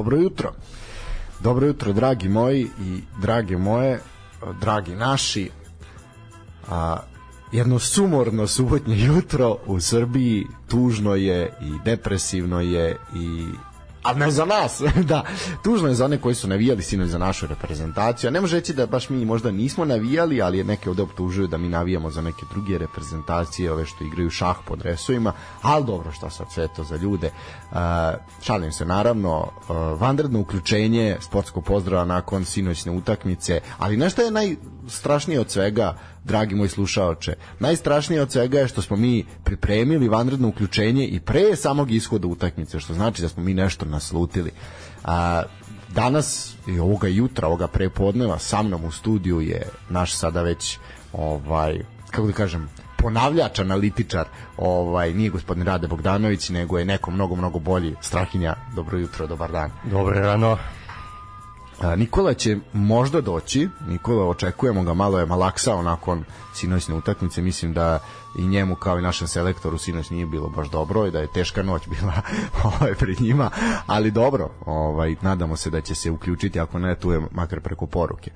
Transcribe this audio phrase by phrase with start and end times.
[0.00, 0.52] Dobro jutro.
[1.40, 4.00] Dobro jutro, dragi moji i drage moje,
[4.60, 5.50] dragi naši.
[6.68, 6.96] A,
[7.52, 13.46] jedno sumorno subotnje jutro u Srbiji tužno je i depresivno je i
[14.02, 15.24] a ne za nas, da.
[15.62, 18.28] Tužno je za one koji su navijali sinoć za našu reprezentaciju.
[18.28, 21.58] A ne može reći da baš mi možda nismo navijali, ali neke ovde optužuju da
[21.58, 25.32] mi navijamo za neke druge reprezentacije, ove što igraju šah po dresovima,
[25.62, 27.30] ali dobro, šta sad sve to za ljude.
[27.70, 27.78] Uh,
[28.42, 34.30] šalim se, naravno, uh, vanredno uključenje sportskog pozdrava nakon sinoćne utakmice, ali nešto je
[34.90, 37.34] najstrašnije od svega, dragi moji slušaoče.
[37.58, 42.80] Najstrašnije od svega je što smo mi pripremili vanredno uključenje i pre samog ishoda utakmice,
[42.80, 44.50] što znači da smo mi nešto naslutili.
[45.04, 45.42] A,
[45.94, 50.78] danas i ovoga jutra, ovoga prepodneva sa mnom u studiju je naš sada već
[51.12, 51.78] ovaj
[52.10, 57.58] kako da kažem ponavljač analitičar ovaj nije gospodin Rade Bogdanović nego je neko mnogo mnogo
[57.58, 60.58] bolji Strahinja dobro jutro dobar dan dobro rano
[61.96, 67.98] Nikola će možda doći, Nikola očekujemo ga, malo je malaksao nakon sinoćne utakmice, mislim da
[68.38, 71.62] i njemu kao i našem selektoru sinoć nije bilo baš dobro i da je teška
[71.62, 72.12] noć bila
[72.64, 73.50] ovaj, pred njima,
[73.86, 77.86] ali dobro, ovaj, nadamo se da će se uključiti, ako ne tu je makar preko
[77.86, 78.30] poruke.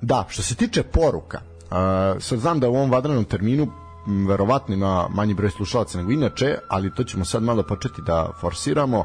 [0.00, 1.40] da, što se tiče poruka,
[2.20, 3.68] sad znam da u ovom vadranom terminu
[4.28, 9.04] verovatno ima manji broj slušalaca nego inače, ali to ćemo sad malo početi da forsiramo.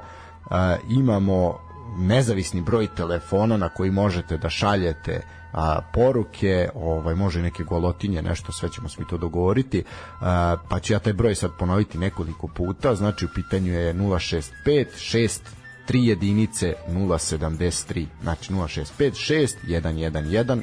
[0.90, 1.60] imamo
[1.98, 5.22] nezavisni broj telefona na koji možete da šaljete
[5.54, 9.84] a, poruke, ovaj može neke golotinje, nešto, sve ćemo mi to dogovoriti.
[10.22, 12.96] A, pa ću ja taj broj sad ponoviti nekoliko puta.
[12.96, 15.40] Znači u pitanju je 065 6
[15.88, 18.06] 3 jedinice 073.
[18.22, 20.62] Znači 065 6 111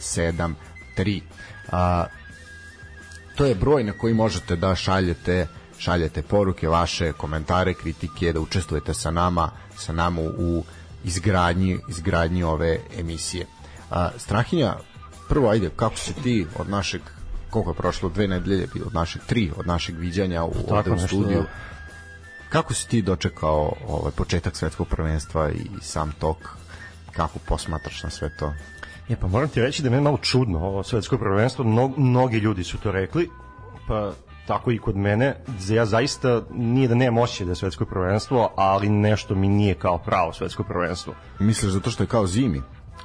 [0.00, 1.20] 073.
[1.72, 2.06] A,
[3.36, 5.46] to je broj na koji možete da šaljete
[5.82, 10.64] šaljete poruke, vaše komentare, kritike, da učestvujete sa nama sa nama u
[11.04, 13.46] izgradnji, izgradnji ove emisije.
[13.90, 14.76] A, Strahinja,
[15.28, 17.02] prvo ajde, kako se ti od našeg
[17.50, 20.98] koliko je prošlo, dve nedelje, od našeg tri, od našeg viđanja u, Tako, ovde u
[20.98, 21.40] studiju.
[21.42, 21.48] Da.
[22.48, 26.36] Kako si ti dočekao ovaj početak svetskog prvenstva i sam tok?
[27.12, 28.52] Kako posmatraš na sve to?
[29.08, 31.64] Je, pa moram ti reći da je meni malo čudno ovo svetsko prvenstvo.
[31.64, 33.28] Mnog, mnogi ljudi su to rekli,
[33.88, 34.12] pa
[34.46, 35.36] tako i kod mene,
[35.70, 39.98] ja zaista nije da nemam osjećaj da je svetsko prvenstvo, ali nešto mi nije kao
[39.98, 41.14] pravo svetsko prvenstvo.
[41.38, 42.62] Misliš zato što je kao zimi?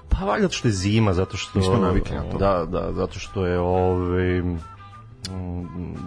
[0.09, 1.59] Pa valjda zato što je zima, zato što...
[1.59, 2.37] Nismo navikli na to.
[2.37, 4.41] Da, da, zato što je ovaj,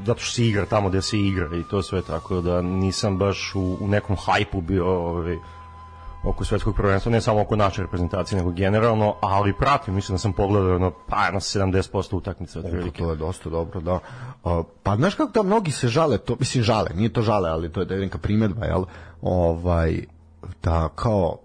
[0.07, 3.53] zato što se igra tamo gde se igra i to sve tako da nisam baš
[3.55, 5.37] u, u nekom hajpu bio ovaj,
[6.25, 10.33] oko svetskog prvenstva, ne samo oko naše reprezentacije, nego generalno, ali pratim, mislim da sam
[10.33, 12.65] pogledao na, pa, na 70% utakmice od.
[12.99, 13.99] To je dosta dobro, da.
[14.83, 17.81] Pa znaš kako da mnogi se žale, to, mislim žale, nije to žale, ali to
[17.81, 18.85] je da je neka primetba, jel?
[19.23, 20.05] Ovaj,
[20.63, 21.39] da kao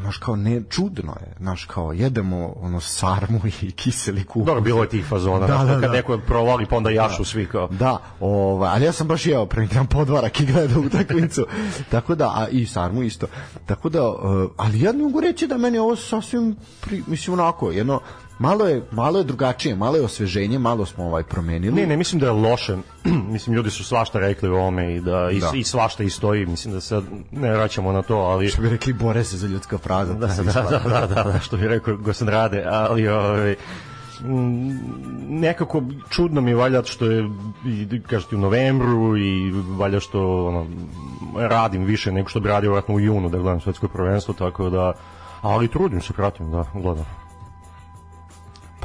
[0.00, 4.46] znaš kao ne čudno je, znaš kao jedemo ono sarmu i kiseli kupus.
[4.46, 7.24] Dobro bilo je tih fazona, da, da, da, kad neko provali pa onda jašu da,
[7.24, 7.68] svi kao.
[7.68, 11.46] Da, ovaj, ali ja sam baš jeo pre neki podvarak i gledao utakmicu.
[11.90, 13.26] Tako da a i sarmu isto.
[13.66, 17.70] Tako da uh, ali ja ne mogu reći da meni ovo sasvim pri, mislim onako
[17.70, 18.00] jedno
[18.38, 21.80] malo je malo je drugačije, malo je osveženje, malo smo ovaj promenili.
[21.80, 22.76] Ne, ne, mislim da je loše.
[23.34, 25.50] mislim ljudi su svašta rekli o ome i da i, da.
[25.54, 28.92] i svašta i stoji, mislim da sad ne vraćamo na to, ali što bi rekli
[28.92, 30.04] bore se za ljudska prava.
[30.04, 33.56] Da, da, da, da, da, da, što bi rekao Gosan Rade, ali ovaj
[35.28, 37.28] nekako čudno mi je valjda što je
[38.06, 40.66] kažete u novembru i valjda što ono,
[41.36, 44.92] radim više nego što bi radio vratno u junu da gledam svetsko prvenstvo tako da
[45.42, 47.25] ali trudim se pratim da gledam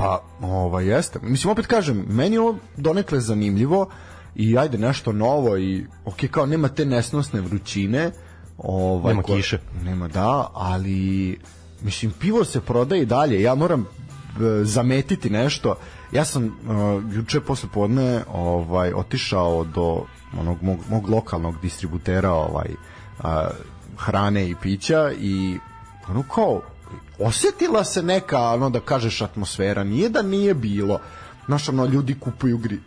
[0.01, 1.19] Pa, ovaj, jeste.
[1.21, 3.89] Mislim, opet kažem, meni je ovo donekle zanimljivo
[4.35, 8.11] i ajde nešto novo i ok, kao nema te nesnosne vrućine.
[8.57, 9.59] Ovaj, nema kiše.
[9.83, 11.39] Nema, da, ali
[11.81, 13.41] mislim, pivo se prodaje i dalje.
[13.41, 13.85] Ja moram e,
[14.63, 15.75] zametiti nešto.
[16.11, 16.51] Ja sam uh,
[17.13, 20.05] juče posle podne ovaj otišao do
[20.39, 22.69] onog mog, mog lokalnog distributera ovaj
[23.19, 23.25] uh,
[23.97, 25.57] hrane i pića i
[26.09, 26.61] ono kao
[27.23, 29.83] osetila se neka, ono da kažeš, atmosfera.
[29.83, 30.99] Nije da nije bilo.
[31.45, 32.79] Znaš, ono, ljudi kupuju gri,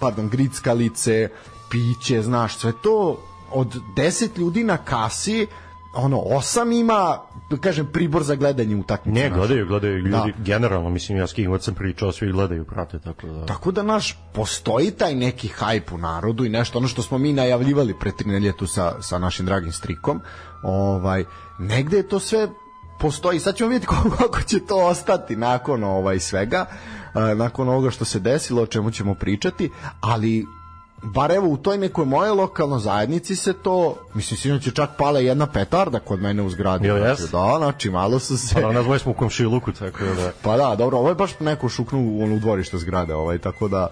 [0.00, 1.28] pardon, grickalice,
[1.70, 3.20] piće, znaš, sve to
[3.52, 5.46] od 10 ljudi na kasi
[5.94, 7.18] ono, osam ima,
[7.50, 9.20] da kažem, pribor za gledanje utakmice.
[9.20, 10.44] Ne, gledaju, gledaju ljudi, da.
[10.44, 13.46] generalno, mislim, ja s kim god sam pričao, svi gledaju, prate, tako da...
[13.46, 17.32] Tako da, naš, postoji taj neki hajp u narodu i nešto, ono što smo mi
[17.32, 20.20] najavljivali pre tri neljetu sa, sa našim dragim strikom,
[20.62, 21.24] ovaj,
[21.58, 22.48] negde je to sve
[23.00, 23.40] postoji.
[23.40, 23.86] Sad ćemo vidjeti
[24.18, 26.66] kako će to ostati nakon ovaj svega,
[27.36, 29.70] nakon ovoga što se desilo, o čemu ćemo pričati,
[30.00, 30.46] ali
[31.02, 35.20] bar evo u toj nekoj moje lokalnoj zajednici se to, mislim, sinoć je čak pala
[35.20, 36.86] jedna petarda kod mene u zgradi.
[36.86, 37.30] Jel Znači, jes?
[37.30, 38.54] Da, znači, malo su se...
[38.54, 40.32] Pa da, nas smo u komšiluku, tako da...
[40.42, 43.68] Pa da, dobro, ovo je baš neko šuknu u ono u dvorište zgrade, ovaj, tako
[43.68, 43.88] da,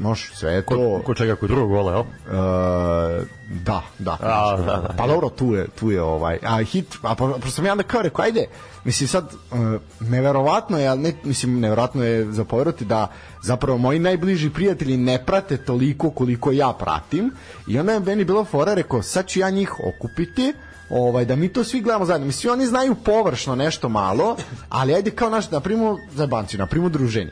[0.00, 0.76] moš, sve je to...
[0.76, 2.00] Ko, ko čega, kod drugog gola, jel?
[2.00, 3.24] E,
[3.64, 4.16] da, da.
[4.20, 4.94] A, znači, da, da.
[4.96, 6.38] Pa dobro, tu je, tu je ovaj.
[6.42, 8.46] A hit, a pa, pa sam ja onda kao rekao, ajde,
[8.84, 9.58] mislim sad, uh,
[10.00, 13.06] neverovatno je, ne, mislim, neverovatno je za poverovati da
[13.42, 17.32] zapravo moji najbliži prijatelji ne prate toliko koliko ja pratim
[17.68, 20.52] i onda je meni bilo fora, rekao, sad ću ja njih okupiti,
[20.90, 22.26] ovaj da mi to svi gledamo zajedno.
[22.26, 24.36] Mislim oni znaju površno nešto malo,
[24.68, 27.30] ali ajde kao naš na primu za banci, na primu druženje.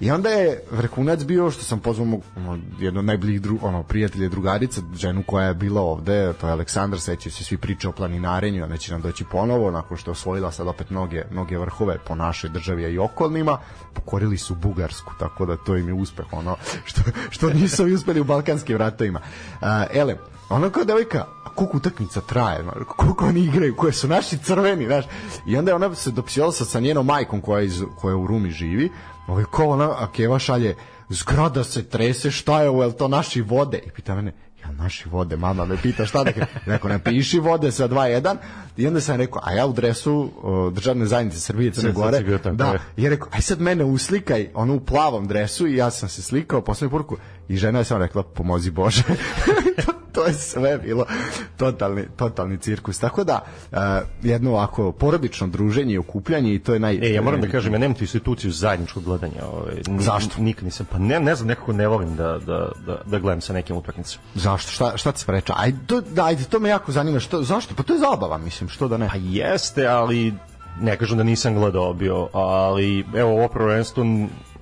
[0.00, 2.22] I onda je vrhunac bio što sam pozvao mog,
[2.78, 6.52] jedno od najbližih dru, ono, prijatelja i drugarica, ženu koja je bila ovde, to je
[6.52, 10.12] Aleksandar, seća se svi priče o planinarenju, ona će nam doći ponovo, nakon što je
[10.12, 13.58] osvojila sad opet mnoge, mnoge vrhove po našoj državi i okolnima,
[13.92, 17.00] pokorili su Bugarsku, tako da to im je uspeh, ono, što,
[17.30, 19.20] što nisu uspeli u balkanskim ratovima.
[19.20, 20.16] Uh, ele,
[20.48, 25.04] ono kao devojka, koliko utakmica traje, koliko oni igraju, koje su naši crveni, znaš.
[25.46, 28.50] I onda je ona se dopisivala sa, sa njenom majkom koja, iz, koja u Rumi
[28.50, 28.90] živi,
[29.26, 30.76] ovaj, ko ona, a Keva šalje,
[31.08, 33.78] zgrada se trese, šta je ovo, je to naši vode?
[33.86, 34.32] I pita mene,
[34.64, 36.32] ja naši vode, mama me pita šta da.
[36.66, 38.36] Rekao, napiši vode sa 2-1
[38.76, 42.38] i onda sam rekao, a ja u dresu o, državne zajednice Srbije i Crne Gore,
[42.52, 42.80] da, je.
[42.96, 46.22] i je rekao, aj sad mene uslikaj, ono u plavom dresu i ja sam se
[46.22, 47.16] slikao, posljednju poruku
[47.48, 49.02] i žena je samo rekla, pomozi Bože.
[49.86, 51.06] to, to je sve bilo
[51.56, 52.98] totalni, totalni cirkus.
[52.98, 53.78] Tako da, uh,
[54.22, 56.98] jedno ovako porodično druženje i okupljanje i to je naj...
[57.02, 59.46] E, ja moram da kažem, ja nemam tu instituciju zajedničkog gledanja.
[59.52, 60.42] Ovaj, Zašto?
[60.42, 63.52] Nikad nisam, pa ne, ne znam, nekako ne volim da, da, da, da gledam sa
[63.52, 64.22] nekim utakmicama.
[64.34, 64.70] Zašto?
[64.70, 65.54] Šta, šta te spreča?
[65.56, 67.20] Ajde, to, da, ajde, to me jako zanima.
[67.20, 67.74] Što, zašto?
[67.74, 69.08] Pa to je zabava, mislim, što da ne?
[69.08, 70.34] Pa jeste, ali
[70.80, 74.04] ne kažem da nisam gledao bio, ali evo ovo prvenstvo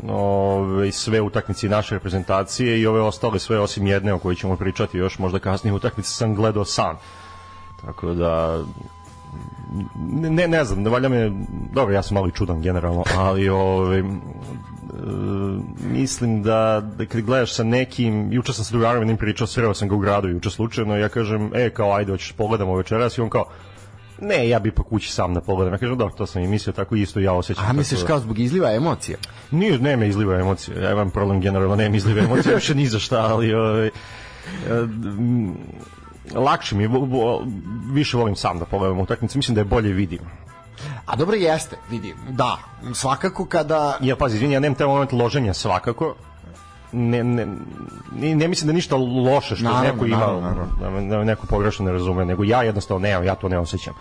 [0.08, 4.98] ove, sve utakmice naše reprezentacije i ove ostale sve osim jedne o kojoj ćemo pričati
[4.98, 6.96] još možda kasnije utakmice sam gledao sam.
[7.84, 8.62] Tako da
[10.10, 11.32] ne, ne znam, ne valja me,
[11.72, 14.02] dobro, ja sam malo i čudan generalno, ali ovaj, e,
[15.92, 19.88] mislim da, da kad gledaš sa nekim, juče sam sa drugarom jednim pričao, sreo sam
[19.88, 23.30] ga u gradu juče slučajno, ja kažem, e, kao, ajde, hoćeš pogledamo večeras, i on
[23.30, 23.44] kao,
[24.20, 25.74] ne, ja bi po kući sam da pogledam.
[25.74, 27.64] Ja kažem, dobro, to sam i mislio, tako isto ja osjećam.
[27.68, 29.18] A misliš da- kao zbog izliva emocija?
[29.50, 30.82] Nije, ne me izliva emocije.
[30.82, 33.90] Ja imam problem generalno, ne me izliva emocije, više ni za šta, ali ovaj, e,
[36.34, 36.90] lakše mi, je,
[37.92, 40.20] više volim sam da pogledam utakmice, mislim da je bolje vidim.
[41.06, 42.58] A dobro jeste, vidi, da,
[42.94, 43.98] svakako kada...
[44.00, 46.14] Ja, pazi, izvini, ja nemam taj moment loženja svakako,
[46.92, 47.46] ne, ne,
[48.12, 51.08] ne, mislim da ništa loše što Naravno, neko ima, naravno, naravno.
[51.08, 53.94] da da neko pogrešno ne razume, nego ja jednostavno nemam, ja to ne osjećam.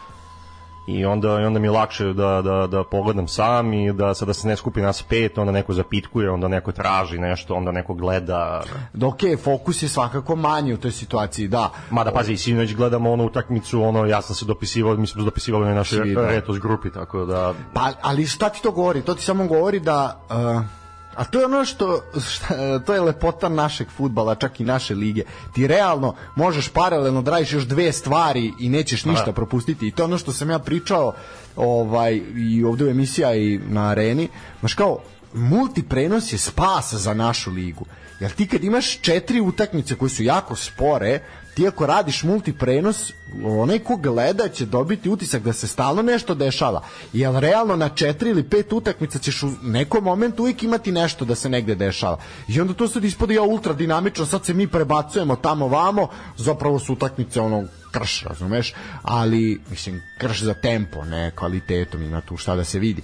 [0.87, 4.33] I onda, i onda mi je lakše da, da, da pogledam sam i da sada
[4.33, 8.63] se ne skupi nas pet, onda neko zapitkuje, onda neko traži nešto, onda neko gleda.
[8.93, 11.69] Da, ok, fokus je svakako manji u toj situaciji, da.
[11.89, 15.65] Mada pazi, sinoć gledamo onu utakmicu, ono ja sam se dopisivao, mi smo se dopisivali
[15.65, 16.27] na našoj Svi, da.
[16.27, 19.01] retos grupi, tako da Pa, ali šta ti to govori?
[19.01, 20.21] To ti samo govori da...
[20.29, 20.78] Uh,
[21.15, 25.23] a to je ono što, šta, to je lepota našeg futbala, čak i naše lige.
[25.53, 29.33] Ti realno možeš paralelno da radiš još dve stvari i nećeš ništa Da.
[29.33, 29.87] propustiti.
[29.87, 31.13] I to je ono što sam ja pričao
[31.55, 34.27] ovaj, i ovde u emisija i na areni.
[34.59, 34.99] Znaš kao,
[35.33, 37.85] multiprenos je spas za našu ligu.
[38.19, 41.19] Jer ti kad imaš četiri utakmice koje su jako spore,
[41.59, 43.13] ti ako radiš multiprenos,
[43.43, 46.81] onaj ko gleda će dobiti utisak da se stalno nešto dešava.
[47.13, 51.35] Jer realno na četiri ili pet utakmica ćeš u nekom momentu uvijek imati nešto da
[51.35, 52.17] se negde dešava.
[52.47, 56.79] I onda to sad ispod ja ultra dinamično, sad se mi prebacujemo tamo vamo, zapravo
[56.79, 58.73] su utakmice ono krš, razumeš?
[59.03, 63.01] Ali, mislim, krš za tempo, ne kvalitetom, ima tu šta da se vidi.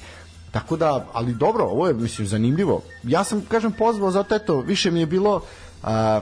[0.51, 2.81] Tako da, ali dobro, ovo je, mislim, zanimljivo.
[3.03, 5.41] Ja sam, kažem, pozvao zato, eto, više mi je bilo...
[5.83, 6.21] A,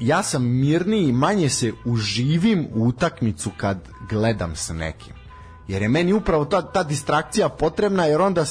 [0.00, 3.78] ja sam mirniji i manje se uživim u utakmicu kad
[4.08, 5.14] gledam sa nekim.
[5.68, 8.44] Jer je meni upravo ta, ta distrakcija potrebna, jer onda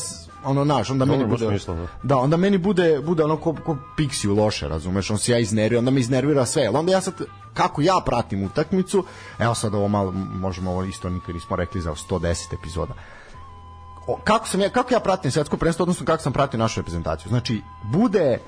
[0.43, 1.87] ono naš, onda meni bude smisla, da.
[2.03, 5.79] da, onda meni bude bude ono ko, ko Pixiju loše, razumeš, on se ja iznervira,
[5.79, 7.13] onda me iznervira sve, ali onda ja sad
[7.53, 9.03] kako ja pratim utakmicu,
[9.39, 12.93] evo sad ovo malo, možemo ovo isto nikad nismo rekli za 110 epizoda,
[14.07, 17.29] o, kako sam ja kako ja pratim svetsko prvenstvo odnosno kako sam pratio našu reprezentaciju.
[17.29, 18.39] Znači bude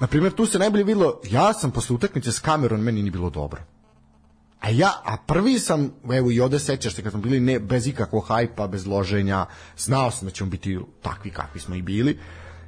[0.00, 3.30] na primjer tu se najbolje videlo ja sam posle utakmice s Kameron meni nije bilo
[3.30, 3.62] dobro.
[4.60, 7.86] A ja, a prvi sam, evo i ovde sećaš se kad smo bili ne, bez
[7.86, 9.46] ikakvog hajpa, bez loženja,
[9.78, 12.18] znao sam da ćemo biti takvi kakvi smo i bili.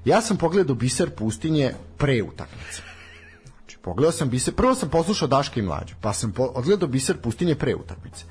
[0.04, 2.82] Ja sam pogledao Biser pustinje pre utakmice.
[3.58, 7.16] Znači, pogledao sam Biser, prvo sam poslušao Daška i Mlađu, pa sam po, odgledao Biser
[7.16, 8.24] pustinje pre utakmice.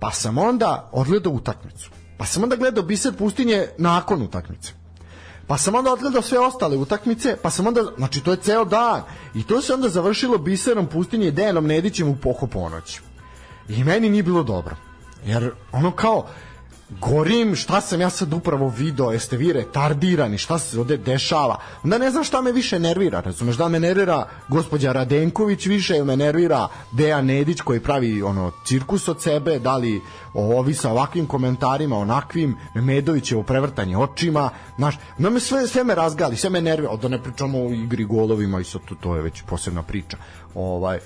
[0.00, 1.90] Pa sam onda odgledao utakmicu.
[2.18, 4.72] Pa sam onda gledao Biser pustinje nakon utakmice.
[5.46, 9.02] Pa sam onda odgledao sve ostale utakmice, pa sam onda, znači to je ceo dan,
[9.34, 13.00] i to se onda završilo biserom pustinje Dejanom Nedićem u poho ponoć.
[13.68, 14.76] I meni nije bilo dobro.
[15.26, 16.26] Jer ono kao,
[16.90, 21.56] gorim, šta sam ja sad upravo video, jeste vi retardirani, šta se ovde dešava.
[21.84, 26.06] Onda ne znam šta me više nervira, razumeš, da me nervira gospođa Radenković više ili
[26.06, 30.00] me nervira Dejan Nedić koji pravi ono cirkus od sebe, da li
[30.34, 36.36] ovi sa ovakvim komentarima, onakvim, Medovićevo prevrtanje očima, znaš, no me sve, sve me razgali,
[36.36, 39.42] sve me nervira, da ne pričamo o igri golovima i sad to, to je već
[39.42, 40.16] posebna priča.
[40.54, 40.98] Ovaj,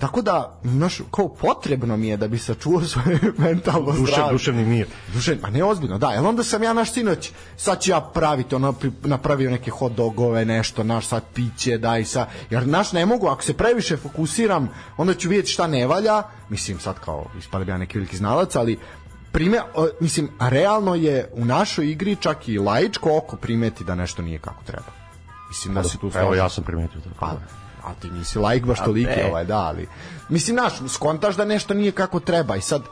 [0.00, 4.32] Tako da, znaš, kao potrebno mi je da bi sačuvao svoje mentalno Duše, zdravlje.
[4.32, 4.86] duševni mir.
[5.14, 6.10] Dušen, a ne ozbiljno, da.
[6.10, 10.44] Jel onda sam ja naš sinoć, sad ću ja praviti, ono, napravio neke hot dogove,
[10.44, 15.14] nešto, naš sad piće, daj sa, jer naš ne mogu, ako se previše fokusiram, onda
[15.14, 18.78] ću vidjeti šta ne valja, mislim sad kao, ispali bi ja neki veliki znalac, ali
[19.32, 19.60] prime,
[20.00, 24.64] mislim, realno je u našoj igri čak i laičko oko primeti da nešto nije kako
[24.64, 24.92] treba.
[25.48, 27.10] Mislim da se tu Evo ja sam primetio to.
[27.20, 27.36] Pa,
[27.84, 29.88] a ti nisi like baš toliki, ovaj, da, ali...
[30.28, 32.82] Mislim, znaš, skontaš da nešto nije kako treba i sad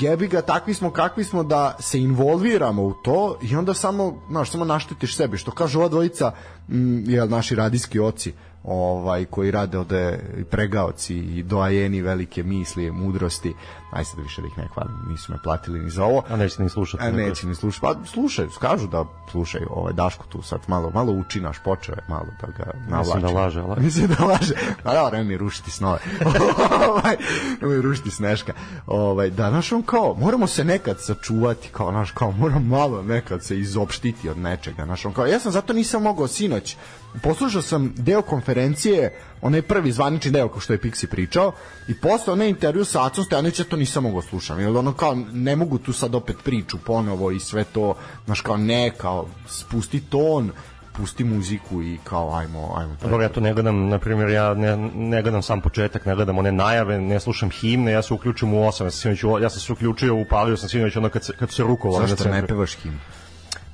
[0.00, 4.50] jebi ga, takvi smo kakvi smo da se involviramo u to i onda samo, znaš,
[4.50, 6.32] samo naštetiš sebi, što kažu ova dvojica,
[6.68, 8.32] mm, jel, naši radijski oci,
[8.64, 10.18] ovaj, koji rade ovde
[10.50, 13.54] pregaoci i doajeni velike misli, mudrosti,
[13.90, 16.62] aj sad više da ih ne hvalim, nisu me platili ni za ovo, A nećete
[16.62, 17.04] ni slušati.
[17.04, 17.80] A neće ni slušati.
[17.82, 22.04] Pa slušaju, kažu da slušaju ovaj Daško tu sad malo malo uči naš počeo je
[22.08, 23.16] malo da ga navlači.
[23.16, 24.54] Mislim da laže, ali- Mislim da laže.
[24.82, 25.98] Pa da, ne mi rušiti snove.
[26.90, 27.16] ovaj,
[27.60, 28.52] mi rušiti sneška.
[28.86, 33.42] Ovaj, da, naš on kao, moramo se nekad sačuvati, kao, naš, kao, moram malo nekad
[33.44, 36.76] se izopštiti od nečega, naš on kao, ja sam zato nisam mogao sinoć,
[37.22, 41.52] poslušao sam deo konferencije, onaj prvi zvanični deo ko što je Pixi pričao
[41.88, 44.60] i posle onaj intervju sa Acom Stojanovića to nisam mogao slušam.
[44.60, 48.56] Jer ono kao ne mogu tu sad opet priču ponovo i sve to znaš kao
[48.56, 50.52] ne kao spusti ton
[50.96, 54.76] pusti muziku i kao ajmo ajmo Dobro, ja to ne gledam, na primjer, ja ne,
[54.94, 58.56] ne gledam sam početak, ne gledam one najave, ne slušam himne, ja se uključim u
[58.56, 61.50] 8, ja sam, sinoć, ja sam se uključio, upalio sam sinoć ono kad se, kad
[61.50, 62.98] se rukovalo na zašto ne pevaš himnu?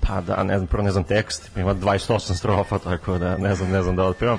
[0.00, 3.70] Pa da, ne znam, prvo ne znam tekst, ima 28 strofa, tako da ne znam,
[3.70, 4.38] ne znam da otpevam.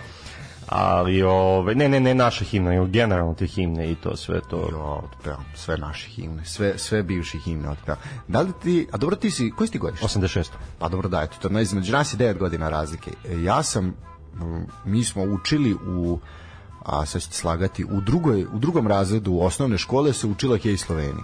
[0.76, 4.70] Ali, ove, ne, ne, ne naša himna, nego generalno te himne i to sve to.
[4.72, 8.00] Jo, otpevam sve naše himne, sve, sve bivše himne otpevam.
[8.28, 10.00] Da li ti, a dobro ti si, koji si ti godiš?
[10.00, 10.48] 86.
[10.80, 13.12] Pa dobro da, eto, to je između nas je 9 godina razlike.
[13.30, 13.94] E, Ja sam,
[14.86, 16.20] mi smo učili u,
[16.86, 21.24] a sad ćete slagati, u, drugoj, u drugom razredu osnovne škole se učila Hej Sloveniji.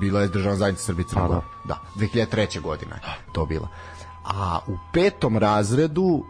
[0.00, 1.34] Bila je državna zajednica Srbije Crna A, da.
[1.34, 1.46] Gora.
[1.64, 2.60] Da, 2003.
[2.60, 3.02] godina je
[3.32, 3.68] to bila.
[4.24, 6.24] A u petom razredu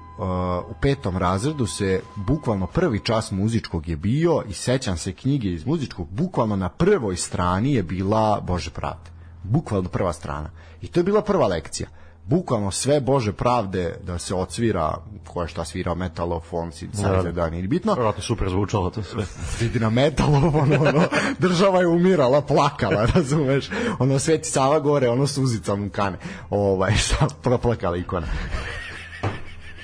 [0.71, 5.67] u petom razredu se bukvalno prvi čas muzičkog je bio i sećam se knjige iz
[5.67, 9.11] muzičkog bukvalno na prvoj strani je bila Bože pravde.
[9.43, 10.51] Bukvalno prva strana.
[10.83, 11.89] I to je bila prva lekcija.
[12.27, 14.97] Bukvalno sve Bože pravde da se odsvira
[15.27, 17.95] ko je šta svirao metalofon, synthesizer, da, nije ni bitno.
[17.95, 19.25] Vjerojatno super zvučalo to sve.
[19.61, 21.03] vidi na metalofon, ono,
[21.39, 26.19] država je umirala, plakala, razumeš, ono, Sveti Sava gore, ono, suzica mu kane,
[26.51, 28.27] ovaj, šta, proplakala ikona.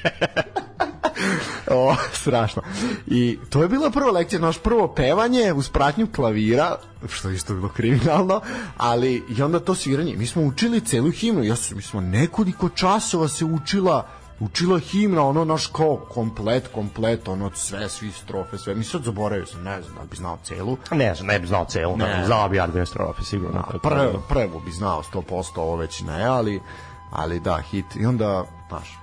[1.70, 2.62] o, strašno.
[3.06, 6.76] I to je bila prva lekcija, naš prvo pevanje uz pratnju klavira,
[7.08, 8.40] što je isto bilo kriminalno,
[8.76, 10.16] ali i onda to sviranje.
[10.16, 14.08] Mi smo učili celu himnu, ja sam, mi smo nekoliko časova se učila
[14.40, 18.74] učila himna, ono naš kao komplet, komplet, ono sve, svi strofe, sve.
[18.74, 20.76] Mi sad zaboravio sam, ne znam da bi znao celu.
[20.90, 22.22] Ne znam, ne bi znao celu, ne.
[22.26, 23.60] znao bi ja dve strofe, sigurno.
[23.60, 26.60] A prvo, prvo bi znao 100%, ovo već ne, ali,
[27.10, 27.86] ali da, hit.
[27.96, 28.98] I onda, znaš,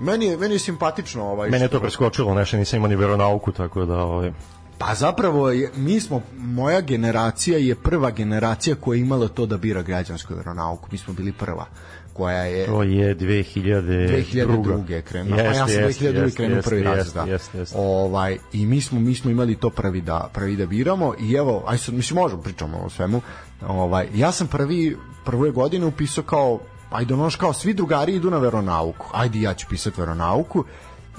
[0.00, 3.52] meni je, meni je simpatično ovaj Mene je to preskočilo, nešto nisam imao ni veronauku,
[3.52, 3.98] tako da...
[3.98, 4.32] Ovaj,
[4.78, 9.56] Pa zapravo je, mi smo, moja generacija je prva generacija koja je imala to da
[9.56, 10.88] bira građansku veronauku.
[10.92, 11.66] Mi smo bili prva
[12.12, 14.26] koja je to je 2002.
[14.26, 15.02] 2002.
[15.02, 15.38] krenuo.
[15.38, 16.36] Pa ja sam 2002.
[16.36, 17.26] krenuo prvi razred.
[17.26, 17.32] Da.
[17.32, 17.76] Jeste, jeste.
[17.78, 21.64] Ovaj i mi smo mi smo imali to prvi da prvi da biramo i evo
[21.66, 23.20] aj sad mislim možemo pričamo o svemu.
[23.68, 26.60] Ovaj ja sam prvi prve godine upisao kao
[26.94, 29.06] ajde ono kao svi drugari idu na veronauku.
[29.12, 30.64] Ajde ja ću pisati veronauku.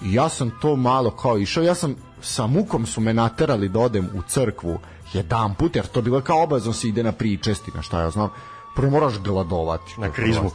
[0.03, 3.79] I ja sam to malo kao išao, ja sam sa mukom su me naterali da
[3.79, 4.79] odem u crkvu
[5.13, 8.29] jedan put, jer to bilo kao obavezno se ide na pričesti, na šta ja znam.
[8.75, 10.01] Prvo moraš gladovati.
[10.01, 10.51] Na krizmu.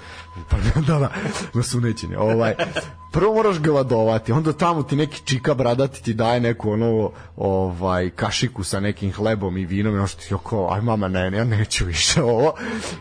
[0.48, 1.10] Pa da, da,
[1.54, 2.18] na sunećenje.
[2.18, 2.54] Ovaj,
[3.12, 8.64] prvo moraš gladovati, onda tamo ti neki čika bradati ti daje neku ono, ovaj, kašiku
[8.64, 11.44] sa nekim hlebom i vinom i ono što ti kao, aj mama, ne, ne, ja
[11.44, 12.52] neću više ovo.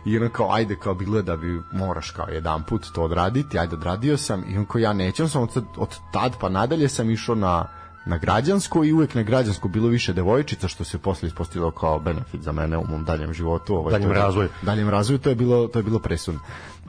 [0.05, 3.59] I ono kao, ajde, kao bilo je da bi moraš kao jedan put to odraditi,
[3.59, 7.09] ajde, odradio sam i on kao, ja nećem, sam od, od tad pa nadalje sam
[7.09, 7.67] išao na
[8.05, 12.41] na građansko i uvek na građansko bilo više devojčica što se posle ispostavilo kao benefit
[12.41, 14.49] za mene u mom daljem životu, ovaj Daljem je- razvoju.
[14.61, 16.39] Daljem razvoju to je bilo to je bilo presudno.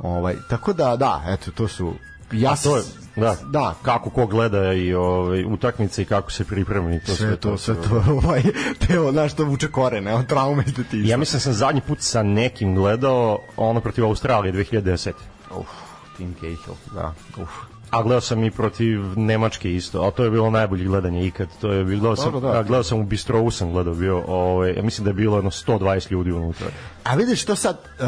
[0.00, 1.94] Ovaj tako da da, eto to su
[2.32, 2.82] ja To je,
[3.16, 7.00] da, da, kako ko gleda i ovaj, utakmice i kako se pripremi.
[7.00, 8.42] To sve to, sve to, ovaj,
[8.78, 11.10] te, znaš, to vuče korene, on traume iz detinjstva.
[11.10, 15.12] Ja mislim da sam zadnji put sa nekim gledao ono protiv Australije 2010.
[15.56, 15.66] Uf,
[16.16, 17.69] Tim Cahill, da, uf.
[17.90, 21.48] A gledao sam i protiv Nemačke isto, a to je bilo najbolje gledanje ikad.
[21.60, 22.58] To je bilo, gledao sam, Dobro, da.
[22.58, 25.50] a, gledao sam u Bistrovu sam gledao bio, ovaj, ja mislim da je bilo jedno
[25.50, 26.66] 120 ljudi unutra.
[27.04, 28.06] A vidiš to sad, uh,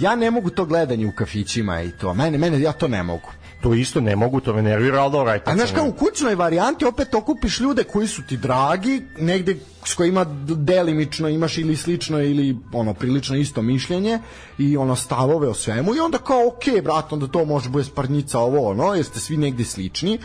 [0.00, 3.28] ja ne mogu to gledanje u kafićima i to, mene, mene, ja to ne mogu.
[3.62, 5.44] To isto ne mogu, to me nervira, ali dobro, ajde.
[5.46, 9.94] A znaš kao u kućnoj varijanti opet okupiš ljude koji su ti dragi, negde s
[9.94, 14.18] kojima delimično imaš ili slično ili ono prilično isto mišljenje
[14.58, 18.38] i ono stavove o svemu i onda kao ok, brat, onda to može bude sparnjica
[18.38, 20.18] ovo ono, jer ste svi negde slični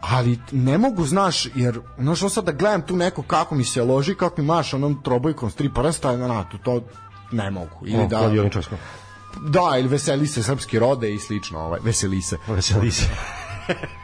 [0.00, 3.82] ali ne mogu, znaš, jer znaš, ono sad da gledam tu neko kako mi se
[3.82, 6.82] loži, kako mi maš onom trobojkom s tri prsta, na, to, to
[7.32, 7.86] ne mogu.
[7.86, 8.20] Ili O, da.
[9.42, 13.08] Da, ili veseli se srpski rode i slično, ovaj, veseli se Veseli se.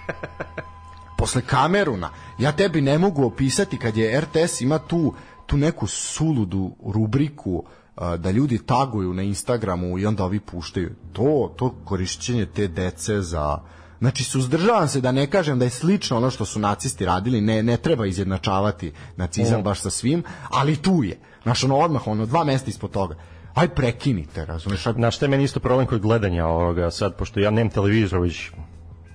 [1.24, 5.14] posle Kameruna, ja tebi ne mogu opisati kad je RTS ima tu,
[5.46, 7.64] tu neku suludu rubriku
[7.96, 10.94] a, da ljudi taguju na Instagramu i onda ovi puštaju.
[11.12, 13.58] To, to korišćenje te dece za...
[13.98, 17.62] Znači, suzdržavam se da ne kažem da je slično ono što su nacisti radili, ne,
[17.62, 21.20] ne treba izjednačavati nacizam baš sa svim, ali tu je.
[21.42, 23.14] Znaš, ono odmah, ono, dva mesta ispod toga.
[23.54, 24.86] Aj prekinite, razumeš?
[24.86, 28.20] Aj, Znaš, što je meni isto problem kod gledanja ovoga sad, pošto ja nemam televizor
[28.20, 28.50] već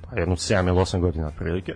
[0.02, 1.76] pa, jedno 7 ili 8 godina otprilike.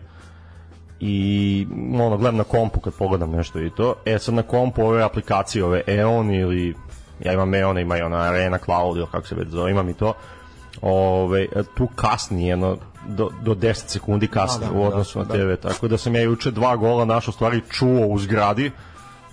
[1.00, 5.04] I ono, gledam na kompu kad pogledam nešto i to, e sad na kompu ove
[5.04, 6.76] aplikacije, ove EON ili
[7.20, 9.94] ja imam EON, ima i ona Arena Cloud ili kako se već zove, imam i
[9.94, 10.14] to.
[10.82, 12.78] Ove, tu kasni jedno
[13.08, 16.16] do, do 10 sekundi kasni Da, da, u odnosu da, na TV, tako da sam
[16.16, 18.72] ja juče dva gola našo stvari čuo u zgradi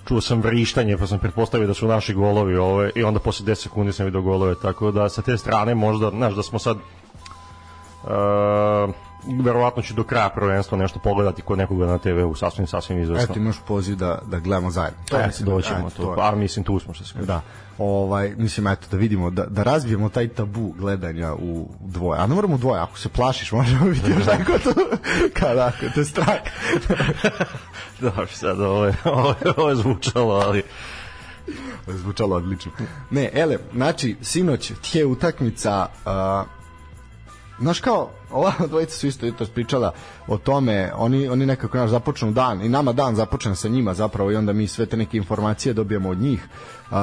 [0.09, 3.54] čuo sam vrištanje pa sam pretpostavio da su naši golovi ove, i onda posle 10
[3.54, 6.82] sekundi sam vidio golove tako da sa te strane možda znaš da smo sad uh,
[9.45, 13.39] verovatno ću do kraja prvenstva nešto pogledati kod nekoga na TV-u sasvim sasvim izvesno eto,
[13.39, 14.99] imaš poziv da, da gledamo zajedno.
[15.09, 16.17] to mislim da- doćemo eto, to, je.
[16.17, 17.41] pa mislim tu smo što se kaže Da.
[17.78, 22.21] Ovaj mislim eto da vidimo da da razbijemo taj tabu gledanja u dvoje.
[22.21, 24.73] A ne moramo u dvoje, ako se plašiš, možemo vidjeti još neko to
[25.35, 26.37] kada ako te strah.
[28.00, 30.63] Dobro, sad ovo je, ovo je, ovo je zvučalo, ali
[31.87, 32.73] Zvučalo odlično.
[33.11, 36.61] Ne, ele, znači sinoć tje utakmica uh,
[37.61, 39.93] Znaš kao, ova dvojica su isto jutros pričala
[40.26, 44.30] o tome, oni, oni nekako naš započnu dan i nama dan započne sa njima zapravo
[44.32, 46.49] i onda mi sve te neke informacije dobijemo od njih.
[46.90, 46.97] Uh,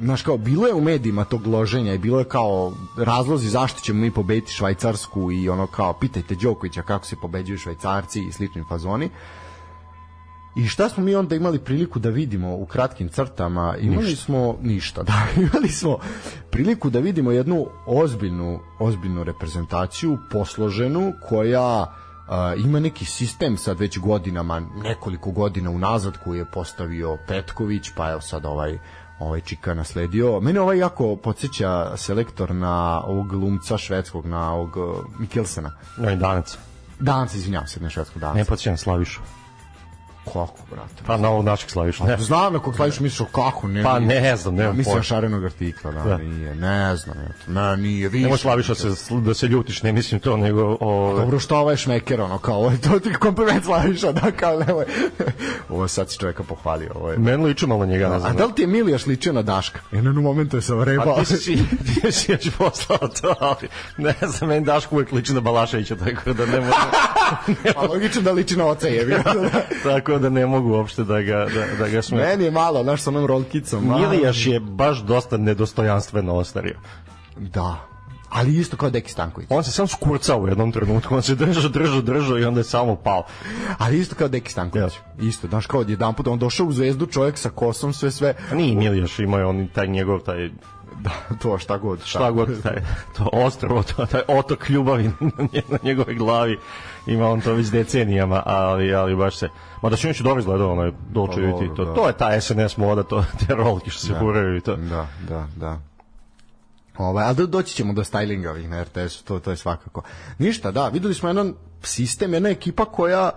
[0.00, 4.00] znaš kao, bilo je u medijima tog loženja i bilo je kao razlozi zašto ćemo
[4.00, 9.10] mi pobediti Švajcarsku i ono kao, pitajte Đokovića kako se pobeđuju Švajcarci i slični fazoni.
[10.60, 13.76] I šta smo mi onda imali priliku da vidimo u kratkim crtama?
[13.80, 14.24] Imali ništa.
[14.24, 15.26] smo ništa, da.
[15.36, 15.98] Imali smo
[16.50, 21.94] priliku da vidimo jednu ozbiljnu, ozbiljnu reprezentaciju, posloženu, koja
[22.28, 28.10] a, ima neki sistem sad već godinama, nekoliko godina unazad koji je postavio Petković, pa
[28.10, 28.78] evo sad ovaj
[29.18, 30.40] ovaj Čika nasledio.
[30.40, 35.72] Mene ovaj jako podsjeća selektor na ovog glumca švedskog, na ovog uh, Mikkelsena.
[35.96, 36.58] no i danas.
[36.98, 38.36] Danas, izvinjavam se, ne švedskog danas.
[38.36, 39.20] Ne podsjećam Slavišu.
[40.24, 40.94] Kako, brate?
[41.06, 42.04] Pa na ovog našeg Slavišu.
[42.04, 43.82] Ne, Znam na kog slaviš misliš kako, ne.
[43.82, 45.02] Pa ne znam, nemam Mislim pojma.
[45.02, 46.16] šarenog artikla, da, Da.
[46.18, 48.22] nije, ne znam, eto, ne, nije, više.
[48.22, 50.76] Nemoj Slaviša se, da se ljutiš, ne mislim to, nego...
[50.80, 54.58] O, Dobro što ovaj šmeker, ono, kao, ovo je to ti kompliment Slaviša, da, kao,
[54.58, 54.84] nemoj.
[55.68, 57.18] ovo sad si čovjeka pohvalio, ovo je.
[57.18, 58.36] meni liči malo na njega, ne A znam.
[58.36, 59.80] da li ti je Milijaš ličio na Daška?
[59.92, 61.14] Jer na jednom momentu je sam rebao.
[61.16, 61.58] Pa ti si,
[62.02, 66.32] ti si još poslao to, ali ne znam, meni Daško uvek liči na Balaševića, tako
[66.32, 66.72] da ne mogu,
[67.76, 69.18] A logično da liči na oca je bio.
[70.10, 72.18] tako da ne mogu uopšte da ga, da, da ga sme.
[72.18, 73.84] Meni je malo, znaš, sa onom rolkicom.
[73.84, 74.00] malo.
[74.00, 76.74] Milijaš je baš dosta nedostojanstveno ostario.
[77.36, 77.86] Da.
[78.30, 79.46] Ali isto kao Deki Stanković.
[79.50, 82.64] On se sam skurcao u jednom trenutku, on se držao, držao, držao i onda je
[82.64, 83.24] samo pao.
[83.78, 84.92] Ali isto kao Deki Stanković.
[85.20, 88.34] Isto, znaš, kao jedan put on došao u zvezdu, čovjek sa kosom, sve, sve.
[88.52, 90.50] A nije Milijaš, imao je on taj njegov, taj,
[91.00, 92.04] Da, to šta god.
[92.04, 92.76] šta god, taj,
[93.16, 96.58] to ostrovo, to, taj otok ljubavi na, nje- na njegove glavi,
[97.06, 99.48] ima on to već decenijama, ali, ali baš se,
[99.82, 101.94] mada se još dobro izgledao, ono je Dolce Pa to, da.
[101.94, 104.76] to je ta SNS moda, to, te rolke što se furaju i to.
[104.76, 105.80] Da, da, da.
[106.98, 110.02] Ovaj, ali do- doći ćemo do stylinga ovih na RTS-u, to, to je svakako.
[110.38, 113.30] Ništa, da, videli smo jedan sistem, jedna ekipa koja,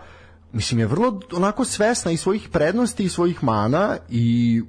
[0.53, 4.61] mislim, je vrlo onako svesna i svojih prednosti i svojih mana i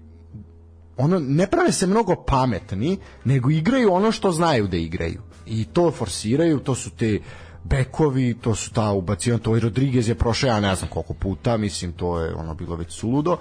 [0.96, 5.22] ono, ne prave se mnogo pametni, nego igraju ono što znaju da igraju.
[5.46, 7.20] I to forsiraju, to su te
[7.64, 11.56] bekovi, to su ta ubacivanja, to i Rodriguez je prošao, ja ne znam koliko puta,
[11.56, 13.36] mislim, to je ono bilo već suludo.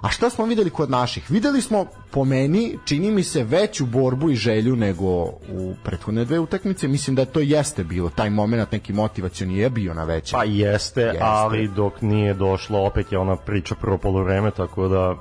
[0.00, 1.30] A šta smo videli kod naših?
[1.30, 5.06] Videli smo po meni, čini mi se, veću borbu i želju nego
[5.48, 6.88] u prethodne dve utakmice.
[6.88, 10.38] Mislim da to jeste bilo, taj moment neki motivacioni je bio na većem.
[10.38, 15.16] Pa jeste, jeste, ali dok nije došlo, opet je ona priča prvo polovreme, tako da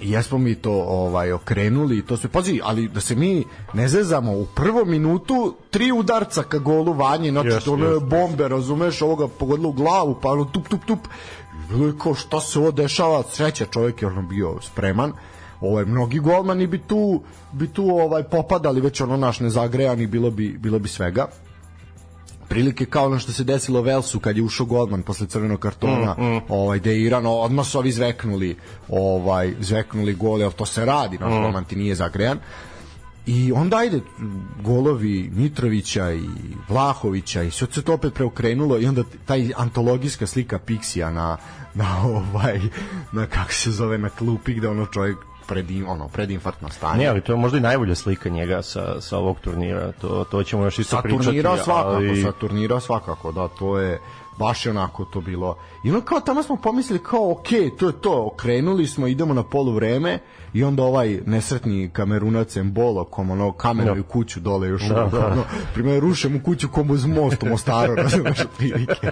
[0.00, 2.30] jesmo mi to ovaj okrenuli i to sve.
[2.30, 7.30] Pazi ali da se mi ne zezamo u prvom minutu tri udarca ka golu Vanje
[7.30, 10.98] znači yes, to yes, bombe razumeš ovoga pogodilo u glavu pa ono tup tup tup.
[12.02, 15.12] Kao šta se ovo dešava sreća čovjek je ono bio spreman.
[15.60, 17.22] Ovaj mnogi golmani bi tu
[17.52, 21.26] bi tu ovaj popadali već ono naš nezagrejani bilo bi bilo bi svega
[22.50, 26.24] prilike kao ono što se desilo Velsu kad je ušao Godman posle crvenog kartona, mm,
[26.24, 26.40] mm.
[26.48, 28.56] ovaj da je Iran odmah su ovi zveknuli,
[28.88, 31.42] ovaj zveknuli gole, al to se radi, naš mm.
[31.42, 32.38] Roman ti nije zagrejan.
[33.26, 34.00] I onda ajde
[34.62, 36.28] golovi Mitrovića i
[36.68, 41.36] Vlahovića i sve se to opet preokrenulo i onda taj antologijska slika Pixija na
[41.74, 42.60] na ovaj
[43.12, 45.18] na kako se zove na klupi gde ono čovjek
[45.50, 46.98] pred ono predinfarktno stanje.
[46.98, 49.92] Ne, ali to je možda i najbolja slika njega sa sa ovog turnira.
[49.92, 51.24] To to ćemo još isto sa pričati.
[51.24, 52.22] Sa turnira svakako, ali...
[52.22, 54.00] sa turnira svakako, da, to je
[54.40, 55.56] baš je onako to bilo.
[55.84, 57.48] I ono kao tamo smo pomislili kao ok,
[57.78, 60.18] to je to, okrenuli smo, idemo na polu vreme
[60.52, 64.02] i onda ovaj nesretni kamerunac Embolo kom ono kameru da.
[64.02, 65.26] kuću dole još da, da.
[65.26, 69.10] ono, primjer ruše mu kuću kom uz most u Mostaru razumeš prilike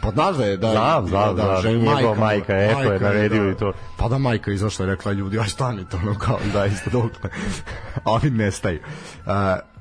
[0.00, 3.44] pa znaš da je da, znam, znam, da, da, da, majka, majka Eko je naredio
[3.44, 3.72] da, i to.
[3.96, 7.12] Pa da majka izašla i rekla ljudi aj stanite ono kao da isto dok
[8.04, 8.80] a oni nestaju.
[9.26, 9.73] Uh,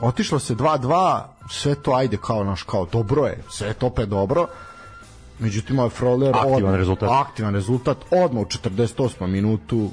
[0.00, 4.46] otišlo se 2-2 sve to ajde kao naš kao dobro je sve to opet dobro
[5.38, 7.08] Međutim, ovaj Froler aktivan odmah, rezultat.
[7.12, 9.26] Aktivan rezultat odmah u 48.
[9.26, 9.90] minutu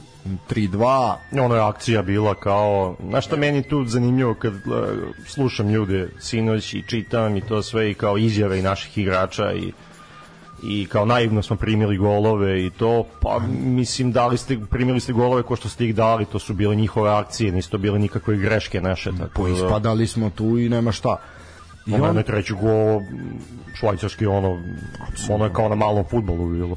[0.49, 1.15] 3-2.
[1.31, 4.61] Ono je akcija bila kao, znaš šta meni tu zanimljivo kad uh,
[5.25, 9.71] slušam ljude sinoć i čitam i to sve i kao izjave i naših igrača i
[10.63, 15.43] i kao naivno smo primili golove i to, pa mislim dali ste, primili ste golove
[15.43, 18.82] ko što ste ih dali, to su bile njihove akcije, nisu to bile nikakve greške
[18.82, 19.12] naše.
[19.19, 19.54] Tako da...
[19.54, 21.17] Ispadali smo tu i nema šta.
[21.86, 22.17] I on...
[22.17, 23.02] je treći gol
[23.74, 24.58] švajcarski ono
[25.08, 25.36] Absolutno.
[25.36, 26.76] ono je kao na malom fudbalu bilo.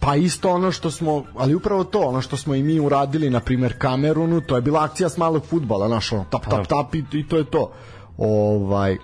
[0.00, 3.40] Pa isto ono što smo, ali upravo to, ono što smo i mi uradili, na
[3.40, 7.04] primer Kamerunu, to je bila akcija s malog fudbala, naš ono, tap, tap, tap i,
[7.12, 7.72] i to je to.
[8.18, 8.98] Ovaj,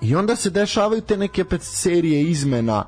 [0.00, 2.84] I onda se dešavaju te neke pet serije izmena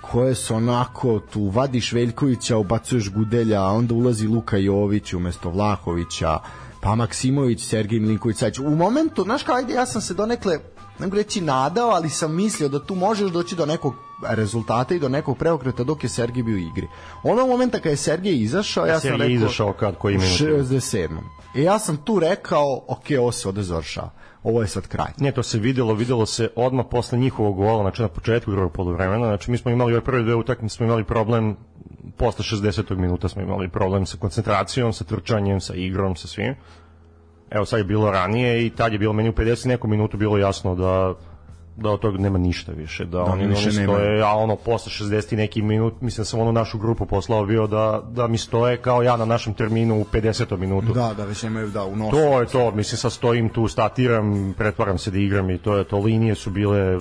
[0.00, 6.38] koje su onako, tu vadiš Veljkovića, ubacuješ Gudelja, a onda ulazi Luka Jović umesto Vlahovića,
[6.80, 8.58] pa Maksimović, Sergej Milinković Savić.
[8.58, 10.58] U momentu, znaš kao, ajde, ja sam se donekle,
[10.98, 13.94] nego reći nadao, ali sam mislio da tu možeš doći do nekog
[14.28, 16.88] rezultata i do nekog preokreta dok je Sergej bio u igri.
[17.22, 19.26] Onog momenta kada je Sergej izašao, ja sam rekao...
[19.26, 20.40] izašao kad, koji minut?
[20.40, 21.08] 67.
[21.54, 25.12] I ja sam tu rekao, ok, ovo se ovde završava ovo je sad kraj.
[25.18, 29.26] Ne, to se videlo, videlo se odmah posle njihovog gola, znači na početku drugog poluvremena,
[29.26, 31.56] znači mi smo imali ove prve dve utakmice, smo imali problem
[32.16, 32.96] posle 60.
[32.96, 36.54] minuta smo imali problem sa koncentracijom, sa trčanjem, sa igrom, sa svim.
[37.50, 40.38] Evo sad je bilo ranije i tad je bilo meni u 50 nekom minutu bilo
[40.38, 41.14] jasno da
[41.80, 45.36] da od toga nema ništa više, da, da oni, oni stoje, a ono posle 60
[45.36, 49.16] neki minut, mislim sam ono našu grupu poslao bio da, da mi stoje kao ja
[49.16, 50.56] na našem terminu u 50.
[50.56, 50.92] minutu.
[50.92, 52.10] Da, da već nemaju da u nosu.
[52.10, 55.84] To je to, mislim sad stojim tu, statiram, pretvaram se da igram i to je
[55.84, 56.98] to, linije su bile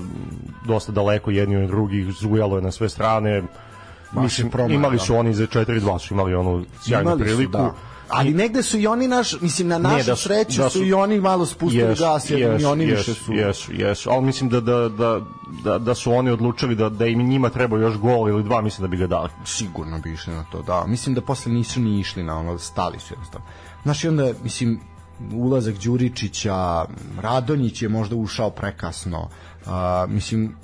[0.67, 3.43] dosta daleko jedni od drugih, zujalo je na sve strane,
[4.11, 5.03] mislim, imali da.
[5.03, 7.51] su oni za 4-2 su imali onu sjajnu imali priliku.
[7.51, 10.69] Su, da ali negde su i oni naš mislim na našu da su, sreću da
[10.69, 13.33] su, su, i oni malo spustili yes, gas jer yes, i oni yes, više su
[13.33, 14.09] jesu jesu.
[14.09, 15.21] Al mislim da, da, da,
[15.63, 18.87] da, da su oni odlučili da da im njima treba još gol ili dva mislim
[18.87, 19.29] da bi ga dali.
[19.45, 20.85] Sigurno bi išli na to da.
[20.87, 23.47] Mislim da posle nisu ni išli na ono stali su jednostavno.
[23.83, 24.79] Znaš i onda mislim
[25.33, 26.85] ulazak Đuričića
[27.21, 29.29] Radonjić je možda ušao prekasno.
[29.65, 29.71] Uh,
[30.07, 30.55] mislim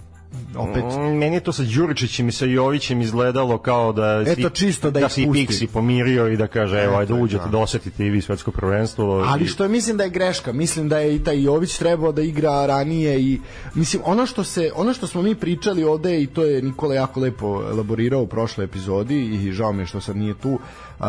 [0.57, 4.91] opet mm, meni je to sa Đuričićem i sa Jovićem izgledalo kao da Eto čisto
[4.91, 7.49] da, da si Pixi pomirio i da kaže evo ajde uđete da.
[7.49, 9.23] da osetite i vi svetsko prvenstvo.
[9.27, 10.53] Ali što je mislim da je greška.
[10.53, 13.39] Mislim da je i taj Jović trebao da igra ranije i
[13.75, 17.19] mislim ono što se ono što smo mi pričali ovde i to je Nikola jako
[17.19, 21.05] lepo elaborirao u prošloj epizodi i žao mi je što sad nije tu uh,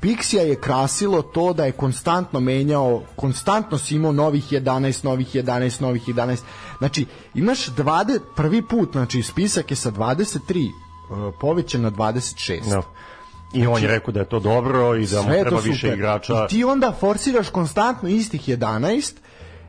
[0.00, 5.82] Pixija je krasilo to da je konstantno menjao, konstantno si imao novih 11, novih 11,
[5.82, 6.40] novih 11.
[6.78, 10.70] Znači, imaš 20, prvi put, znači spisak je sa 23
[11.10, 12.60] uh, povećan na 26.
[12.70, 12.82] No.
[13.52, 15.88] I znači, on je znači, rekao da je to dobro i da mu treba više
[15.88, 16.44] igrača.
[16.44, 19.12] I ti onda forsiraš konstantno istih 11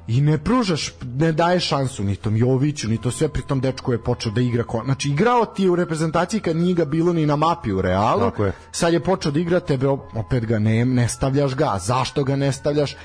[0.08, 4.04] i ne pružaš, ne daješ šansu ni tom Joviću, ni to sve, pritom dečko je
[4.04, 7.36] počeo da igra, znači igrao ti je u reprezentaciji kad nije ga bilo ni na
[7.36, 8.52] mapi u Realu, je.
[8.72, 12.52] sad je počeo da igra, tebe opet ga ne, ne stavljaš ga, zašto ga ne
[12.52, 12.96] stavljaš?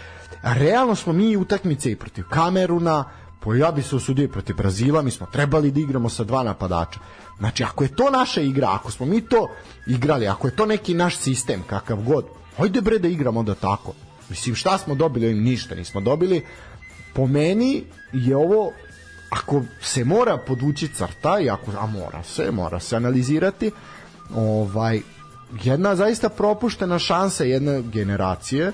[0.43, 3.05] Realno smo mi utakmice i protiv Kameruna,
[3.45, 6.43] Pa ja bi se osudio i protiv Brazila, mi smo trebali da igramo sa dva
[6.43, 7.01] napadača.
[7.39, 9.49] Znači, ako je to naša igra, ako smo mi to
[9.87, 12.25] igrali, ako je to neki naš sistem, kakav god,
[12.57, 13.93] hajde bre da igramo da tako.
[14.29, 15.43] Mislim, šta smo dobili ovim?
[15.43, 16.45] Ništa nismo dobili.
[17.15, 18.73] Po meni je ovo,
[19.31, 23.71] ako se mora podući crta, i ako, a mora se, mora se analizirati,
[24.35, 25.01] ovaj,
[25.63, 28.73] jedna zaista propuštena šansa jedne generacije,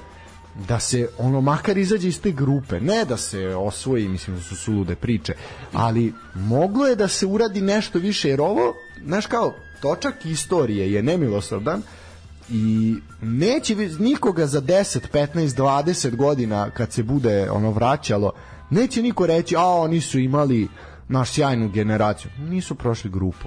[0.68, 4.56] da se ono makar izađe iz te grupe, ne da se osvoji, mislim da su
[4.56, 5.34] sulude priče,
[5.72, 11.02] ali moglo je da se uradi nešto više, jer ovo, znaš kao, točak istorije je
[11.02, 11.82] nemilosrdan
[12.50, 18.32] i neće nikoga za 10, 15, 20 godina kad se bude ono vraćalo,
[18.70, 20.68] neće niko reći, a oni su imali
[21.08, 22.30] naš sjajnu generaciju.
[22.38, 23.46] Nisu prošli grupu.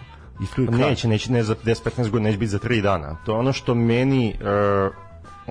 [0.57, 3.17] I neće, neće, ne za 10-15 godina, neće biti za 3 dana.
[3.25, 5.08] To je ono što meni uh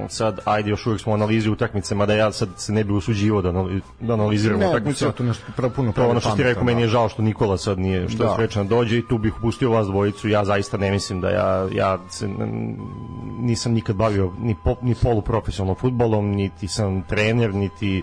[0.09, 3.53] sad ajde još uvijek smo analizi utakmice mada ja sad se ne bi usuđivao da,
[4.01, 6.87] da analiziramo ne, utakmice to nešto pra, puno to ono što ti rekao meni je
[6.87, 6.91] da.
[6.91, 8.31] žao što Nikola sad nije što da.
[8.31, 11.69] je srećan dođe i tu bih pustio vas dvojicu ja zaista ne mislim da ja,
[11.73, 12.29] ja se,
[13.39, 18.03] nisam nikad bavio ni, po, ni poluprofesionalnom futbolom niti sam trener niti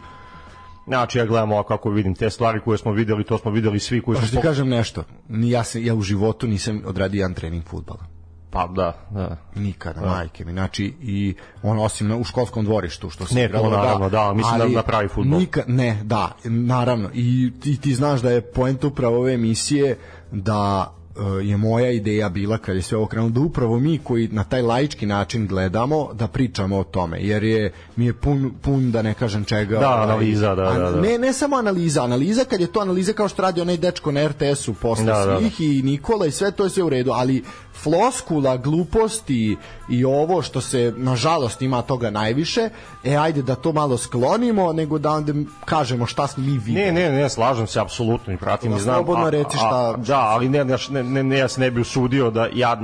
[0.88, 4.02] Znači, ja gledam ovako kako vidim te stvari koje smo videli, to smo videli svi
[4.02, 4.36] koji pa, su...
[4.36, 8.15] Pa ti kažem nešto, ja, se, ja u životu nisam odradio jedan trening futbola.
[8.56, 9.38] Pa da, da.
[9.56, 10.08] Nikada, da.
[10.08, 10.52] majke mi.
[10.52, 14.18] Znači, i on osim na, u školskom dvorištu, što se ne, igralo, to naravno, da,
[14.18, 15.40] da mislim da na pravi futbol.
[15.40, 17.10] Nika, ne, da, naravno.
[17.14, 19.98] I ti, ti znaš da je point upravo ove emisije
[20.32, 24.28] da Eh, je moja ideja bila kad je sve ovo krenulo da upravo mi koji
[24.28, 28.92] na taj laički način gledamo da pričamo o tome jer je mi je pun, pun
[28.92, 31.02] da ne kažem čega da, ovaj, analiza, da, da, da.
[31.02, 34.28] Ne, ne samo analiza, analiza kad je to analiza kao što radi onaj dečko na
[34.28, 35.66] RTS-u posle da, da, svih da.
[35.66, 37.44] i Nikola i sve to je sve u redu, ali
[37.84, 39.58] floskula, gluposti
[39.90, 42.70] i ovo što se nažalost ima toga najviše,
[43.04, 45.34] e ajde da to malo sklonimo, nego da onda
[45.66, 46.92] kažemo šta smo mi videli.
[46.92, 48.96] Ne, ne, ne, slažem se apsolutno i pratim da i znam.
[48.96, 52.32] Slobodno reci šta, a, da, ali ne, ne, ne, ne, ja se ne bi usudio
[52.32, 52.82] da ja,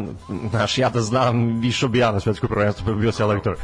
[0.50, 3.56] znaš, ja da znam, išao bi ja na svetsko prvenstvo, pa bi bio selektor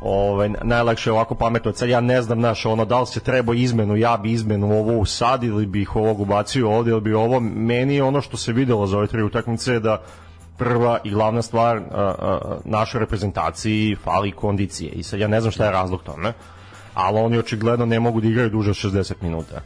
[0.00, 1.72] ovaj, najlakše je ovako pametno.
[1.72, 4.98] Sad ja ne znam, naš, ono, da li se treba izmenu, ja bi izmenu ovo
[4.98, 8.98] usadili bi ih ovog ubacio ovde, ili bi ovo, meni ono što se videlo za
[8.98, 10.02] ove tri utakmice da
[10.58, 15.52] prva i glavna stvar a, a, našoj reprezentaciji fali kondicije i sad ja ne znam
[15.52, 16.32] šta je razlog tome
[16.94, 19.60] ali oni očigledno ne mogu da igraju duže od 60 minuta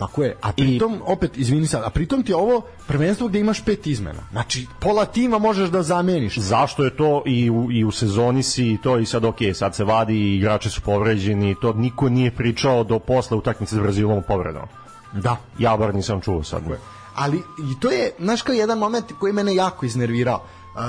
[0.00, 0.36] Tako je.
[0.40, 0.98] A pritom, I...
[1.06, 4.22] opet, izvini sad, a pritom ti je ovo prvenstvo gde imaš pet izmena.
[4.30, 6.38] Znači, pola tima možeš da zameniš.
[6.38, 9.74] Zašto je to i u, i u sezoni si i to i sad ok, sad
[9.74, 14.22] se vadi i igrači su povređeni to niko nije pričao do posle utakmice s Brazilom
[14.28, 14.68] povredom.
[15.12, 15.36] Da.
[15.58, 16.60] Ja bar nisam čuo sad.
[16.60, 20.42] Tako je ali i to je, znaš kao jedan moment koji mene jako iznervirao.
[20.74, 20.80] Uh,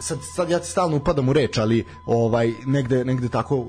[0.00, 3.66] sad, sad ja ti stalno upadam u reč, ali ovaj, negde, negde tako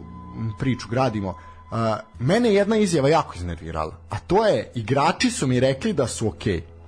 [0.60, 1.30] priču gradimo.
[1.30, 1.78] Uh,
[2.20, 6.58] mene jedna izjava jako iznervirala, a to je, igrači su mi rekli da su okej.
[6.58, 6.80] Okay.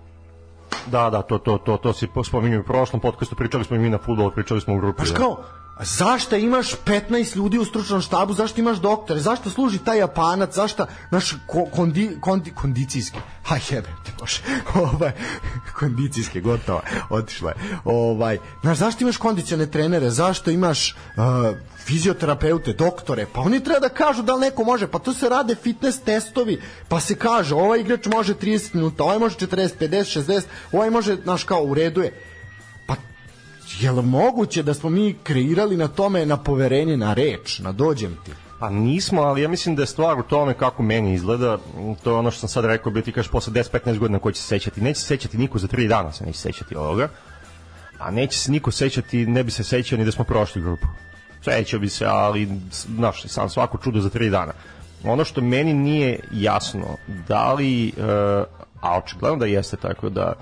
[0.88, 3.90] Da, da, to, to, to, to si spominju u prošlom podcastu, pričali smo i mi
[3.90, 4.98] na futbol, pričali smo u grupi.
[4.98, 5.44] Paš kao,
[5.82, 10.86] zašto imaš 15 ljudi u stručnom štabu, zašto imaš doktore, zašto služi taj Japanac, zašto?
[11.12, 11.34] Naš
[11.72, 14.42] kondi, kondi, kondicijski, ha jebe te bože,
[14.94, 15.12] ovaj,
[15.80, 23.26] kondicijske, gotovo, otišla je, ovaj, znaš, zašto imaš kondicione trenere, zašto imaš uh, fizioterapeute, doktore,
[23.34, 26.62] pa oni treba da kažu da li neko može, pa to se rade fitness testovi,
[26.88, 30.42] pa se kaže, ovaj igrač može 30 minuta, ovaj može 40, 50, 60,
[30.72, 32.31] ovaj može, znaš, kao, u redu je,
[33.80, 38.18] je li moguće da smo mi kreirali na tome na poverenje, na reč, na dođem
[38.26, 38.32] ti?
[38.60, 41.58] Pa nismo, ali ja mislim da je stvar u tome kako meni izgleda,
[42.04, 44.42] to je ono što sam sad rekao, bi ti kažeš posle 10-15 godina ko će
[44.42, 44.82] se sećati.
[44.82, 47.10] Neće se sećati niko za 3 dana se neće sećati ovoga,
[48.00, 50.88] a neće se niko sećati, ne bi se sećao ni da smo prošli grupu.
[51.44, 54.54] Sećao bi se, ali, znaš, sam svako čudo za 3 dana.
[55.04, 58.04] Ono što meni nije jasno, da li, uh,
[58.82, 60.34] a očigledno da jeste tako da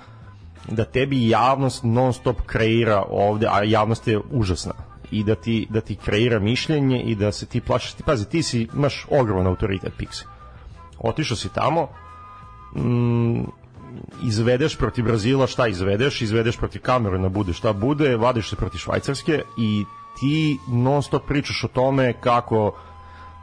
[0.70, 4.74] da tebi javnost non stop kreira ovde, a javnost je užasna
[5.10, 8.42] i da ti, da ti kreira mišljenje i da se ti plašiš, ti pazi, ti
[8.42, 10.24] si, imaš ogroman autoritet Pixi.
[10.98, 11.88] Otišao si tamo,
[12.76, 13.42] mm,
[14.24, 19.42] izvedeš protiv Brazila šta izvedeš, izvedeš protiv Kameruna bude šta bude, vadiš se protiv Švajcarske
[19.58, 19.84] i
[20.20, 22.72] ti non stop pričaš o tome kako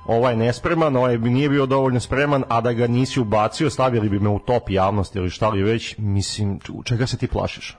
[0.08, 4.30] ovaj nespreman, ovaj nije bio dovoljno spreman, a da ga nisi ubacio, stavili bi me
[4.30, 7.78] u top javnosti ili šta li već, mislim, čega se ti plašiš?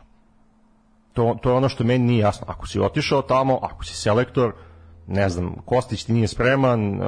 [1.12, 2.46] To, to je ono što meni nije jasno.
[2.50, 4.52] Ako si otišao tamo, ako si selektor,
[5.06, 7.02] ne znam, Kostić ti nije spreman, uh,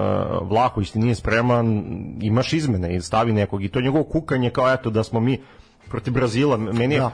[0.49, 1.85] Vlahović ti nije spreman,
[2.21, 5.41] imaš izmene i stavi nekog i to je njegovo kukanje kao eto da smo mi
[5.89, 7.11] protiv Brazila, meni je, da.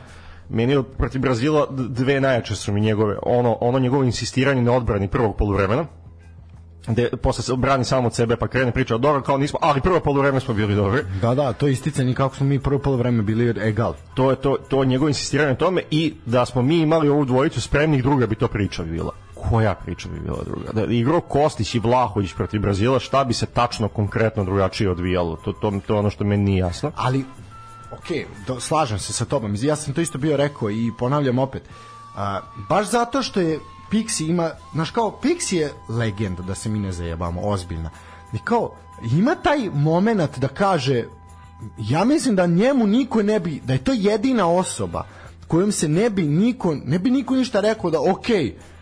[0.48, 5.36] meni protiv Brazila dve najjače su mi njegove, ono, ono njegovo insistiranje na odbrani prvog
[5.36, 5.86] poluvremena,
[6.88, 10.00] gde posle se brani samo od sebe pa krene priča dobro kao nismo ali prvo
[10.00, 13.54] poluvreme smo bili dobri Da, da, to je isticanje kako smo mi prvo polovreme bili
[13.68, 13.94] egal.
[14.14, 17.24] to je to to je njegovo insistiranje na tome i da smo mi imali ovu
[17.24, 21.20] dvojicu spremnih druga bi to priča bila koja priča bi bila druga da je igrao
[21.20, 25.96] Kostić i Vlahović protiv Brazila šta bi se tačno konkretno drugačije odvijalo to to to
[25.96, 27.24] ono što meni nije jasno ali
[27.92, 29.54] ok, do, slažem se sa tobom.
[29.58, 31.62] Ja sam to isto bio rekao i ponavljam opet.
[32.16, 36.78] A, baš zato što je Pixi ima, znaš kao, Pixi je legenda, da se mi
[36.78, 37.90] ne zajebamo, ozbiljna.
[38.32, 38.74] I kao,
[39.12, 41.04] ima taj moment da kaže,
[41.78, 45.06] ja mislim da njemu niko ne bi, da je to jedina osoba
[45.48, 48.26] kojom se ne bi niko, ne bi niko ništa rekao da, ok,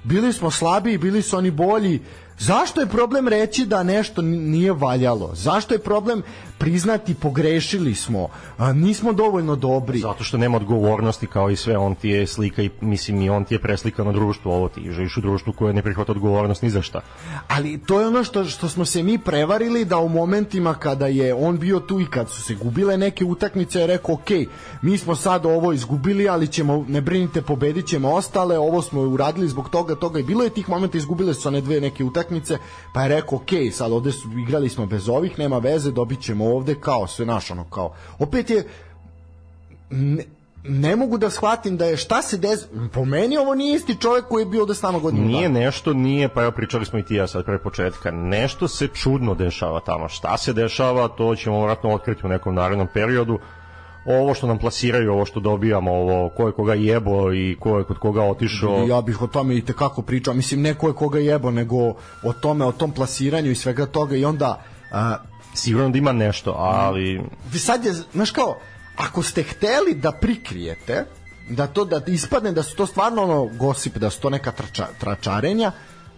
[0.04, 2.00] bili smo slabiji, bili su oni bolji,
[2.38, 5.30] Zašto je problem reći da nešto nije valjalo?
[5.34, 6.22] Zašto je problem
[6.58, 9.98] priznati pogrešili smo, a, nismo dovoljno dobri?
[9.98, 13.44] zato što nema odgovornosti kao i sve on ti je slika i mislim i on
[13.44, 14.54] ti je preslikano društvo.
[14.54, 17.00] Ovo ti živiš u društvu koje ne prihvata odgovornost ni za šta.
[17.48, 21.34] Ali to je ono što, što smo se mi prevarili da u momentima kada je
[21.34, 24.30] on bio tu i kad su se gubile neke utakmice je rekao ok,
[24.82, 29.48] mi smo sad ovo izgubili ali ćemo, ne brinite pobedit ćemo ostale, ovo smo uradili
[29.48, 30.20] zbog toga, toga.
[30.20, 32.58] I bilo je tih momenta izgubile su one dve neke utakmice
[32.92, 36.53] pa je rekao ok, sad ovde su, igrali smo bez ovih, nema veze, dobit ćemo
[36.54, 37.94] ovde kao sve naš ono kao.
[38.18, 38.64] Opet je
[39.90, 40.24] ne,
[40.64, 42.60] ne mogu da shvatim da je šta se des...
[42.92, 45.60] Po meni ovo nije isti čovjek koji je bio ovde s nama godinu Nije dana.
[45.60, 49.34] nešto, nije, pa evo pričali smo i ti ja sad pre početka, nešto se čudno
[49.34, 50.08] dešava tamo.
[50.08, 53.38] Šta se dešava, to ćemo vratno otkriti u nekom narednom periodu.
[54.06, 57.84] Ovo što nam plasiraju, ovo što dobijamo, ovo ko je koga jebo i ko je
[57.84, 58.84] kod koga otišao.
[58.88, 60.34] Ja bih o tome i tekako pričao.
[60.34, 61.76] Mislim, ne ko je koga jebo, nego
[62.22, 64.62] o tome, o tom plasiranju i svega toga i onda...
[64.92, 65.16] A,
[65.54, 68.58] Sigurno da ima nešto, ali vi sad je, znaš kao,
[68.96, 71.06] ako ste hteli da prikrijete,
[71.48, 74.86] da to da ispadne da su to stvarno ono gosip, da su to neka trača,
[75.00, 75.72] tračarenja,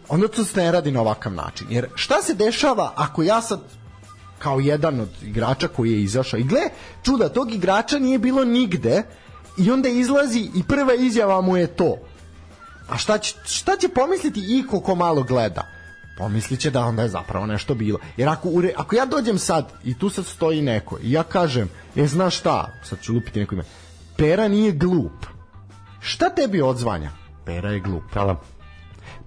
[0.09, 1.66] onda to se ne radi na ovakav način.
[1.70, 3.61] Jer šta se dešava ako ja sad
[4.38, 6.62] kao jedan od igrača koji je izašao i gle,
[7.03, 9.03] čuda, tog igrača nije bilo nigde
[9.59, 11.96] i onda izlazi i prva izjava mu je to.
[12.88, 15.76] A šta će, šta će pomisliti iko ko malo gleda?
[16.16, 17.98] Pomislit će da onda je zapravo nešto bilo.
[18.16, 21.68] Jer ako, ure, ako ja dođem sad i tu sad stoji neko i ja kažem,
[21.96, 23.64] e znaš šta, sad ću lupiti neko ime,
[24.16, 25.26] Pera nije glup.
[26.00, 27.11] Šta tebi odzvanja?
[27.44, 28.02] Pera je glup.
[28.14, 28.40] da,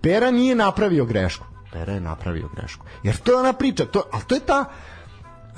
[0.01, 1.45] Pera nije napravio grešku.
[1.71, 2.85] Pera je napravio grešku.
[3.03, 4.65] Jer to je ona priča, to, ali to je ta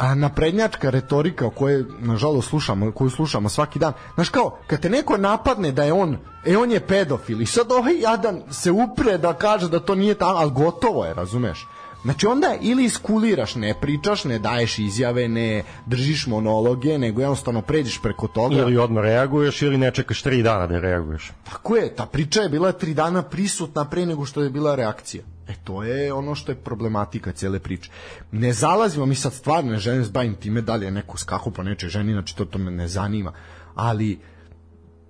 [0.02, 3.94] a, naprednjačka retorika o kojoj nažalost slušamo, koju slušamo svaki dan.
[4.16, 7.72] Znaš kao, kad te neko napadne da je on, e on je pedofil i sad
[7.72, 11.68] ovaj jadan se upre da kaže da to nije tamo, ali gotovo je, razumeš?
[12.04, 18.02] Znači onda ili iskuliraš, ne pričaš, ne daješ izjave, ne držiš monologe, nego jednostavno pređeš
[18.02, 18.56] preko toga.
[18.56, 21.32] ili odmah reaguješ ili ne čekaš tri dana da reaguješ.
[21.44, 25.24] Tako je, ta priča je bila tri dana prisutna pre nego što je bila reakcija.
[25.48, 27.92] E to je ono što je problematika cele priče.
[28.32, 31.52] Ne zalazimo, mi sad stvarno ne želim se bavim time da li je neko skako
[31.52, 33.34] po nečoj ženi, znači to, to me ne zanima.
[33.76, 34.20] Ali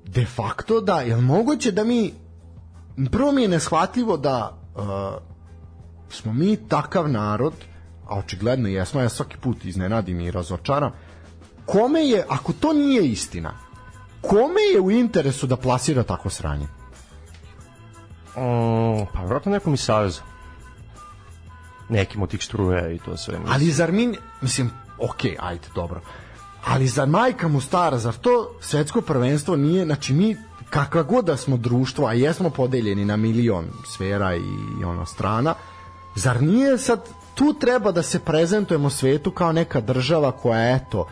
[0.06, 2.14] de facto da, je moguće da mi
[3.12, 5.31] prvo mi je neshvatljivo da uh,
[6.12, 7.54] smo mi takav narod,
[8.08, 10.92] a očigledno jesmo, ja svaki put iznenadim i razočaram,
[11.66, 13.54] kome je, ako to nije istina,
[14.22, 16.68] kome je u interesu da plasira tako sranje?
[18.36, 20.22] Mm, pa vjerojatno nekom iz Saveza.
[21.90, 23.40] Nekim od tih struje i to sve.
[23.40, 23.54] mislim.
[23.54, 26.02] Ali zar mi, mislim, ok, ajde, dobro.
[26.66, 30.36] Ali zar majka mu stara, zar to svetsko prvenstvo nije, znači mi
[30.70, 35.56] kakva god da smo društvo, a jesmo podeljeni na milion sfera i ono strana,
[36.16, 41.08] zar nije sad tu treba da se prezentujemo svetu kao neka država koja eto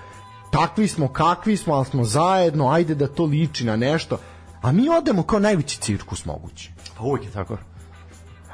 [0.51, 4.17] takvi smo kakvi smo, ali smo zajedno, ajde da to liči na nešto.
[4.61, 6.71] A mi odemo kao najveći cirkus mogući.
[6.97, 7.57] Pa uvijek je tako.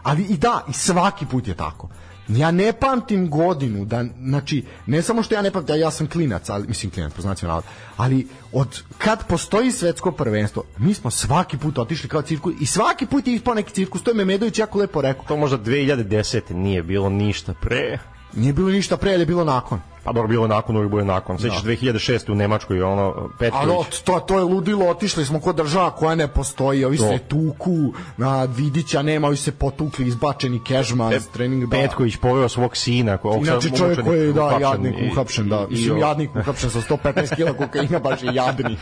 [0.04, 1.90] Ali i da, i svaki put je tako.
[2.28, 6.50] Ja ne pamtim godinu da znači ne samo što ja ne pamtim, ja sam klinac,
[6.50, 11.58] ali mislim klinac po znacima navoda, ali od kad postoji svetsko prvenstvo, mi smo svaki
[11.58, 14.80] put otišli kao cirkus i svaki put je ispao neki cirkus, to je Memedović jako
[14.80, 15.26] lepo rekao.
[15.28, 16.54] To možda 2010.
[16.54, 18.00] nije bilo ništa pre.
[18.34, 19.82] Nije bilo ništa pre, ali je bilo nakon.
[20.06, 21.40] Pa dobro, bilo nakon, uvijek bude nakon.
[21.40, 22.32] Sećaš 2006.
[22.32, 23.68] u Nemačkoj, ono, Petković.
[23.68, 27.76] Ali to, to je ludilo, otišli smo kod država koja ne postoji, ovi se tuku,
[28.18, 33.18] na Vidića nema, ovi se potukli, izbačeni kežman, s trening Petković poveo svog sina.
[33.18, 35.66] Ko, Inače čovjek koji je da, uhapšen jadnik uhapšen, da.
[35.70, 38.80] i- Mislim, i- jadnik uhapšen sa 115 kila kokaina, baš je jadnik.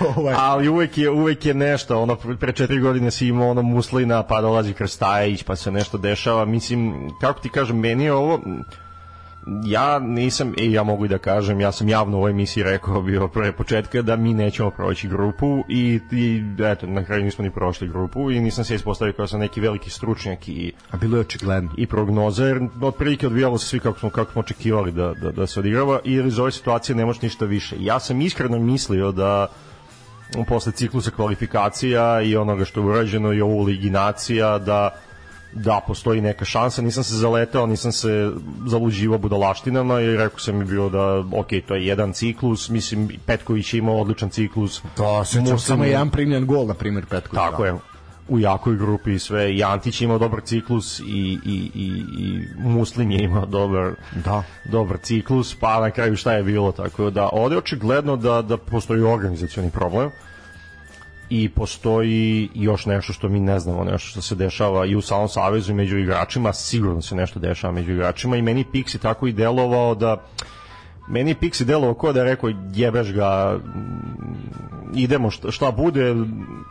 [0.16, 0.34] ovaj.
[0.38, 4.40] ali uvek je uvek je nešto ono pre četiri godine si imao ono Muslina pa
[4.40, 8.40] dolazi Krstajić pa se nešto dešava mislim kako ti kažem meni je ovo
[9.64, 13.02] ja nisam, i ja mogu i da kažem, ja sam javno u ovoj emisiji rekao
[13.02, 17.50] bio pre početka da mi nećemo proći grupu i, i eto, na kraju nismo ni
[17.50, 21.20] prošli grupu i nisam se ispostavio kao sam neki veliki stručnjak i A bilo je
[21.20, 21.70] očigledno.
[21.76, 25.60] i prognozer, otprilike odvijalo se svi kako smo, kako smo očekivali da, da, da se
[25.60, 27.76] odigrava i iz ove situacije ne može ništa više.
[27.78, 29.46] Ja sam iskreno mislio da
[30.48, 34.90] posle ciklusa kvalifikacija i onoga što je urađeno i ovo liginacija da
[35.52, 38.32] da postoji neka šansa, nisam se zaletao, nisam se
[38.66, 43.74] zaluđivao budalaštinama i rekao sam mi bio da ok, to je jedan ciklus, mislim Petković
[43.74, 44.82] je imao odličan ciklus.
[44.96, 47.40] To se Muslim samo je- jedan primljen gol, na primjer, Petković.
[47.40, 47.74] Tako je,
[48.28, 49.54] u jakoj grupi i sve.
[49.54, 51.02] I Antić je imao dobar ciklus i,
[51.44, 51.86] i, i,
[52.18, 53.92] i Muslim je imao dobar,
[54.24, 54.42] Da.
[54.64, 59.02] dobar ciklus, pa na kraju šta je bilo, tako da ovde očigledno da, da postoji
[59.02, 60.10] organizacioni problem
[61.30, 65.28] i postoji još nešto što mi ne znamo, nešto što se dešava i u samom
[65.28, 69.32] savezu i među igračima, sigurno se nešto dešava među igračima i meni Pixi tako i
[69.32, 70.16] delovao da
[71.08, 76.14] meni je Pixi delovao kao da je rekao jebeš ga mm, idemo šta, šta bude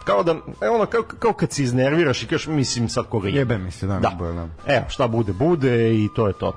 [0.05, 3.57] kao da e, ono kao, kao kad se iznerviraš i kažeš mislim sad koga Jebe
[3.57, 4.15] mi se, da, da.
[4.17, 4.47] bude, da.
[4.67, 6.53] Evo, šta bude, bude i to je to.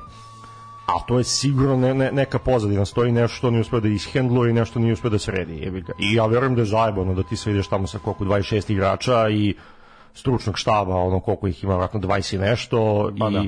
[0.96, 4.50] A to je sigurno ne, ne, neka pozadina, stoji nešto što nije uspio da ishendluje
[4.50, 5.58] i nešto nije uspio da sredi.
[5.58, 5.92] Jebi ga.
[5.98, 9.28] I ja verujem da je zajebano da ti sve ideš tamo sa koliko 26 igrača
[9.28, 9.54] i
[10.14, 13.42] stručnog štaba, ono koliko ih ima, vratno 20 i nešto Pa i, da.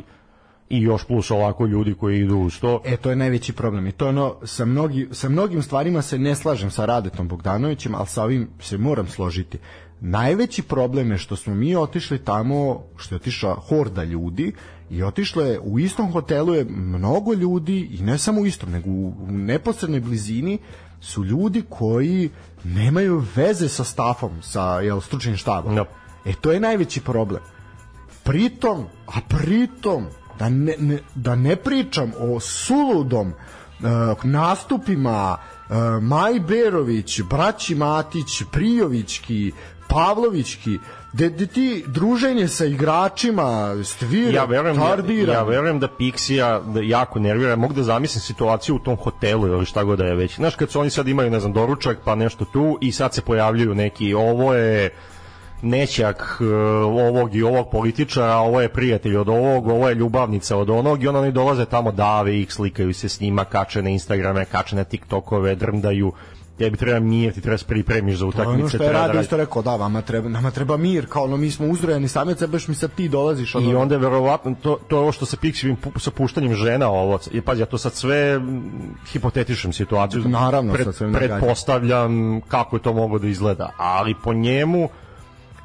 [0.69, 2.81] i još plus ovako ljudi koji idu uz to.
[2.85, 3.87] E, to je najveći problem.
[3.87, 7.95] I to je ono, sa, mnogi, sa mnogim stvarima se ne slažem sa Radetom Bogdanovićem,
[7.95, 9.59] ali sa ovim se moram složiti.
[10.01, 14.53] Najveći problem je što smo mi otišli tamo, što je otišla horda ljudi
[14.91, 18.91] i otišlo je, u istom hotelu je mnogo ljudi i ne samo u istom, nego
[18.91, 20.59] u, u neposrednoj blizini
[21.01, 22.31] su ljudi koji
[22.65, 25.75] nemaju veze sa stafom, sa jel, stručnim štabom.
[25.75, 25.85] Da.
[26.25, 27.43] E, to je najveći problem.
[28.25, 30.07] Pritom, a pritom,
[30.39, 38.43] da ne, ne, da ne pričam o suludom uh, nastupima uh, Maj Berović, braći Matić,
[38.53, 39.53] Prijovićki,
[39.89, 40.79] Pavlovićki,
[41.15, 46.61] gde, gde ti druženje sa igračima, stvira, ja verujem, ja, tarbira, ja verujem da Pixija
[46.75, 50.15] da jako nervira, mogu da zamislim situaciju u tom hotelu ili šta god da je
[50.15, 50.37] već.
[50.37, 53.23] Znaš, kad su oni sad imaju, ne znam, doručak, pa nešto tu i sad se
[53.23, 54.91] pojavljuju neki, ovo je
[55.63, 56.55] nećak e,
[56.85, 61.03] ovog i ovog političara, ovo je prijatelj od ovog, ovo je ljubavnica od onog.
[61.03, 64.77] I onda oni dolaze tamo, dave ih, slikaju se s njima, kače na Instagrame, kače
[64.77, 65.55] na TikTokove,
[66.55, 68.55] drndaju, tebi treba mir, ti treba se pripremiš za je utakmice.
[68.55, 71.37] ono što je da radiš- isto rekao, da, vama treba, nama treba mir, kao ono,
[71.37, 73.55] mi smo uzrojeni samec, a baš mi sad ti dolaziš.
[73.55, 76.55] Ono, I onda je verovatno to, to je ovo što se Pixivim pu- sa puštanjem
[76.55, 77.19] žena ovo.
[77.33, 78.41] I pazi, ja to sad sve
[79.07, 80.23] hipotetičem situaciju.
[80.23, 83.71] Naravno, pred, sad sve pretpostavljam kako je to moglo da izgleda.
[83.77, 84.89] Ali po njemu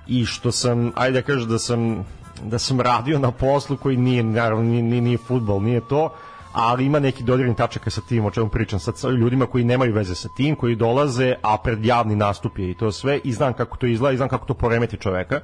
[0.08, 2.06] i što sam, ajde da kažem da sam
[2.44, 6.14] da sam radio na poslu koji nije, naravno, nije, nije, nije futbol, nije to,
[6.62, 10.16] ali ima neki dodirni tačaka sa tim, o čemu pričam sa ljudima koji nemaju veze
[10.16, 13.78] sa tim, koji dolaze, a pred javni nastup je i to sve, i znam kako
[13.78, 15.42] to izgleda, i znam kako to poremeti čoveka.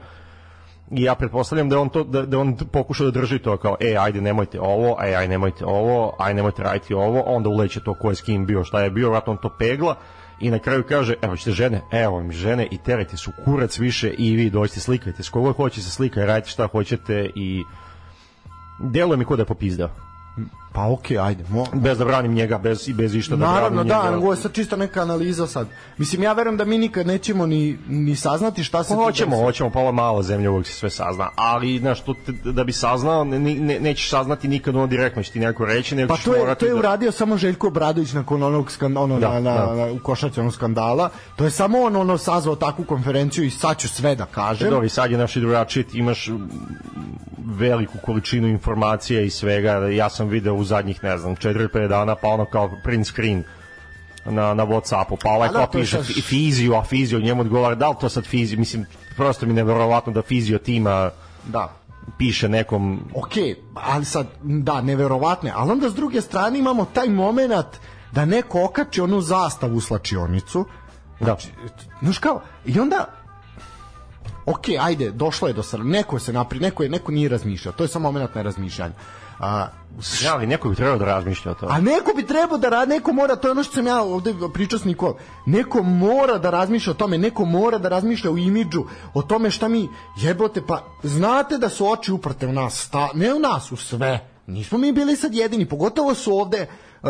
[0.91, 3.95] I ja pretpostavljam da on to da, da on pokuša da drži to kao e
[3.99, 8.09] ajde nemojte ovo, aj aj nemojte ovo, aj nemojte raditi ovo, onda uleće to ko
[8.09, 9.95] je s kim bio, šta je bio, vratno on to pegla
[10.39, 14.09] i na kraju kaže evo ćete žene, evo mi žene i terajte su kurac više
[14.17, 17.63] i vi dođite slikajte s kogo hoće se slikaj, radite šta hoćete i
[18.79, 19.89] deluje mi ko da je popizdao.
[20.75, 21.43] Pa okej, ajde.
[21.49, 24.15] Mo, Bez da branim njega, bez, i bez išta da Naravno, branim da, njega.
[24.15, 25.67] nego je sad čisto neka analiza sad.
[25.97, 28.89] Mislim, ja verujem da mi nikad nećemo ni, ni saznati šta se...
[28.89, 32.51] Pa hoćemo, hoćemo, pa ova mala zemlja uvijek se sve sazna, ali znaš, to te-
[32.51, 36.15] da bi saznao, ne, ne, nećeš saznati nikad ono direktno će ti neko reći, nego
[36.15, 36.79] Pa to je, to je da...
[36.79, 39.75] uradio samo Željko Obradović nakon onog skan, ono, Da, na, na, da.
[39.75, 41.09] na, u košaci onog skandala.
[41.35, 44.69] To je samo on ono sazvao takvu konferenciju i sad ću sve da kažem.
[44.69, 46.29] Dobro, i sad je naši drugačiji, ti imaš
[47.47, 52.45] veliku količinu informacija i svega, ja sam video zadnjih, ne znam, 4-5 dana, pa ono
[52.45, 53.43] kao print screen
[54.25, 57.41] na, na Whatsappu, pa ovaj da, kao je piše sad- fi- fizio, a fizio njemu
[57.41, 58.85] odgovara, da li to sad fizio, mislim,
[59.15, 61.11] prosto mi je neverovatno da fizio tima
[61.45, 61.69] Da.
[62.17, 63.31] piše nekom Ok,
[63.75, 67.65] ali sad, da, neverovatne, ali onda s druge strane imamo taj moment
[68.11, 70.65] da neko okači onu zastavu u slačionicu,
[71.19, 71.37] da,
[72.01, 73.05] Znaš kao, i onda
[74.45, 75.79] ok, ajde, došlo je do sr...
[75.79, 78.93] neko se napri, neko je, neko nije razmišljao, to je samo moment nerazmišljanja.
[79.39, 79.67] A,
[80.23, 81.67] ja, ali neko bi trebao da razmišlja o to.
[81.69, 84.33] a neko bi trebao da radi, neko mora, to je ono što sam ja ovde
[84.53, 85.13] pričao s Nikol,
[85.45, 88.83] neko mora da razmišlja o tome, neko mora da razmišlja o imidžu,
[89.13, 93.33] o tome šta mi jebote, pa znate da su oči uprte u nas, sta, ne
[93.33, 94.29] u nas, u sve.
[94.47, 96.67] Nismo mi bili sad jedini, pogotovo su ovde
[97.01, 97.09] uh,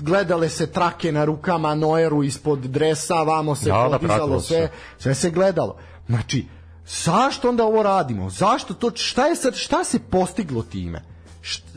[0.00, 5.14] gledale se trake na rukama Noeru ispod dresa, vamo se Da, da, podizalo sve, sve
[5.14, 5.76] se gledalo.
[6.06, 6.46] Znači,
[6.86, 8.30] zašto onda ovo radimo?
[8.30, 11.15] Zašto to, šta je sad, šta se postiglo time?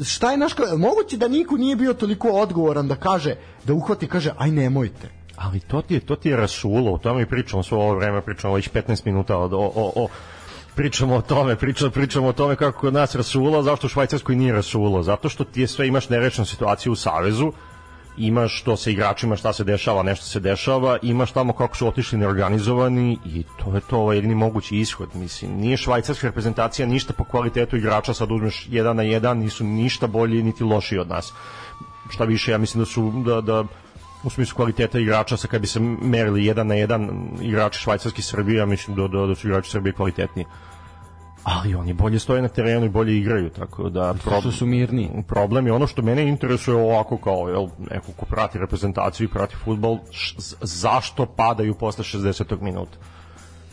[0.06, 4.32] Šta je naš moguće da niko nije bio toliko odgovoran da kaže da uhvati kaže
[4.38, 5.10] aj nemojte.
[5.36, 8.54] Ali to ti je to ti je rasulo o tome pričamo sve ovo vreme pričamo
[8.54, 10.08] već 15 minuta o, o, o
[10.76, 14.54] pričamo o tome, pričamo, pričamo o tome kako kod nas rasulo, zašto u Švajcarskoj nije
[14.54, 17.52] rasulo, zato što ti je sve imaš nerešenu situaciju u Savezu,
[18.20, 22.18] imaš što se igračima šta se dešava, nešto se dešava, imaš tamo kako su otišli
[22.18, 25.10] neorganizovani i to je to ovaj jedini mogući ishod.
[25.14, 30.08] Mislim, nije švajcarska reprezentacija ništa po kvalitetu igrača, sad uzmeš jedan na jedan, nisu ništa
[30.08, 31.34] bolji niti lošiji od nas.
[32.10, 33.64] Šta više, ja mislim da su da, da
[34.24, 37.10] u smislu kvaliteta igrača sa kad bi se merili jedan na jedan
[37.42, 40.46] igrači švajcarski Srbija, mislim da, da, da su igrači Srbije kvalitetniji
[41.50, 45.24] ali oni bolje stoje na terenu i bolje igraju, tako da problem, su mirni.
[45.28, 49.56] Problem je ono što mene interesuje ovako kao jel, neko ko prati reprezentaciju i prati
[49.56, 49.98] futbol,
[50.62, 52.62] zašto padaju posle 60.
[52.62, 52.98] minuta?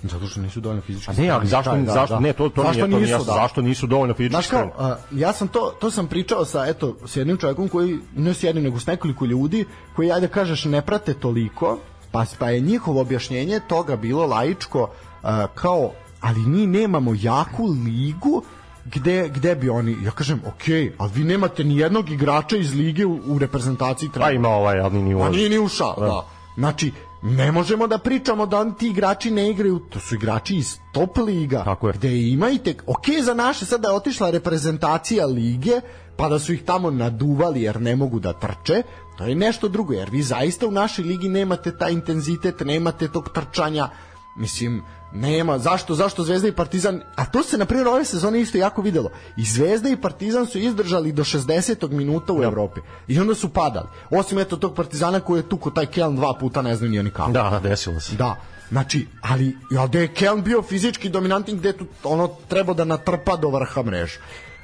[0.02, 1.10] Zato što nisu dovoljno fizički.
[1.10, 2.20] A ne, ali zašto, da, zašto da.
[2.20, 3.32] ne, to to zašto nije, to nisu, da.
[3.32, 4.34] zašto nisu dovoljno fizički.
[4.34, 7.98] Znaš kao, uh, ja sam to to sam pričao sa eto s jednim čovjekom koji
[8.16, 9.64] ne s jednim nego s nekoliko ljudi
[9.96, 11.78] koji ajde kažeš ne prate toliko,
[12.12, 15.90] pa pa je njihovo objašnjenje toga bilo laičko uh, kao
[16.20, 18.42] ali mi nemamo jaku ligu
[18.84, 23.06] gde, gde bi oni, ja kažem, ok, ali vi nemate ni jednog igrača iz lige
[23.06, 24.26] u, u reprezentaciji treba.
[24.26, 25.28] Pa ima ovaj, ali nije ušao.
[25.28, 26.06] A nije ni ušao, da.
[26.06, 26.26] da.
[26.56, 26.92] Znači,
[27.22, 31.16] ne možemo da pričamo da oni ti igrači ne igraju, to su igrači iz top
[31.16, 31.92] liga, Tako je.
[31.92, 35.80] gde imajte, ok za naše, sad da je otišla reprezentacija lige,
[36.16, 38.82] pa da su ih tamo naduvali jer ne mogu da trče,
[39.18, 43.28] to je nešto drugo, jer vi zaista u našoj ligi nemate taj intenzitet, nemate tog
[43.34, 43.88] trčanja,
[44.36, 44.82] mislim,
[45.12, 48.82] Nema, zašto, zašto Zvezda i Partizan, a to se na primjer ove sezone isto jako
[48.82, 49.10] videlo.
[49.36, 51.90] I Zvezda i Partizan su izdržali do 60.
[51.90, 52.46] minuta u ja.
[52.46, 52.80] Evropi.
[53.08, 53.86] I onda su padali.
[54.10, 56.98] Osim eto tog Partizana koji je tu kod taj Keln dva puta, ne znam ni
[56.98, 57.30] oni kako.
[57.32, 58.16] Da, desilo se.
[58.16, 58.36] Da.
[58.68, 63.36] Znači, ali ja da je Keln bio fizički dominantni gde tu ono treba da natrpa
[63.36, 64.18] do vrha mreža.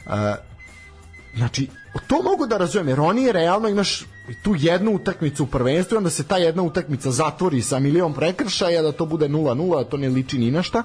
[0.06, 0.12] Uh,
[1.36, 1.68] znači,
[2.06, 4.04] to mogu da razumem, jer oni realno imaš
[4.42, 8.92] tu jednu utakmicu u prvenstvu, onda se ta jedna utakmica zatvori sa milion prekršaja, da
[8.92, 10.82] to bude 0-0, da to ne liči ni na šta.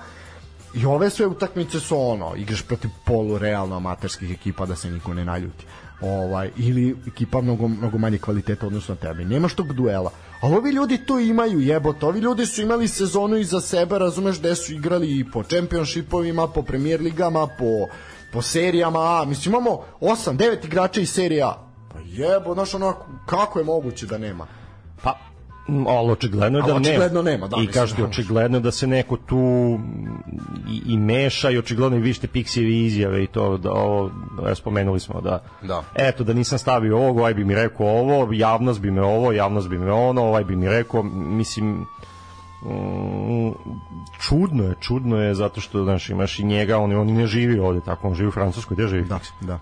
[0.73, 5.13] I ove sve utakmice su ono, igraš protiv polu realno amaterskih ekipa da se niko
[5.13, 5.65] ne naljuti.
[6.01, 9.25] Ovaj, ili ekipa mnogo, mnogo manje kvaliteta odnosno na tebe.
[9.25, 10.11] Nemaš tog duela.
[10.41, 12.05] Ali ovi ljudi to imaju, jebote.
[12.05, 16.61] Ovi ljudi su imali sezonu iza sebe, razumeš, gde su igrali i po čempionšipovima, po
[16.61, 17.87] premier ligama, po
[18.33, 21.53] po serijama A, mislim imamo 8, 9 igrača iz serije A.
[21.93, 24.47] Pa jebo, znaš ono, kako je moguće da nema?
[25.03, 25.17] Pa,
[25.87, 27.31] ali očigledno je da očigledno nema.
[27.31, 29.79] nema da, I kažete, očigledno da se neko tu
[30.69, 34.11] i, i meša i očigledno i vište Pixijevi izjave i to da ovo,
[34.47, 38.33] ja, spomenuli smo da, da eto da nisam stavio ovo, ovaj bi mi rekao ovo,
[38.33, 41.85] javnost bi me ovo, javnost bi me ono, ovaj bi mi rekao, mislim,
[42.61, 43.51] Mm,
[44.19, 47.81] čudno je, čudno je zato što znaš, imaš i njega, on, on ne živi ovde,
[47.85, 49.05] tako on živi u Francuskoj, gde živi?
[49.05, 49.59] Da, da.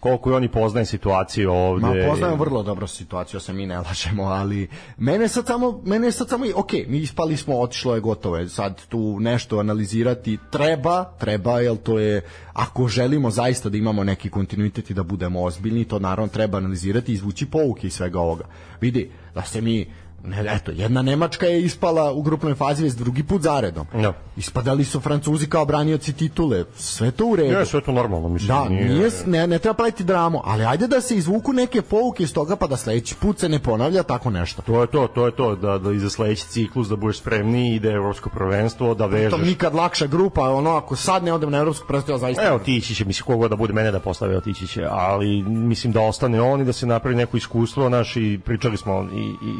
[0.00, 1.86] Koliko oni poznaje situaciju ovde?
[1.86, 6.28] Ma poznajem vrlo dobro situaciju, se mi ne lažemo, ali mene sad samo, mene sad
[6.28, 11.60] samo, ok, mi ispali smo, otišlo je gotovo, je sad tu nešto analizirati treba, treba,
[11.60, 12.22] jel to je,
[12.52, 17.12] ako želimo zaista da imamo neki kontinuitet i da budemo ozbiljni, to naravno treba analizirati
[17.12, 18.44] i izvući pouke iz svega ovoga.
[18.80, 19.86] Vidi, da se mi
[20.24, 23.86] ne, eto, jedna Nemačka je ispala u grupnoj fazi već drugi put zaredom.
[23.94, 24.12] No.
[24.36, 26.64] Ispadali su Francuzi kao branioci titule.
[26.74, 27.58] Sve to u redu.
[27.58, 28.48] Ne, sve to normalno, mislim.
[28.48, 32.22] Da, nije, nije ne, ne treba praviti dramu, ali ajde da se izvuku neke pouke
[32.22, 34.62] iz toga pa da sledeći put se ne ponavlja tako nešto.
[34.62, 37.90] To je to, to je to, da, da iza sledeći ciklus da budeš spremni ide
[37.90, 39.30] evropsko prvenstvo, da vežeš.
[39.30, 42.46] To nikad lakša grupa, ono ako sad ne odem na evropsko prvenstvo, zaista.
[42.46, 46.00] Evo tići će, mislim kogo da bude mene da postave, otići će, ali mislim da
[46.00, 49.54] ostane on i da se napravi neko iskustvo, naši pričali smo i, i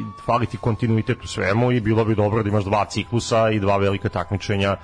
[0.51, 4.09] faliti kontinuitet u svemu i bilo bi dobro da imaš dva ciklusa i dva velika
[4.09, 4.77] takmičenja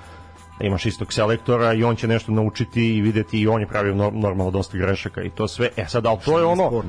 [0.59, 3.95] da imaš istog selektora i on će nešto naučiti i videti i on je pravio
[3.95, 5.69] normalno dosta grešaka i to sve.
[5.77, 6.83] E sad, ali to je ono,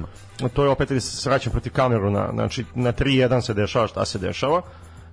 [0.55, 4.19] to je opet se sraćam protiv kameru, na, znači na 3-1 se dešava šta se
[4.19, 4.63] dešava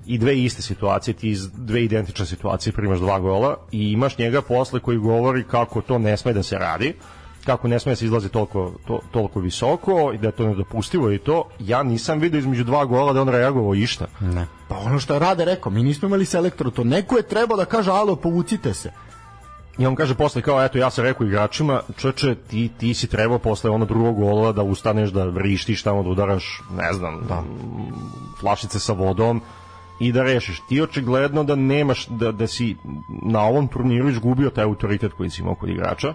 [0.05, 4.41] i dve iste situacije, ti iz dve identične situacije primaš dva gola i imaš njega
[4.41, 6.93] posle koji govori kako to ne sme da se radi
[7.46, 11.12] kako ne sme da se izlazi toliko, to, toliko visoko i da je to nedopustivo
[11.12, 14.08] i to, ja nisam vidio između dva gola da on reagovao išta.
[14.20, 14.48] Ne.
[14.68, 17.66] Pa ono što je Rade rekao, mi nismo imali selektor, to neko je trebao da
[17.66, 18.91] kaže alo, povucite se.
[19.78, 23.39] I on kaže posle kao eto ja sam rekao igračima, čoče ti ti si trebao
[23.39, 27.43] posle onog drugog gola da ustaneš da vrištiš tamo da udaraš, ne znam, da
[28.39, 29.41] flašice sa vodom
[30.00, 30.62] i da rešiš.
[30.70, 32.76] Ti očigledno da nemaš da da si
[33.24, 36.14] na ovom turniru izgubio taj autoritet koji si imao kod igrača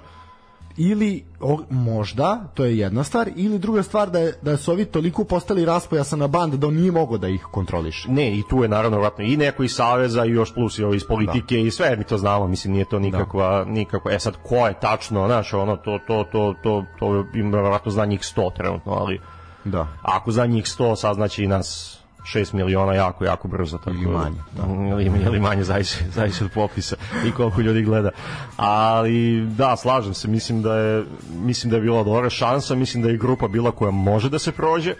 [0.82, 4.84] ili o, možda, to je jedna stvar, ili druga stvar da, je, da su ovi
[4.84, 8.08] toliko postali raspojasana banda da on nije mogo da ih kontroliše.
[8.10, 10.94] Ne, i tu je naravno vratno i neko iz Saveza i još plus i ovo
[10.94, 11.60] iz politike da.
[11.60, 13.70] i sve mi to znamo, mislim nije to nikakva, da.
[13.70, 17.90] nikakva, e sad ko je tačno, znaš, ono, to, to, to, to, to ima vratno
[17.90, 19.20] zna njih 100 trenutno, ali
[19.64, 19.86] da.
[20.02, 23.78] ako za njih 100 saznaće i nas 6 miliona jako, jako brzo.
[23.78, 24.36] Tako, ili manje.
[24.56, 24.62] Da.
[24.90, 26.96] Ili, ili manje, zavisi, zavisi od popisa
[27.26, 28.10] i koliko ljudi gleda.
[28.56, 31.04] Ali da, slažem se, mislim da je,
[31.34, 34.52] mislim da je bila dobra šansa, mislim da je grupa bila koja može da se
[34.52, 34.94] prođe,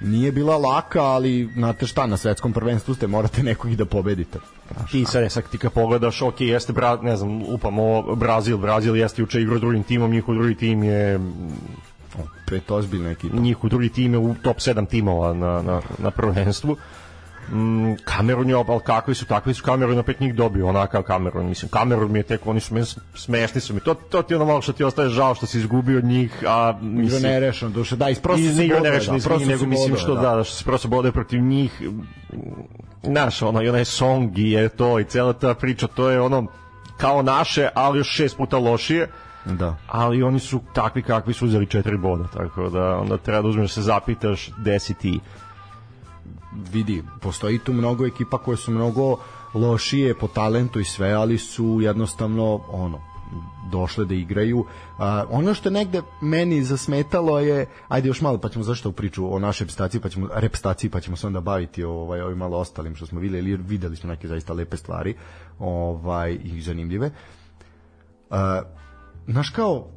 [0.00, 4.38] nije bila laka, ali znate šta, na svetskom prvenstvu ste morate nekog i da pobedite.
[4.76, 8.96] Znaš, ti sad, sad ti kad pogledaš, ok, jeste, bra, ne znam, upamo Brazil, Brazil
[8.96, 11.20] jeste juče igrao drugim timom, njihov drugi tim je
[12.46, 13.36] pet ozbiljna ekipa.
[13.36, 16.76] Njih u drugi tim je u top 7 timova na, na, na prvenstvu.
[17.52, 21.68] Mm, Kamerun je obal kakvi su takvi su Kamerun opet njih dobio onakav Kamerun mislim
[21.68, 24.62] Kamerun mi je tek oni su meni smešni su mi to to ti ono malo
[24.62, 28.08] što ti ostaje žao što si izgubio od njih a mislim ne rešeno duše da
[28.08, 31.40] isprosto se ne rešeno da, nego mislim što da, da što se prosto bode protiv
[31.40, 31.82] njih
[33.02, 36.46] naš ono i onaj song je to i cela ta priča to je ono
[36.96, 39.08] kao naše ali još šest puta lošije
[39.44, 39.76] Da.
[39.86, 43.70] Ali oni su takvi kakvi su uzeli četiri boda, tako da onda treba da uzmeš
[43.70, 45.20] da se zapitaš gde si ti.
[46.72, 49.16] Vidi, postoji tu mnogo ekipa koje su mnogo
[49.54, 53.00] lošije po talentu i sve, ali su jednostavno ono,
[53.70, 54.58] došle da igraju.
[54.58, 54.66] Uh,
[55.30, 59.38] ono što negde meni zasmetalo je, ajde još malo pa ćemo zašto u priču o
[59.38, 63.06] našoj repstaciji, pa ćemo repstaciji, pa ćemo se onda baviti ovaj ovim malo ostalim što
[63.06, 65.14] smo videli, ili videli smo neke zaista lepe stvari,
[65.58, 67.10] ovaj i zanimljive.
[68.30, 68.36] Uh,
[69.26, 69.88] znaš kao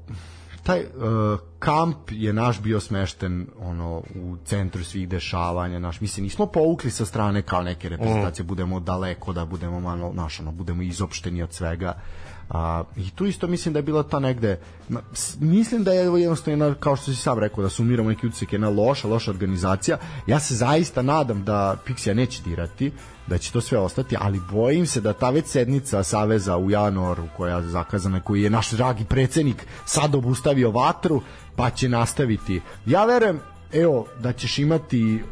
[0.63, 6.45] taj uh, kamp je naš bio smešten ono u centru svih dešavanja naš mislim nismo
[6.45, 8.47] povukli sa strane kao neke reprezentacije mm.
[8.47, 11.93] budemo daleko da budemo malo naš ono budemo izopšteni od svega
[12.49, 14.59] a, i tu isto mislim da je bila ta negde
[15.39, 19.07] mislim da je jednostavno kao što si sam rekao da sumiramo neki utisak jedna loša
[19.07, 22.91] loša organizacija ja se zaista nadam da Pixija neće dirati
[23.27, 27.23] da će to sve ostati, ali bojim se da ta već sednica Saveza u januaru
[27.37, 31.21] koja je zakazana, koji je naš dragi predsednik sad obustavio vatru,
[31.55, 32.61] pa će nastaviti.
[32.85, 33.39] Ja verujem,
[33.73, 35.23] evo, da ćeš imati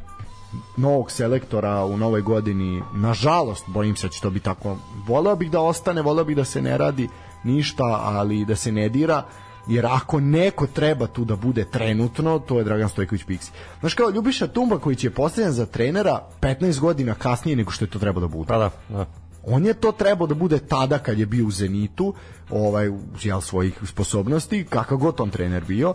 [0.78, 2.82] novog selektora u novoj godini.
[2.94, 4.78] Nažalost, bojim se da će to biti tako.
[5.08, 7.10] Voleo bih da ostane, voleo bih da se ne radi
[7.44, 9.24] ništa, ali da se ne dira
[9.68, 13.52] jer ako neko treba tu da bude trenutno, to je Dragan Stojković Piksi.
[13.80, 17.90] Znaš kao Ljubiša Tumba koji će postavljen za trenera 15 godina kasnije nego što je
[17.90, 18.48] to trebao da bude.
[18.48, 19.06] Pa da, da.
[19.48, 22.14] On je to trebao da bude tada kad je bio u Zenitu,
[22.50, 22.92] ovaj,
[23.22, 25.94] jel, svojih sposobnosti, kakav god on trener bio,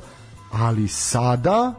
[0.52, 1.74] ali sada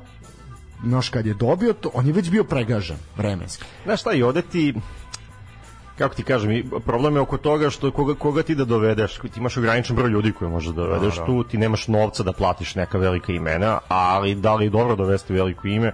[0.84, 3.66] znaš kad je dobio to, on je već bio pregažan vremenski.
[3.84, 4.74] Znaš šta, i ovde ti
[5.98, 9.58] kako ti kažem, problem je oko toga što koga, koga ti da dovedeš, ti imaš
[9.58, 11.26] ograničen broj ljudi koje možeš da dovedeš da, da.
[11.26, 15.34] tu, ti nemaš novca da platiš neka velika imena, ali da li je dobro dovesti
[15.34, 15.94] veliko ime,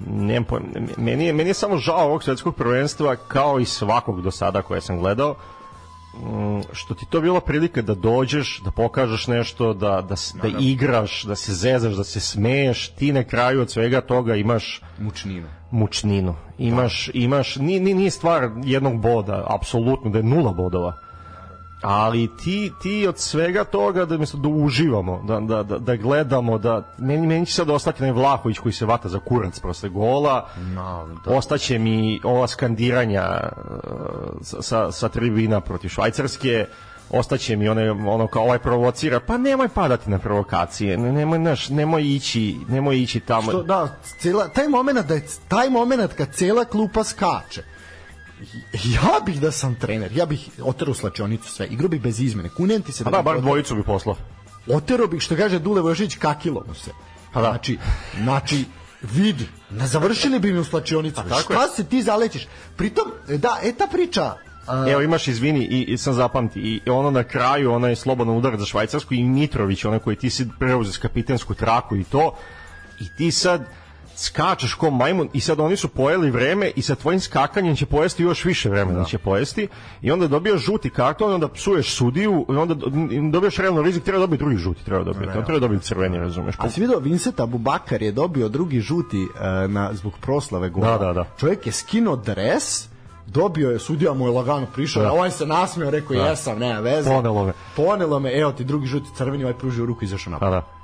[0.00, 0.64] nemam pojem,
[0.96, 4.80] meni je, meni je samo žao ovog svetskog prvenstva kao i svakog do sada koje
[4.80, 5.63] sam gledao, Mm,
[6.72, 11.36] što ti to bila prilika da dođeš, da pokažeš nešto, da, da, da igraš, da
[11.36, 15.48] se zezaš, da se smeješ, ti na kraju od svega toga imaš mučninu.
[15.70, 16.34] Mučninu.
[16.58, 17.12] Imaš, da.
[17.18, 21.03] imaš, nije, nije stvar jednog boda, apsolutno, da je nula bodova
[21.86, 26.58] ali ti, ti od svega toga da mesto da uživamo, da, da, da, da gledamo,
[26.58, 30.48] da meni, meni će sad ostati onaj Vlahović koji se vata za kurac posle gola,
[30.74, 31.36] no, da.
[31.36, 36.66] ostaće mi ova skandiranja uh, sa, sa tribina protiv Švajcarske,
[37.10, 41.68] ostaće mi one, ono kao ovaj provocira, pa nemoj padati na provokacije, ne, nemoj, naš,
[41.68, 43.50] nemoj ići, nemoj ići tamo.
[43.50, 47.62] Što, da, cela, taj moment da je, taj moment kad cela klupa skače,
[48.72, 52.82] ja bih da sam trener, ja bih oterao slačionicu sve, igrao bih bez izmene, kunem
[52.82, 53.10] ti se da...
[53.10, 54.16] A da, bar dvojicu bi poslao.
[54.66, 56.90] Oterao bih, što kaže Dule Vojošić, kakilo mu se.
[57.32, 57.48] Pa da.
[57.48, 57.78] Znači,
[58.22, 58.64] znači,
[59.02, 61.20] vidi, na završili bi mi u slačionicu.
[61.42, 61.68] Šta je.
[61.76, 62.46] se ti zalećiš?
[62.76, 64.34] Pritom, da, eta priča,
[64.66, 64.90] A...
[64.90, 68.64] Evo imaš izvini i, i sam zapamti i ono na kraju onaj slobodan udar za
[68.64, 72.36] Švajcarsku i Mitrović onaj koji ti si preuzeo kapitensku traku i to
[73.00, 73.66] i ti sad
[74.16, 78.22] skačeš ko majmun i sad oni su pojeli vreme i sa tvojim skakanjem će pojesti
[78.22, 79.04] još više vremena da.
[79.04, 79.68] će pojesti
[80.02, 82.74] i onda dobiješ žuti karton i onda psuješ sudiju i onda
[83.32, 86.70] dobiješ realno rizik treba dobiti drugi žuti treba dobiti ne, treba dobiti crveni razumeš a
[86.70, 91.12] si vidio Vincent Abubakar je dobio drugi žuti uh, na, zbog proslave gola da, da,
[91.12, 91.24] da.
[91.38, 92.88] čovjek je skinuo dres
[93.26, 95.12] dobio je, sudija mu je lagano prišao, da.
[95.12, 96.26] ovaj se nasmeo, rekao da.
[96.26, 97.10] jesam, nema veze.
[97.10, 97.52] Ponelo me.
[97.76, 100.48] Ponelo me, evo ti drugi žuti crveni, ovaj pružio ruku i izašao napad.
[100.48, 100.83] Pa da.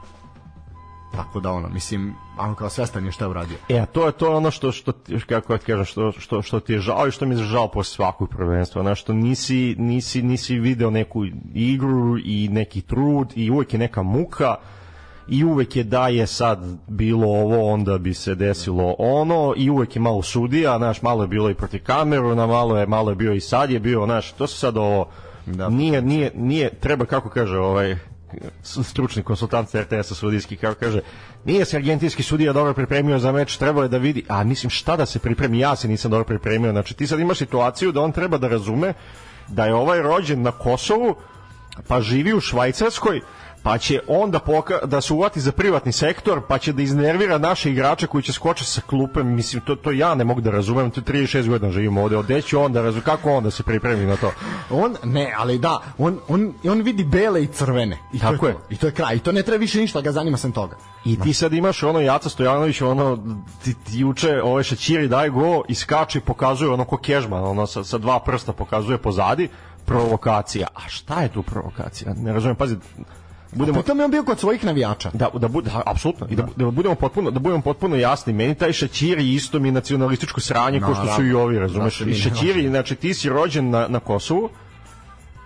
[1.17, 3.57] Tako da ono, mislim, ono kao svestan je šta je uradio.
[3.69, 4.93] E, a to je to ono što, što
[5.29, 7.95] kako ti kažem, što, što, što ti je žao i što mi je žao posle
[7.95, 8.83] svakog prvenstva.
[8.83, 14.03] Znaš, što nisi, nisi, nisi video neku igru i neki trud i uvek je neka
[14.03, 14.55] muka
[15.29, 16.59] i uvek je da je sad
[16.89, 21.29] bilo ovo, onda bi se desilo ono i uvek je malo sudija, znaš, malo je
[21.29, 24.47] bilo i protiv Kameruna, malo je, malo je bio i sad je bio, znaš, to
[24.47, 25.09] se sad ovo,
[25.47, 25.69] Da.
[25.69, 27.97] nije, nije, nije, treba kako kaže ovaj
[28.63, 31.01] stručni konsultant RTS-a sudijski, kako kaže,
[31.45, 34.97] nije se argentinski sudija dobro pripremio za meč, trebalo je da vidi, a mislim šta
[34.97, 38.13] da se pripremi, ja se nisam dobro pripremio, znači ti sad imaš situaciju da on
[38.13, 38.93] treba da razume
[39.49, 41.15] da je ovaj rođen na Kosovu,
[41.89, 43.21] pa živi u Švajcarskoj,
[43.63, 47.71] pa će onda poka da se uvati za privatni sektor, pa će da iznervira naše
[47.71, 51.01] igrače koji će skočiti sa klupe, mislim, to, to ja ne mogu da razumem, to
[51.01, 54.33] 36 godina živim ovde, gde ću onda, razum, kako onda se pripremi na to?
[54.71, 57.99] On, ne, ali da, on, on, on vidi bele i crvene.
[58.13, 58.51] I to Tako je.
[58.51, 58.55] je.
[58.55, 58.65] to.
[58.71, 59.17] I to je kraj.
[59.17, 60.77] I to ne treba više ništa da ga zanima sem toga.
[61.05, 63.19] I ti sad imaš ono Jaca Stojanović, ono
[63.65, 67.67] ti, ti juče ove šećiri daje go i skače i pokazuje ono ko kežman, ono
[67.67, 69.49] sa, sa dva prsta pokazuje pozadi,
[69.85, 70.67] provokacija.
[70.75, 72.15] A šta je tu provokacija?
[72.15, 72.77] Ne razumijem, pazi,
[73.53, 75.11] budemo Pritom je on bio kod svojih navijača.
[75.15, 76.27] da da bude da, apsolutno.
[76.31, 80.41] I da, da budemo potpuno da budemo potpuno jasni meni taj šećiri isto mi nacionalističko
[80.41, 81.99] sranje kao što su i ovi razumeš?
[81.99, 84.51] Da mi i šećiri znači ti si rođen na, na Kosovu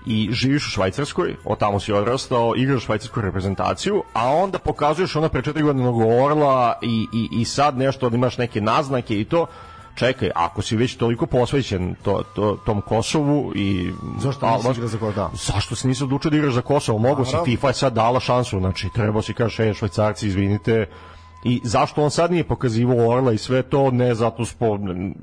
[0.06, 5.28] i živiš u Švajcarskoj, od tamo si odrastao, igraš švajcarsku reprezentaciju, a onda pokazuješ ona
[5.28, 9.24] pre četiri godine mnogo orla i, i, i sad nešto da imaš neke naznake i
[9.24, 9.46] to,
[9.94, 13.92] čekaj, ako si već toliko posvećen to, to, tom Kosovu i...
[14.20, 15.12] Zašto nisi igrao za Kosovo?
[15.12, 15.30] Da.
[15.34, 16.98] Zašto se nisi odlučio da igraš za Kosovo?
[16.98, 17.36] Mogu si.
[17.44, 20.86] FIFA je sad dala šansu, znači trebao si kažeš, ej, švajcarci, izvinite,
[21.44, 24.78] i zašto on sad nije pokazivao Orla i sve to, ne zato spo,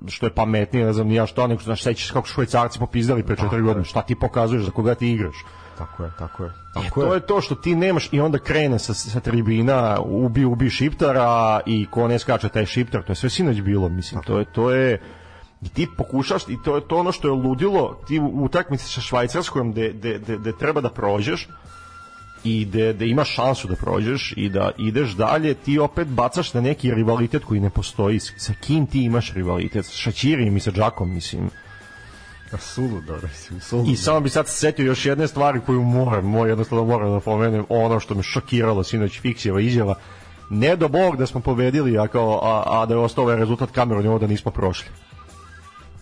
[0.07, 3.36] što je pametnije, ne znam ni ja šta, nego znaš, sećaš kako švajcarci popizdali pre
[3.36, 5.36] četiri godine, šta ti pokazuješ, za koga ti igraš.
[5.82, 6.49] Tako je, tako je.
[6.49, 10.45] E, Tako to je to što ti nemaš i onda krene sa, sa tribina, ubi,
[10.45, 14.39] ubi šiptara i ko ne skače taj šiptar, to je sve sinoć bilo, mislim, to
[14.39, 15.01] je, to je,
[15.61, 19.01] i ti pokušaš, i to je to ono što je ludilo, ti u utakmici sa
[19.01, 21.47] Švajcarskom gde, gde, gde, gde treba da prođeš,
[22.43, 26.61] i da da imaš šansu da prođeš i da ideš dalje, ti opet bacaš na
[26.61, 28.19] neki rivalitet koji ne postoji.
[28.19, 29.86] Sa kim ti imaš rivalitet?
[29.86, 31.49] Sa Šačirim i sa Džakom, mislim.
[32.60, 33.91] Suludo, mislim, suludo.
[33.91, 37.20] I samo bi sad se setio još jedne stvari koju moram, moj jednostavno moram da
[37.20, 39.95] pomenem, ono što me šokiralo sinoć Fiksijeva izjava.
[40.49, 43.72] Ne do bog da smo pobedili, a, kao, a, a da je ostao ovaj rezultat
[43.72, 44.89] Kamerun ovo da nismo prošli.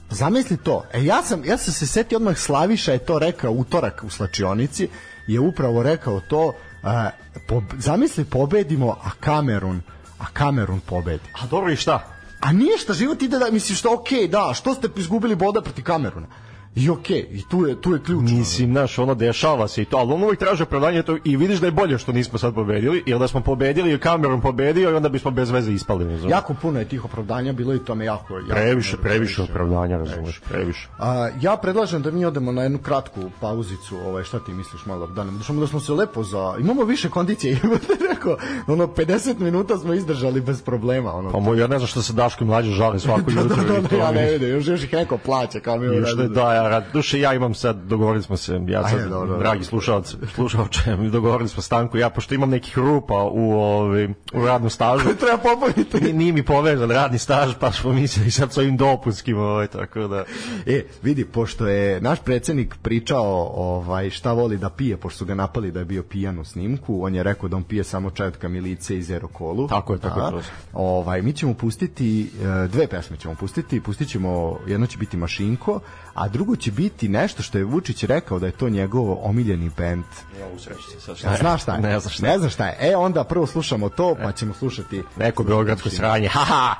[0.09, 0.83] Zamisli to.
[0.93, 4.89] E, ja sam, ja sam se setio odmah Slaviša je to rekao utorak u slačionici,
[5.27, 7.09] je upravo rekao to, a,
[7.47, 9.81] po, zamisli pobedimo, a Kamerun,
[10.19, 11.23] a Kamerun pobedi.
[11.41, 12.18] A dobro i šta?
[12.39, 16.27] A ništa, život ide da, misliš što okej, da, što ste izgubili boda protiv Kameruna?
[16.75, 18.21] I okej, i tu je, tu je ključ.
[18.31, 21.59] Mislim, znaš, ono dešava se i to, ali on uvijek traže opravdanje to i vidiš
[21.59, 24.93] da je bolje što nismo sad pobedili, jer da smo pobedili i Kamerun pobedio i
[24.93, 26.05] onda bismo bez veze ispali.
[26.05, 26.31] razumeš?
[26.31, 28.33] Jako puno je tih opravdanja bilo i to me jako...
[28.33, 30.87] jako Previše, previše opravdanja, razumeš, previše.
[30.99, 35.07] A, ja predlažem da mi odemo na jednu kratku pauzicu, ovaj, šta ti misliš malo,
[35.07, 37.59] da ne, da smo se lepo za, imamo više kondicije,
[38.11, 42.01] rekao, ono, 50 minuta smo izdržali bez problema, ono, Pa moj, ja ne znam što
[42.01, 43.55] se Daško i mlađe žale svako da, jutro.
[43.55, 46.15] da, i da, to ja ne vidim, još, još ih neko plaća, kao mi Još
[46.15, 46.33] da, radi.
[46.63, 50.81] Da, duše ja imam sad, dogovorili smo se, ja sad, Ajde, dobro, dragi slušalci, slušalče,
[51.11, 56.13] dogovorili smo stanku, ja pošto imam nekih rupa u, ovi, u radnom stažu, Treba popuniti.
[56.13, 60.23] nije, mi povezan radni staž, pa smo mislili sad s ovim dopunskim, ovaj, tako da...
[60.65, 65.35] E, vidi, pošto je naš predsednik pričao ovaj, šta voli da pije, pošto su ga
[65.35, 68.27] napali da je bio pijan u snimku, on je rekao da on pije samo čaj
[68.27, 69.67] od kamilice i zero kolu.
[69.67, 70.29] Tako je, tako je, Da.
[70.29, 70.51] prosto.
[70.73, 72.31] Ovaj, mi ćemo pustiti,
[72.63, 75.79] e, dve pesme ćemo pustiti, pustit ćemo, jedno će biti Mašinko,
[76.19, 80.03] a drugo će biti nešto što je Vučić rekao da je to njegov omiljeni bend.
[80.39, 81.81] Ja usreći se sad Ja, znaš šta je?
[81.81, 82.77] Ne znaš šta Ne znaš šta je.
[82.79, 85.03] E, onda prvo slušamo to, pa ćemo slušati...
[85.17, 86.75] Neko beogradsko sranje, haha!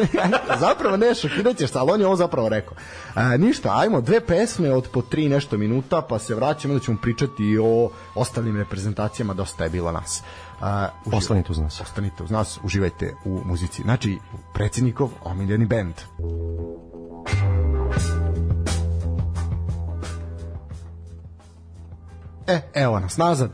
[0.66, 2.76] zapravo ne šokiraćeš se, ali on je ovo zapravo rekao.
[3.14, 6.96] A, ništa, ajmo dve pesme od po tri nešto minuta, pa se vraćamo da ćemo
[7.02, 10.22] pričati i o ostalim reprezentacijama, dosta je bilo nas.
[10.60, 11.80] A, uživ- Ostanite uz nas.
[11.80, 13.82] Ostanite uz nas, uživajte u muzici.
[13.82, 14.18] Znači,
[14.54, 15.94] predsjednikov omiljeni bend.
[22.48, 23.50] E, evo nas nazad.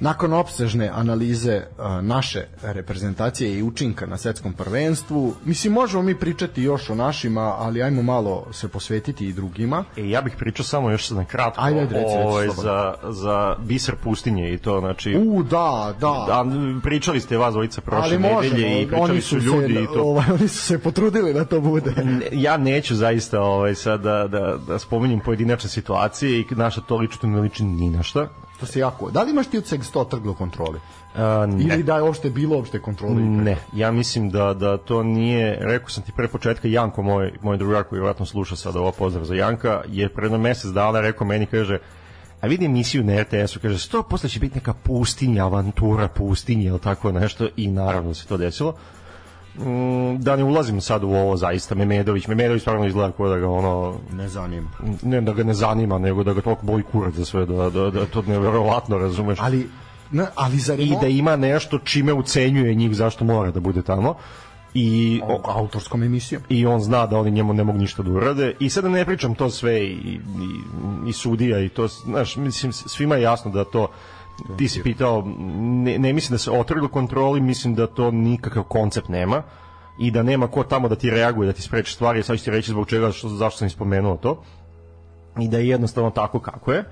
[0.00, 1.62] Nakon opsežne analize
[2.02, 7.82] naše reprezentacije i učinka na svetskom prvenstvu, mislim možemo mi pričati još o našima, ali
[7.82, 9.84] ajmo malo se posvetiti i drugima.
[9.96, 12.62] E, ja bih pričao samo još na kratko Ajde, ajde, reci, reci, ovaj, slobodno.
[12.70, 15.16] za, za biser pustinje i to, znači...
[15.26, 16.24] U, da, da.
[16.26, 16.44] Da,
[16.82, 20.02] pričali ste vas dvojica prošle nedelje i pričali oni su su, ljudi se, i to.
[20.02, 21.94] ovaj, oni su se potrudili da to bude.
[22.32, 27.28] Ja neću zaista ovaj sad da da da spominjem pojedinačne situacije i naša to lično
[27.28, 28.28] ne liči ni na šta.
[28.60, 29.10] To se jako...
[29.10, 30.80] Da li imaš ti od se to trglo kontroli?
[31.16, 31.64] A, ne.
[31.64, 33.14] Ili da je uopšte bilo uopšte kontrole?
[33.20, 37.56] Ne, ja mislim da da to nije, rekao sam ti pre početka Janko moj moj
[37.56, 41.26] drugar koji verovatno sluša sada ovo pozdrav za Janka, je pre jedno mesec dana rekao
[41.26, 41.78] meni kaže
[42.40, 46.78] a vidi emisiju na RTS-u, kaže, sto posle će biti neka pustinja, avantura pustinje ili
[46.78, 48.74] tako nešto i naravno se to desilo.
[50.18, 53.94] Da ne ulazim sad u ovo zaista Memedović, Memedović stvarno izgleda kao da ga ono
[54.12, 54.70] Ne zanima.
[55.02, 57.90] ne da ga ne zanima, nego da ga toliko boli kurac za sve, da, da,
[57.90, 59.38] da to neverovatno razumeš.
[59.42, 59.68] Ali,
[60.10, 64.14] na, ali zar I da ima nešto čime ucenjuje njih zašto mora da bude tamo.
[64.74, 66.42] I o, autorskom emisijom.
[66.48, 69.34] i on zna da oni njemu ne mogu ništa da urade i sada ne pričam
[69.34, 70.20] to sve i, i,
[71.08, 73.88] i sudija i to, znaš, mislim, svima je jasno da to
[74.58, 75.24] ti si pitao,
[75.58, 79.42] ne, ne mislim da se otrglo kontroli, mislim da to nikakav koncept nema
[79.98, 82.50] i da nema ko tamo da ti reaguje, da ti spreči stvari, sad ću ti
[82.50, 84.42] reći zbog čega, što, zašto sam ispomenuo to
[85.40, 86.84] i da je jednostavno tako kako je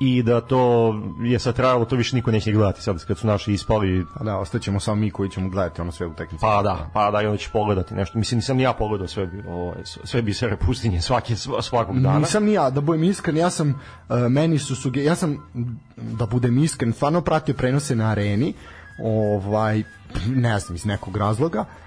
[0.00, 3.52] i da to je sad trajalo, to više niko neće gledati sad kad su naši
[3.52, 6.40] ispali A da, ostaćemo samo mi koji ćemo gledati ono sve u utakmici.
[6.40, 8.18] Pa da, pa da, i onda će pogledati nešto.
[8.18, 12.18] Mislim, nisam ni ja pogledao sve, ovaj, sve bi se repustinje svake, svakog dana.
[12.18, 15.50] Nisam ni ja, da budem iskren, ja sam, uh, meni su suge, ja sam,
[15.96, 18.54] da budem iskren, stvarno pratio prenose na areni,
[19.02, 19.82] ovaj,
[20.26, 21.85] ne znam, iz nekog razloga, Uh,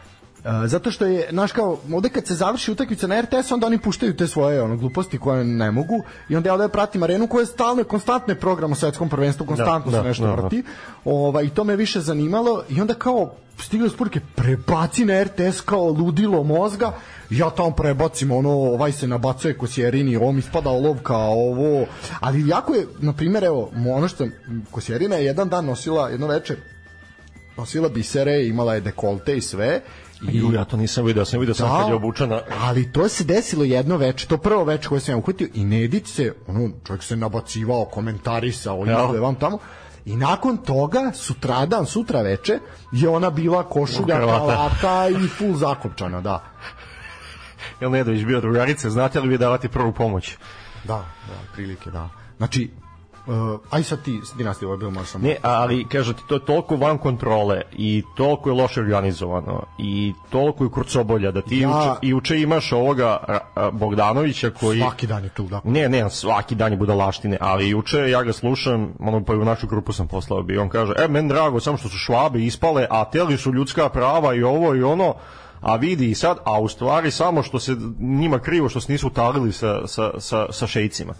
[0.65, 4.15] zato što je, znaš kao, ovde kad se završi utakmica na RTS, onda oni puštaju
[4.15, 7.45] te svoje ono, gluposti koje ne mogu i onda ja ovde pratim arenu koja je
[7.45, 10.41] stalno, konstantno je program u svetskom prvenstvu, konstantno Da, se da, nešto da, da.
[10.41, 10.63] vrti
[11.05, 15.61] ovaj, i to me više zanimalo i onda kao stigle su poruke prebaci na RTS
[15.61, 16.93] kao ludilo mozga
[17.29, 21.85] ja tamo prebacim ono ovaj se nabacuje Kosjerini ovom ispada olovka ovo
[22.19, 24.27] ali jako je na primjer evo ono što
[24.71, 26.55] Kosjerina je jedan dan nosila jedno veče
[27.57, 29.81] nosila bisere imala je dekolte i sve
[30.21, 32.41] i Ju, ja to nisam video, sam video sam kad je obučena.
[32.59, 36.07] ali to se desilo jedno veče, to prvo veče koje sam ja uhvatio i Nedić
[36.07, 39.03] se, ono, čovjek se nabacivao, komentarisao, Ja.
[39.03, 39.57] izgleda vam tamo,
[40.05, 42.59] I nakon toga, sutradan, sutra veče,
[42.91, 46.43] je ona bila košulja, kravata i full zakopčana, da.
[47.81, 50.37] Jel Nedović bio drugarice, znate li vi davati prvu pomoć?
[50.83, 52.09] Da, da, prilike, da.
[52.37, 52.69] Znači,
[53.29, 55.19] uh, aj sad ti, ti nastavi, ovo je bilo možda.
[55.19, 60.13] Ne, ali kažu ti, to je toliko van kontrole i toliko je loše organizovano i
[60.29, 63.17] toliko je kurcobolja da ti Ja- uče, i uče imaš ovoga
[63.73, 64.79] Bogdanovića koji...
[64.79, 65.61] Svaki dan je tu, da.
[65.63, 69.45] Ne, ne, svaki dan je budalaštine, ali juče ja ga slušam, ono pa i u
[69.45, 72.87] našu grupu sam poslao bi, on kaže, e, men drago, samo što su švabe ispale,
[72.89, 75.15] a teli su ljudska prava i ovo i ono,
[75.61, 79.07] a vidi i sad, a u stvari samo što se njima krivo što se nisu
[79.07, 81.13] utalili sa, sa, sa, sa šejcima.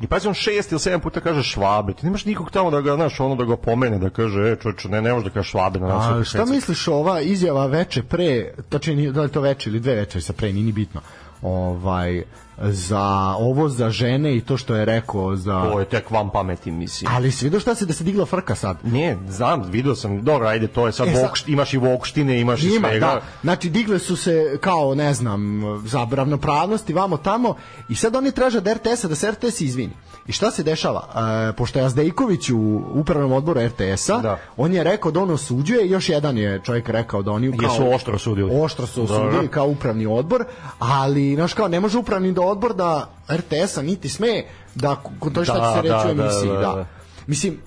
[0.00, 2.94] I pazi, on šest ili sedam puta kaže švabe, ti nemaš nikog tamo da ga,
[2.94, 5.78] znaš, ono da ga pomene, da kaže, e, čovječe, ne, ne možeš da kaže švabe
[5.80, 6.04] na nas.
[6.10, 8.28] A šta misliš ova izjava veče pre,
[8.68, 11.00] tačnije nije- da li to veče ili dve veče sa pre, nije ni bitno,
[11.42, 12.22] ovaj,
[12.62, 13.02] za
[13.34, 15.62] ovo za žene i to što je rekao za...
[15.62, 17.10] To je tek vam pameti, mislim.
[17.14, 18.76] Ali si vidio šta se da se digla frka sad?
[18.84, 22.40] Ne, znam, video sam, dobro, ajde, to je sad, E, sad- vokšt, imaš i vokštine,
[22.40, 23.06] imaš i Ima, svega.
[23.06, 23.20] da.
[23.42, 27.54] Znači, digle su se kao, ne znam, za ravnopravnost i vamo tamo
[27.88, 29.92] i sad oni traže od RTS-a da se RTS izvini.
[30.26, 31.08] I šta se dešava?
[31.50, 32.58] E, pošto je Azdejković u
[32.90, 34.38] upravnom odboru RTS-a, Da.
[34.56, 37.94] on je rekao da on osuđuje, još jedan je čovjek rekao da oni kao, Jesu
[37.94, 38.50] oštro osudili.
[38.54, 40.44] Oštro su osudili kao upravni odbor,
[40.78, 44.42] ali, znaš kao, ne može upravni da odbor da RTS-a niti sme
[44.74, 46.48] da kontroliše šta Da, će se reći da, u emisiji.
[46.48, 46.86] da, Da, da, da.
[47.26, 47.58] Mislim,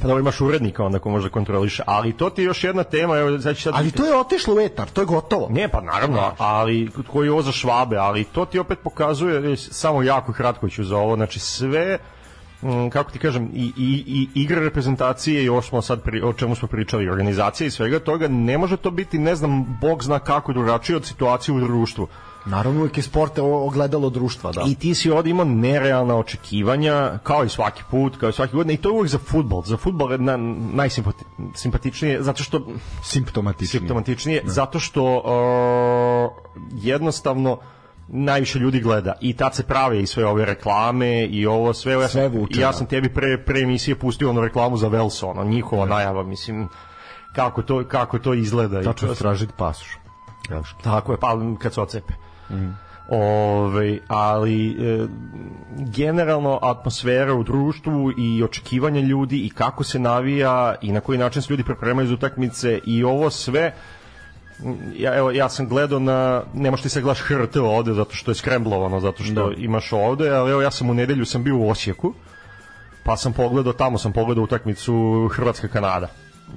[0.00, 2.84] Pa dobro, imaš urednika onda ko može da kontroliše, ali to ti je još jedna
[2.84, 3.74] tema, evo, znači sad...
[3.76, 5.48] ali to je otišlo u etar, to je gotovo.
[5.50, 9.56] Ne, pa naravno, ali koji je ovo za švabe, ali to ti opet pokazuje, e,
[9.56, 11.98] samo jako kratko ću za ovo, znači sve
[12.62, 16.32] mm, kako ti kažem, i, i, i igre reprezentacije i ovo smo sad pri, o
[16.32, 20.18] čemu smo pričali, organizacije i svega toga, ne može to biti, ne znam, bog zna
[20.18, 22.08] kako drugačije od situacije u društvu.
[22.48, 24.64] Naravno, uvijek je sport ogledalo društva, da.
[24.66, 28.74] I ti si ovdje imao nerealna očekivanja, kao i svaki put, kao i svaki godine,
[28.74, 29.62] i to je uvijek za futbol.
[29.62, 30.36] Za futbol je na,
[30.72, 32.66] najsimpatičnije, zato što
[33.02, 33.66] simptomatični.
[33.66, 37.58] simptomatičnije, zato što uh, jednostavno
[38.08, 42.08] najviše ljudi gleda i tad se prave i sve ove reklame i ovo sve, ja
[42.08, 42.30] sam, Sve
[42.60, 42.72] ja da.
[42.72, 46.68] sam tebi pre, pre emisije pustio onu reklamu za Velso, ono, njihova najava, mislim,
[47.34, 48.82] kako to, kako to izgleda.
[48.82, 49.98] Tačno stražiti pasoš.
[50.82, 52.27] Tako je, pa kad se ocepe.
[53.08, 55.06] Ove, ali e,
[55.76, 61.42] generalno atmosfera u društvu i očekivanja ljudi i kako se navija i na koji način
[61.42, 63.74] se ljudi pripremaju za utakmice i ovo sve
[64.64, 68.14] m, ja, evo, ja sam gledao na, ne možeš ti se gledaš HRT ovde zato
[68.14, 71.56] što je skremblovano, zato što imaš ovde, ali evo ja sam u nedelju sam bio
[71.56, 72.14] u Osijeku,
[73.04, 76.06] pa sam pogledao, tamo sam pogledao utakmicu Hrvatska-Kanada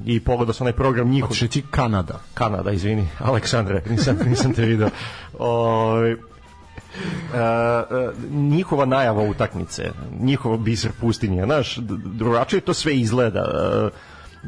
[0.05, 2.19] i pogledao sam onaj program njihov Hoćeš reći Kanada.
[2.33, 4.89] Kanada, izvini, Aleksandre, nisam, nisam te video.
[5.39, 6.19] Ovaj, uh,
[8.31, 13.43] njihova najava utakmice, njihov biser pustinje, znaš, drugačije to sve izgleda.
[13.85, 13.91] Uh,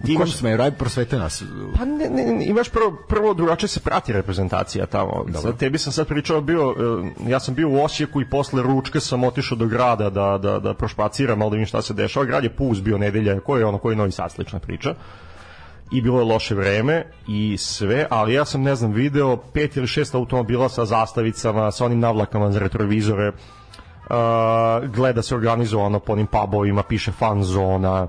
[0.06, 1.44] ti imaš sme raj prosvete nas.
[1.78, 5.26] Pa ne, ne, ne, imaš prvo prvo drugačije se prati reprezentacija tamo.
[5.42, 6.76] Sad tebi sam sad pričao bio
[7.28, 10.74] ja sam bio u Osijeku i posle ručka sam otišao do grada da da da
[10.74, 12.26] prošpaciram, malo da vidim šta se dešava.
[12.26, 14.96] Grad je puz bio nedelja, koji je ono koji je Novi Sad slična priča
[15.94, 19.88] i bilo je loše vreme i sve, ali ja sam, ne znam, video pet ili
[19.88, 23.36] šest automobila sa zastavicama, sa onim navlakama za retrovizore, uh,
[24.90, 28.08] gleda se organizovano po onim pubovima, piše fan zona,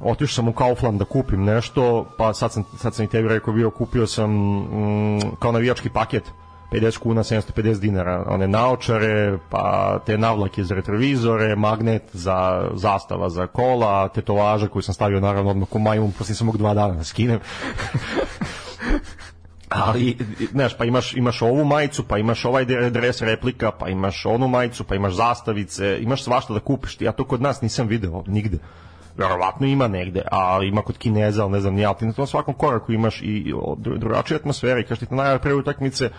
[0.00, 3.54] otišao sam u Kaufland da kupim nešto, pa sad sam, sad sam i tebi rekao
[3.54, 6.24] bio, kupio sam mm, kao navijački paket
[6.72, 13.46] 50 kuna, 750 dinara, one naočare, pa te navlake za retrovizore, magnet za zastava za
[13.46, 17.04] kola, tetovaža koju sam stavio naravno odmah ko majmun, posle sam mogu dva dana da
[17.04, 17.40] skinem.
[19.68, 20.16] ali
[20.50, 24.84] znaš pa imaš imaš ovu majicu pa imaš ovaj dres replika pa imaš onu majicu
[24.84, 27.00] pa imaš zastavice imaš svašta da kupiš.
[27.00, 28.58] Ja to kod nas nisam video nigde.
[29.16, 32.54] Verovatno ima negde, a ima kod Kineza, ali ne znam, ni ti na tom svakom
[32.54, 34.80] koraku imaš i drugačije atmosfere.
[34.80, 36.10] I kažeš ti najave pre utakmice,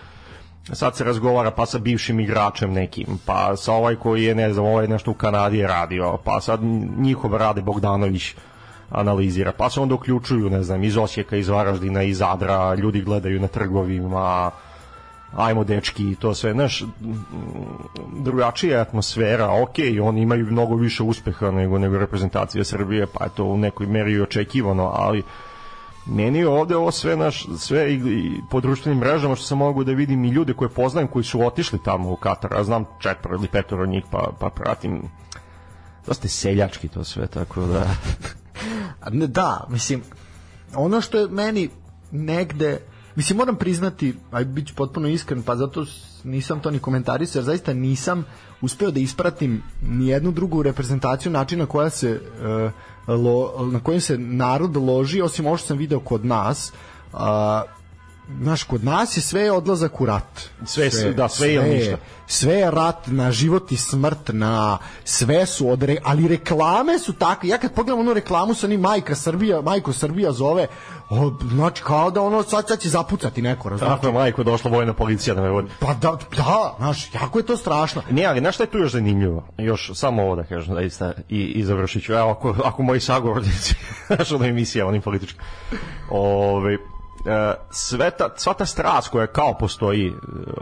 [0.72, 4.66] sad se razgovara pa sa bivšim igračem nekim, pa sa ovaj koji je, ne znam,
[4.66, 6.60] ovaj nešto u Kanadi je radio, pa sad
[6.98, 8.34] njihov Rade Bogdanović
[8.90, 13.40] analizira, pa se onda uključuju, ne znam, iz Osijeka, iz Varaždina, iz Adra, ljudi gledaju
[13.40, 14.50] na trgovima,
[15.36, 16.84] ajmo dečki i to sve, znaš,
[18.16, 23.44] drugačija atmosfera, ok, oni imaju mnogo više uspeha nego, nego reprezentacija Srbije, pa je to
[23.44, 25.22] u nekoj meri očekivano, ali
[26.06, 29.84] meni je ovde ovo sve naš sve i, i po društvenim mrežama što sam mogu
[29.84, 33.34] da vidim i ljude koje poznajem koji su otišli tamo u Katar, a znam četvr
[33.34, 35.02] ili petoro njih pa, pa pratim.
[36.06, 37.86] Dosta seljački to sve, tako da.
[39.10, 40.02] Da, mislim
[40.74, 41.70] ono što je meni
[42.10, 42.80] negde
[43.18, 45.84] Mislim, moram priznati, aj bit ću potpuno iskren, pa zato
[46.24, 48.24] nisam to ni komentarisao, jer zaista nisam
[48.60, 52.70] uspeo da ispratim ni jednu drugu reprezentaciju načina koja se, uh,
[53.08, 56.72] lo, na kojem se narod loži, osim ovo što sam video kod nas,
[58.40, 60.40] znaš, kod nas je sve odlazak u rat.
[60.66, 61.96] Sve, sve da, sve, sve je ništa.
[62.26, 67.12] Sve je rat na život i smrt, na sve su od re, ali reklame su
[67.12, 67.48] takve.
[67.48, 70.66] Ja kad pogledam onu reklamu sa onim majka Srbija, majko Srbija zove,
[71.10, 73.96] o, znači kao da ono sad, sad će zapucati neko, razumiješ?
[73.96, 75.68] Tako je majko došla vojna policija da me vodi.
[75.80, 78.02] Pa da, da, znaš, jako je to strašno.
[78.10, 79.44] Ne, ali znaš šta je tu još zanimljivo?
[79.58, 82.12] Još samo ovo da kažem, da ista, i, i završit ću.
[82.12, 83.74] Evo, ako, ako moji sagovornici,
[84.06, 85.38] znaš, ono emisija, onim politički.
[86.10, 86.78] Ove,
[87.70, 90.12] sve ta, sva ta strast koja kao postoji e,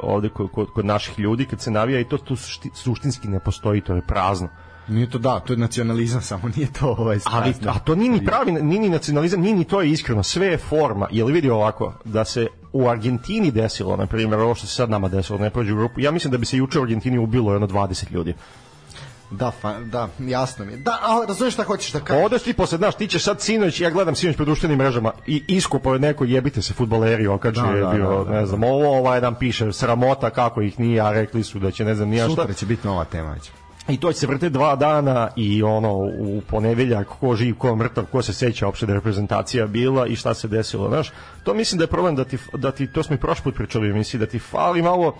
[0.02, 2.36] ovde kod, kod, kod naših ljudi kad se navija i to, to
[2.74, 4.48] suštinski ne postoji, to je prazno.
[4.88, 8.24] Nije to da, to je nacionalizam samo, nije to ovaj Ali, a to nije ni
[8.24, 11.08] pravi, nije ni nacionalizam, nije ni to je iskreno, sve je forma.
[11.10, 14.90] Je li vidi ovako, da se u Argentini desilo, na primjer, ovo što se sad
[14.90, 17.52] nama desilo, ne prođe u grupu, ja mislim da bi se juče u Argentini ubilo
[17.52, 18.34] jedno 20 ljudi.
[19.30, 20.78] Da, fa, da, jasno mi je.
[20.78, 22.24] Da, ali razumiješ šta hoćeš da kažeš.
[22.24, 25.42] Odeš ti posle, znaš, ti ćeš sad sinoć, ja gledam sinoć po društvenim mrežama i
[25.48, 28.64] iskopao je neko jebite se fudbaleri, okače da, je da, bio, da, da, ne znam,
[28.64, 32.08] ovo ovaj nam piše sramota kako ih nije, a rekli su da će ne znam
[32.08, 32.42] nija šta.
[32.42, 33.50] Sutra će biti nova tema već.
[33.88, 38.04] I to će se vrte dva dana i ono u ponedeljak ko živ, ko mrtav,
[38.12, 41.12] ko se seća uopšte da reprezentacija bila i šta se desilo, znaš.
[41.44, 43.92] To mislim da je problem da ti, da ti to smo i prošli put pričali,
[43.92, 45.14] mislim da ti fali malo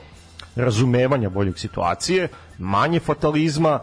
[0.57, 2.29] razumevanja boljeg situacije,
[2.59, 3.81] manje fatalizma,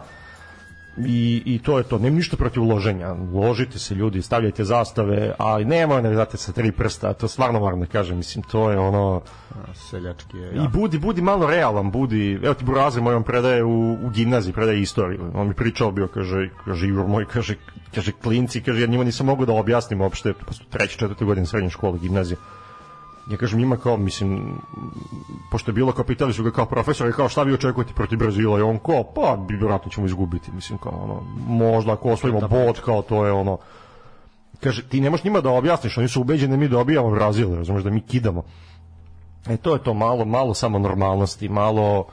[0.98, 5.64] i, i to je to, nema ništa protiv uloženja uložite se ljudi, stavljajte zastave ali
[5.64, 9.22] nema ne date sa tri prsta to stvarno moram da kažem, mislim to je ono
[9.50, 10.64] A, seljački je, ja.
[10.64, 14.52] i budi, budi malo realan budi, evo ti Burazer moj on predaje u, u gimnaziji,
[14.52, 15.30] predaje istoriju.
[15.34, 17.56] On mi pričao bio, kaže, kaže Igor moj kaže,
[17.94, 21.46] kaže klinci, kaže ja njima nisam mogu da objasnim uopšte, pa su treći, četvrti godin
[21.46, 22.36] srednje škole, gimnazije
[23.30, 24.58] ja kažem ima kao, mislim,
[25.50, 28.58] pošto je bilo kao pitali su ga kao profesor kao šta vi očekujete protiv Brazila?
[28.58, 32.80] I on kao, pa vjerojatno ćemo izgubiti, mislim kao ono, možda ako osvojimo da, bod,
[32.80, 33.58] kao to je ono,
[34.60, 37.90] kaže, ti nemaš njima da objasniš, oni su ubeđeni da mi dobijamo Brazil, razumeš, da
[37.90, 38.42] mi kidamo.
[39.48, 42.06] E to je to malo, malo samo normalnosti, malo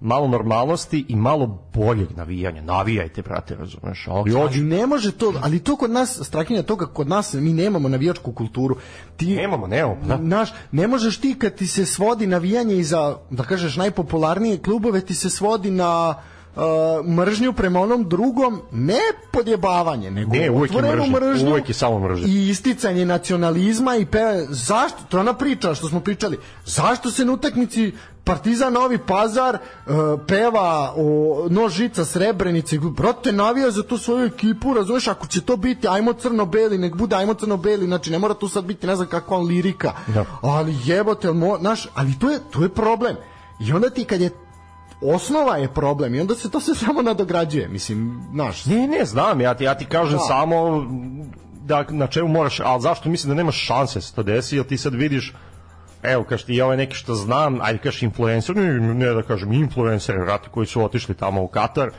[0.00, 2.62] malo normalnosti i malo boljeg navijanja.
[2.62, 4.06] Navijajte, brate, razumeš.
[4.08, 7.88] Ali, ali ne može to, ali to kod nas, strahinja toga, kod nas mi nemamo
[7.88, 8.76] navijačku kulturu.
[9.16, 9.96] Ti, nemamo, nemamo.
[10.06, 10.16] Da.
[10.16, 15.00] Naš, ne možeš ti kad ti se svodi navijanje i za, da kažeš, najpopularnije klubove,
[15.00, 16.14] ti se svodi na
[16.56, 19.00] uh, mržnju prema onom drugom, ne
[19.32, 22.26] podjebavanje, nego ne, uvek je mržnju, uvek je samo mržnja.
[22.26, 27.24] I isticanje nacionalizma i pe, zašto, to je ona priča što smo pričali, zašto se
[27.24, 27.92] na utakmici
[28.26, 29.94] Partizan Novi Pazar uh,
[30.26, 35.88] peva o nožica Srebrenice, brate navija za tu svoju ekipu, razumeš, ako će to biti
[35.88, 39.38] ajmo crno-beli, nek bude ajmo crno-beli, znači ne mora tu sad biti ne znam kakva
[39.38, 40.24] lirika, da.
[40.42, 43.16] ali jebote, mo, naš, ali to je, to je problem.
[43.60, 44.30] I onda ti kad je
[45.00, 47.68] osnova je problem i onda se to sve samo nadograđuje.
[47.68, 50.24] Mislim, znaš, Ne, ne, znam, ja ti, ja ti kažem Da.
[50.24, 50.86] samo
[51.66, 54.66] da na čemu moraš, ali zašto mislim da nemaš šanse da se to desi, jer
[54.66, 55.34] ti sad vidiš
[56.06, 60.18] evo, kaš ti, ovaj neki što znam, ajde kaš influencer, ne, ne da kažem influencer,
[60.18, 61.90] vrati, koji su otišli tamo u Katar,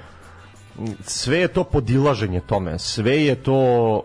[1.02, 3.56] sve je to podilaženje tome, sve je to,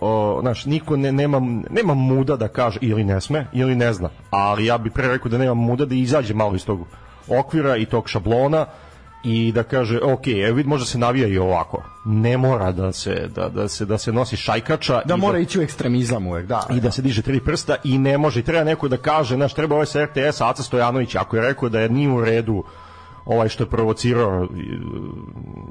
[0.01, 1.41] o, znaš, niko ne, nema,
[1.71, 5.29] nema muda da kaže ili ne sme, ili ne zna, ali ja bih pre rekao
[5.29, 6.87] da nema muda da izađe malo iz tog
[7.29, 8.67] okvira i tog šablona
[9.25, 11.83] i da kaže, ok, evo vid može se navija i ovako.
[12.05, 15.63] Ne mora da se, da, da se, da se nosi šajkača da mora ići u
[15.63, 16.67] ekstremizam uvek, da.
[16.71, 19.55] i da se diže tri prsta i ne može, i treba neko da kaže, znaš,
[19.55, 22.65] treba ovaj sa RTS, Aca Stojanović, ako je rekao da je nije u redu
[23.25, 24.49] ovaj što je provocirao e,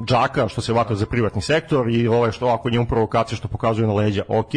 [0.05, 3.87] džaka, što se vata za privatni sektor i ovaj što ako njemu provokacija što pokazuje
[3.87, 4.51] na leđa, ok,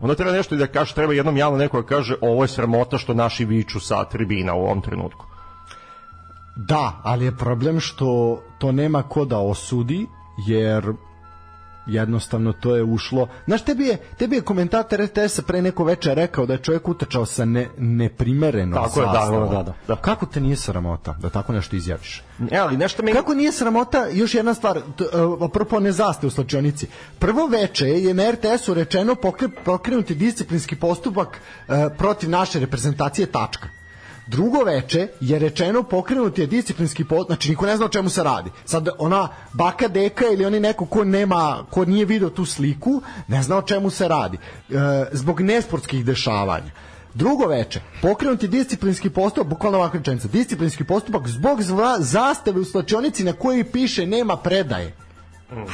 [0.00, 2.98] onda treba nešto i da kaže, treba jednom javno neko da kaže ovo je sramota
[2.98, 5.31] što naši viču sa tribina u ovom trenutku.
[6.56, 10.06] Da, ali je problem što to nema ko da osudi,
[10.46, 10.92] jer
[11.86, 13.28] jednostavno to je ušlo.
[13.46, 17.26] Znaš, tebi je, tebi je komentator RTS-a pre neko veče rekao da je čovjek utrčao
[17.26, 19.96] sa ne, neprimerenom Tako je, da, da, da, da.
[19.96, 22.22] Kako te nije sramota da tako nešto izjaviš?
[22.50, 23.16] E, ali nešto meni...
[23.16, 26.86] Kako nije sramota, još jedna stvar, uh, apropo ne zaste u slačionici.
[27.18, 31.28] Prvo veče je na RTS-u rečeno pokre, pokrenuti disciplinski postupak
[31.68, 33.81] uh, protiv naše reprezentacije tačka.
[34.26, 38.22] Drugo veče je rečeno pokrenuti je disciplinski postupak, znači niko ne zna o čemu se
[38.22, 38.50] radi.
[38.64, 43.42] Sad ona baka deka ili oni neko ko nema, ko nije video tu sliku, ne
[43.42, 44.38] zna o čemu se radi.
[44.70, 44.74] E,
[45.12, 46.70] zbog nesportskih dešavanja.
[47.14, 53.24] Drugo veče, pokrenuti disciplinski postupak, bukvalno ovakva rečenica, disciplinski postupak zbog zva, zastave u slačionici
[53.24, 54.96] na kojoj piše nema predaje.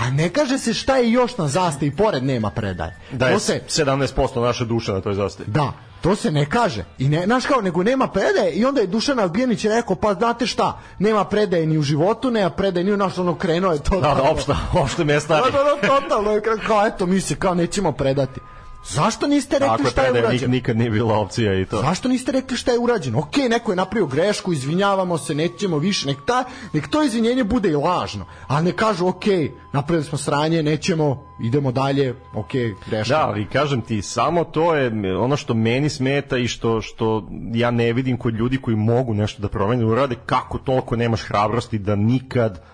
[0.00, 2.96] A ne kaže se šta je još na zastavi, pored nema predaje.
[3.12, 5.50] Da je To se, 17% naše duše na toj zastavi.
[5.50, 6.84] da, to se ne kaže.
[6.98, 10.46] I ne, znaš kao, nego nema predaje i onda je Dušan Albijanić rekao, pa znate
[10.46, 14.00] šta, nema predaje ni u životu, nema predaje ni u naš ono krenuo je to.
[14.00, 15.40] Da, da, opšta, opšte mesta.
[15.40, 18.40] Da, da, da, totalno kao, eto, mi se kao nećemo predati.
[18.88, 20.52] Zašto niste rekli Ako je šta je nik, urađeno?
[20.52, 21.80] nikad nije bila opcija i to.
[21.80, 23.18] Zašto niste rekli šta je urađeno?
[23.18, 27.68] Ok, neko je napravio grešku, izvinjavamo se, nećemo više, nek, ta, nek to izvinjenje bude
[27.68, 29.24] i lažno, ali ne kažu ok,
[29.72, 32.50] napravili smo sranje, nećemo, idemo dalje, ok,
[32.86, 33.14] greška.
[33.14, 37.70] Da, ali kažem ti, samo to je ono što meni smeta i što, što ja
[37.70, 41.78] ne vidim kod ljudi koji mogu nešto da promene, da urade, kako toliko nemaš hrabrosti
[41.78, 42.64] da nikad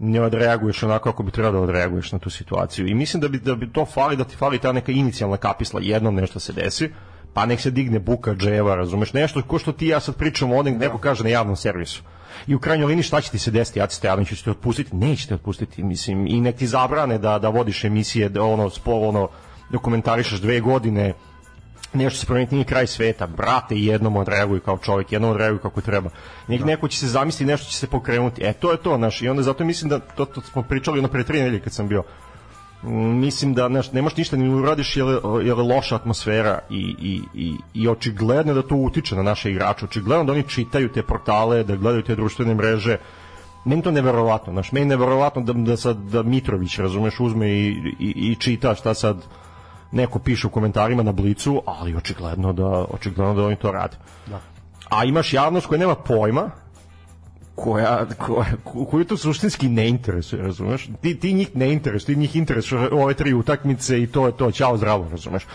[0.00, 2.86] ne odreaguješ onako kako bi trebalo da odreaguješ na tu situaciju.
[2.86, 5.80] I mislim da bi, da bi to fali, da ti fali ta neka inicijalna kapisla,
[5.82, 6.90] jednom nešto se desi,
[7.34, 10.70] pa nek se digne buka dževa, razumeš, nešto ko što ti ja sad pričamo ovde,
[10.70, 12.02] neko kaže na javnom servisu.
[12.46, 14.96] I u krajnjoj liniji šta će ti se desiti, Aci Stojanović će te otpustiti?
[14.96, 19.08] Neće te otpustiti, mislim, i nek ti zabrane da, da vodiš emisije, da ono, spol,
[19.08, 19.28] ono,
[19.70, 21.14] dokumentarišeš dve godine,
[21.92, 26.10] nešto se promeniti nije kraj sveta, brate, jednom odreaguj kao čovjek, jednom odreaguj kako treba.
[26.48, 28.42] Nek, neko će se zamisliti, nešto će se pokrenuti.
[28.44, 31.08] E, to je to, znaš, i onda zato mislim da, to, to smo pričali ono
[31.08, 32.02] pre tri nedelje kad sam bio,
[32.82, 35.06] Mm, mislim da znaš, ne možeš ništa ni uradiš jer,
[35.44, 39.84] jer je loša atmosfera i, i, i, i očigledno da to utiče na naše igrače,
[39.84, 42.96] očigledno da oni čitaju te portale, da gledaju te društvene mreže,
[43.64, 47.68] meni to neverovatno, znaš, meni neverovatno da, da sad da Mitrović, razumeš, uzme i,
[47.98, 49.26] i, i čita šta sad
[49.92, 53.96] neko piše u komentarima na Blicu, ali očigledno da, očigledno da oni to rade.
[54.26, 54.40] Da.
[54.90, 56.50] A imaš javnost koja nema pojma,
[57.54, 58.46] koja, koja,
[58.90, 60.88] koju to suštinski ne interesuje, razumeš?
[61.00, 64.50] Ti, ti njih ne interesuje, ti njih interesuje ove tri utakmice i to je to,
[64.50, 65.46] ćao zdravo, razumeš?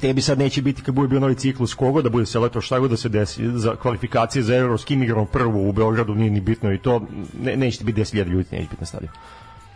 [0.00, 2.90] Tebi sad neće biti kad bude bio novi ciklus kogo da bude selektor šta god
[2.90, 6.40] da se desi za kvalifikacije za Euro s kim igramo prvo u Beogradu nije ni
[6.40, 7.02] bitno i to
[7.42, 9.14] ne, neće ti biti 10.000 ljudi neće biti na stadionu.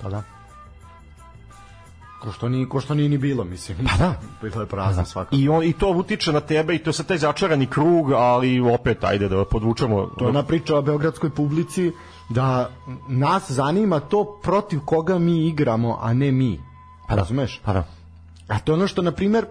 [0.03, 0.23] Pa da.
[2.25, 3.79] Ko što, nije, ko što nije ni bilo, mislim.
[3.79, 4.15] Pa da.
[4.43, 5.37] Bilo je prazno svakako.
[5.37, 8.61] I, on, I to utiče na tebe i to je sad taj začarani krug, ali
[8.61, 10.07] opet, ajde da podvučemo.
[10.19, 11.93] To je ona priča o beogradskoj publici
[12.29, 12.71] da
[13.09, 16.61] nas zanima to protiv koga mi igramo, a ne mi.
[17.09, 17.61] Pa razumeš?
[17.65, 17.85] Pa da.
[18.49, 19.47] A to je ono što, na primer,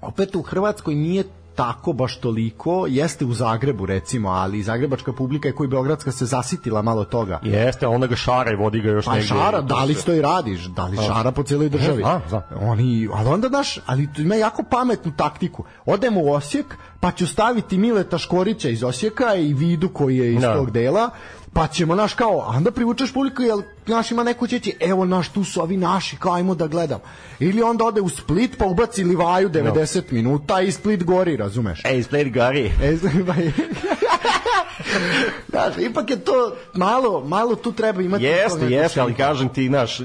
[0.00, 1.24] opet u Hrvatskoj nije
[1.60, 6.82] tako baš toliko, jeste u Zagrebu recimo, ali zagrebačka publika je koji beogradska se zasitila
[6.82, 7.38] malo toga.
[7.42, 9.28] Jeste, a onda ga šara i vodi ga još Pa negdje.
[9.28, 12.02] šara, da li to i radiš, da li šara po cijeloj državi.
[12.04, 12.48] A, da.
[12.60, 15.64] Oni, ali onda daš, ali tu ima jako pametnu taktiku.
[15.86, 16.66] Odemo u Osijek,
[17.00, 20.54] pa ću staviti Mileta Škorića iz Osijeka i Vidu koji je iz Da.
[20.54, 21.10] tog dela,
[21.52, 25.04] pa ćemo, naš kao, a onda privučeš publiku, jel, naš ima neko će ti, evo,
[25.04, 27.00] naš, tu su ovi naši, kao, ajmo da gledam.
[27.38, 31.80] Ili onda ode u Split, pa ubaci Livaju 90 minuta i Split gori, razumeš?
[31.84, 32.70] Ej, Split Gary.
[32.82, 32.96] E,
[35.50, 38.24] Znaš, ipak je to malo, malo tu treba imati.
[38.24, 40.00] Jeste, jeste, ali kažem ti, znaš,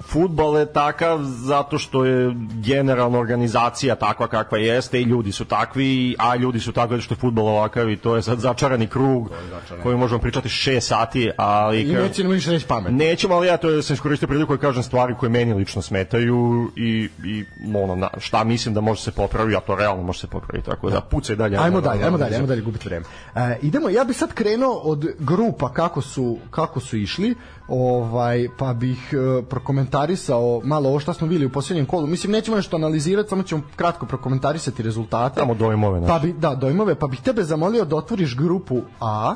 [0.00, 2.34] futbal je takav zato što je
[2.64, 7.18] generalna organizacija takva kakva jeste i ljudi su takvi, a ljudi su takvi što je
[7.18, 9.30] futbal ovakav i to je sad začarani krug
[9.82, 11.80] koji možemo pričati 6 sati, ali...
[11.80, 12.92] I neće nam više reći pamet.
[12.92, 17.08] Nećemo, ali ja to sam iskoristio priliku i kažem stvari koje meni lično smetaju i,
[17.24, 20.70] i ono, na, šta mislim da može se popraviti, a to realno može se popraviti,
[20.70, 21.56] tako da pucaj dalje.
[21.56, 23.06] Ajmo dalje, ajmo dalje, ajmo dalje gubiti vreme.
[23.34, 27.34] E, idemo, ja bih sad krenuo od grupa kako su, kako su išli,
[27.68, 32.06] ovaj, pa bih e, prokomentarisao malo ovo što smo bili u posljednjem kolu.
[32.06, 35.40] Mislim, nećemo nešto analizirati, samo ćemo kratko prokomentarisati rezultate.
[35.40, 36.06] Samo dojmove.
[36.06, 39.34] Pa bi, da, dojmove, pa bih tebe zamolio da otvoriš grupu A,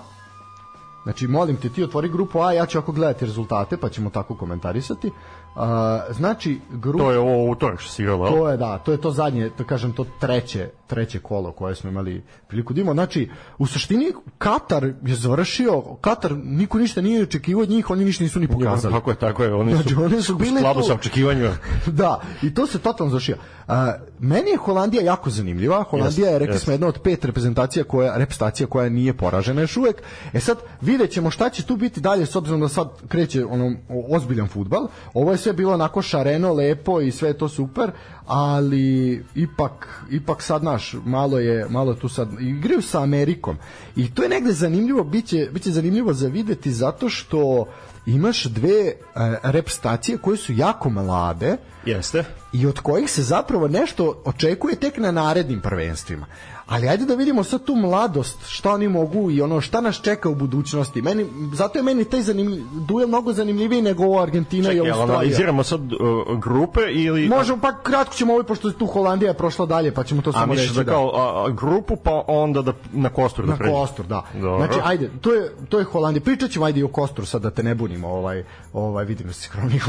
[1.03, 4.36] Znači, molim te, ti otvori grupu A, ja ću ako gledati rezultate, pa ćemo tako
[4.36, 5.07] komentarisati.
[5.07, 5.62] Uh,
[6.11, 7.01] znači, grup...
[7.01, 8.31] To je ovo utorak što si igralo.
[8.31, 11.90] To je, da, to je to zadnje, to kažem, to treće, treće kolo koje smo
[11.90, 12.94] imali priliku da imamo.
[12.94, 13.28] Znači,
[13.59, 18.40] u suštini, Katar je završio, Katar, niko ništa nije očekivao od njih, oni ništa nisu
[18.40, 18.94] ni pokazali.
[18.94, 21.56] Tako je, tako je, oni su, znači, oni su bili u skladu sa očekivanjima.
[22.01, 23.36] da, i to se totalno završio.
[23.69, 23.74] Uh,
[24.19, 25.82] meni je Holandija jako zanimljiva.
[25.82, 26.59] Holandija je, rekli yes.
[26.64, 30.02] smo, jedna od pet reprezentacija koja, reprezentacija koja nije poražena još uvek.
[30.32, 33.77] E sad, vidjet ćemo šta će tu biti dalje, s obzirom da sad kreće ono,
[34.10, 34.89] ozbiljan futbal.
[35.14, 37.90] Ovo je sve bilo onako šareno, lepo i sve to super,
[38.27, 43.57] ali ipak, ipak sad naš, malo je, malo tu sad, igraju sa Amerikom.
[43.97, 47.67] I to je negde zanimljivo, biće, biće zanimljivo za videti zato što
[48.07, 51.57] imaš dve uh, rep stacije koje su jako mlade.
[51.87, 52.25] Jeste.
[52.53, 56.27] I od kojih se zapravo nešto očekuje tek na narednim prvenstvima
[56.73, 60.28] ali ajde da vidimo sad tu mladost, šta oni mogu i ono šta nas čeka
[60.28, 61.03] u budućnosti.
[61.03, 65.15] Meni, zato je meni taj zanimljiv, duel mnogo zanimljiviji nego Argentina Čekaj, i Australija.
[65.15, 65.99] analiziramo sad uh,
[66.39, 67.28] grupe ili...
[67.28, 70.31] Možemo, pa kratko ćemo ovo, pošto je tu Holandija je prošla dalje, pa ćemo to
[70.31, 70.74] a, samo reći.
[70.74, 73.73] Da, kao a, grupu, pa onda da, na Kostur da Na pređe.
[73.74, 74.23] Kostur, da.
[74.35, 74.57] Dobro.
[74.57, 76.24] Znači, ajde, to je, to je Holandija.
[76.24, 79.32] Pričat ćemo, ajde i o Kosturu sad da te ne bunimo, ovaj, ovaj, vidim da
[79.32, 79.89] si skromnih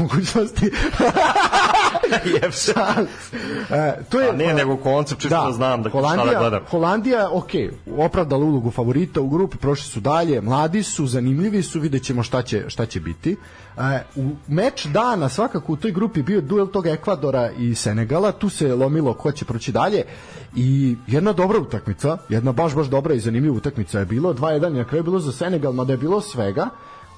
[2.26, 3.36] mogućnosti.
[3.70, 6.40] e, to je, a ne, nego koncept, čisto da, da znam da Holandija, šta da
[6.40, 6.62] gledam.
[6.70, 7.50] Holandija, ok,
[7.98, 12.42] opravdala ulogu favorita u grupi, prošli su dalje, mladi su, zanimljivi su, vidjet ćemo šta
[12.42, 13.36] će, šta će biti.
[13.78, 18.48] E, u meč dana svakako u toj grupi bio duel tog Ekvadora i Senegala, tu
[18.48, 20.02] se lomilo ko će proći dalje
[20.56, 24.84] i jedna dobra utakmica, jedna baš baš dobra i zanimljiva utakmica je bilo, 2-1 na
[24.84, 26.68] kraju bilo za Senegal, mada je bilo svega,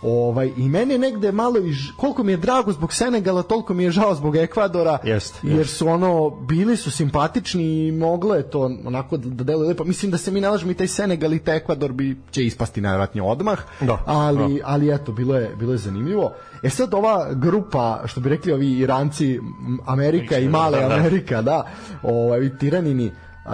[0.07, 3.91] Ovaj i meni negde malo i koliko mi je drago zbog Senegala, toliko mi je
[3.91, 4.99] žao zbog Ekvadora.
[5.05, 5.77] Jest, jer jest.
[5.77, 9.85] su ono bili su simpatični i moglo je to onako da deluje lepo.
[9.85, 13.23] Mislim da se mi nalažemo i taj Senegal i taj Ekvador bi će ispasti najverovatnije
[13.23, 13.59] odmah.
[13.81, 14.65] Da, ali da.
[14.65, 16.33] ali eto bilo je bilo je zanimljivo.
[16.62, 19.41] E sad ova grupa, što bi rekli ovi Iranci,
[19.87, 20.95] Amerika i male da, da.
[20.95, 21.66] Amerika, da,
[22.03, 23.53] ovaj tiranini uh,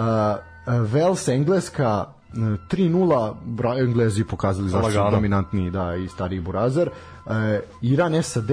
[0.91, 8.49] Vels Engleska 3-0 Englezi pokazali zašto su dominantni da, i stariji Burazar e, Iran SAD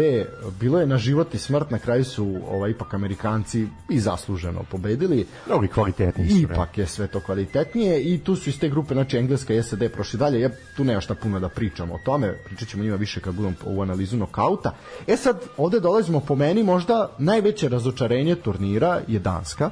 [0.61, 5.27] bilo je na život i smrt na kraju su ovaj, ipak Amerikanci i zasluženo pobedili.
[5.47, 9.55] Mnogo kvalitetni ipak je sve to kvalitetnije i tu su iz te grupe znači Engleska
[9.55, 10.41] i SAD prošli dalje.
[10.41, 13.55] Ja tu nema šta puno da pričamo o tome pričat ćemo njima više kad budemo
[13.65, 14.75] u analizu nokauta.
[15.07, 19.71] E sad ovde dolazimo po meni možda najveće razočarenje turnira je Danska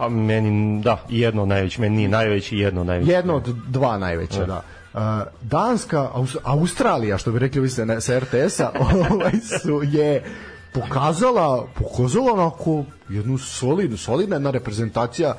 [0.00, 3.12] Pa meni, da, jedno najveće, meni nije najveći, jedno najveće.
[3.12, 4.62] Jedno od dva najveće, da.
[4.92, 5.00] Uh,
[5.42, 8.70] Danska, Aus Australija, što bi rekli vi sa, sa RTS-a,
[9.10, 9.32] ovaj
[9.62, 10.24] su je
[10.72, 15.34] pokazala, pokazala onako jednu solidnu, solidna jedna reprezentacija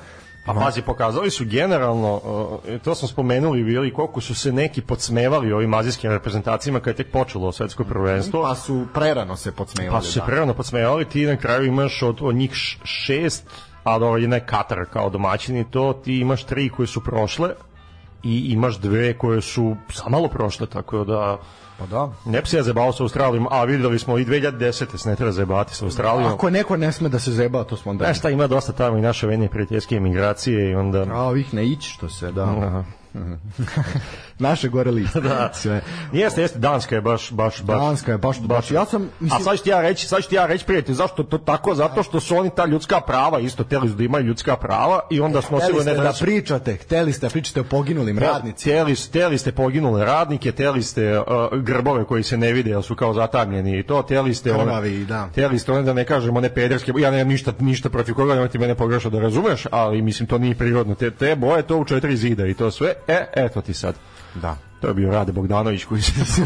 [0.46, 5.54] Pa pazi, pokazali su generalno, uh, to smo spomenuli bili, koliko su se neki podsmevali
[5.54, 8.42] ovim azijskim reprezentacijama kada je tek počelo svetsko prvenstvo.
[8.42, 9.96] Pa su prerano se podsmevali.
[9.96, 10.26] Pa su se da.
[10.26, 12.52] prerano podsmevali, ti na kraju imaš od, od njih
[12.84, 13.44] šest
[13.84, 17.50] a dobro, jedna je Katar kao domaćin i to, ti imaš tri koje su prošle
[18.24, 21.38] i imaš dve koje su samalo prošle, tako da
[21.82, 22.10] Pa da.
[22.26, 24.98] Ne bi se ja zebao sa Australijom, a videli smo i 2010.
[24.98, 26.34] se ne treba zebati sa Australijom.
[26.34, 28.06] Ako neko ne sme da se zeba, to smo onda...
[28.06, 31.06] Znaš šta, ima dosta tamo i naše venje prijateljske emigracije i onda...
[31.12, 32.44] A ovih ne ići, što se, da.
[32.44, 32.84] Aha.
[34.42, 35.22] Naše gore liste.
[35.30, 35.52] da.
[35.54, 35.82] Sve.
[36.14, 37.80] Jeste, jeste, Danska je baš, baš, baš.
[37.80, 38.72] Danska je baš, baš.
[38.72, 39.42] Ja sam, mislim...
[39.42, 41.76] A sad ću ti ja reći, sad ću ti ja reći, prijatelj, zašto to tako?
[41.76, 45.42] Zato što su oni ta ljudska prava, isto teli da imaju ljudska prava i onda
[45.42, 45.56] ste
[45.86, 48.74] ne da pričate, hteli ste da pričate o poginulim radnicima.
[48.74, 51.26] Hteli, hteli ste poginule radnike, hteli ste uh,
[51.60, 55.28] grbove koji se ne vide, jer su kao zatamljeni i to, hteli ste Krvavi, da.
[55.32, 58.58] Hteli ste one da ne kažemo ne pederske, ja nemam ništa, ništa protiv koga, ti
[58.60, 60.96] mene pogrešno da razumeš, ali mislim to nije prirodno.
[60.96, 62.94] Te, te boje to u četiri zida i to sve.
[63.08, 63.96] E, eto ti sad.
[64.36, 64.58] Da.
[64.82, 66.46] To je bio Rade Bogdanović koji se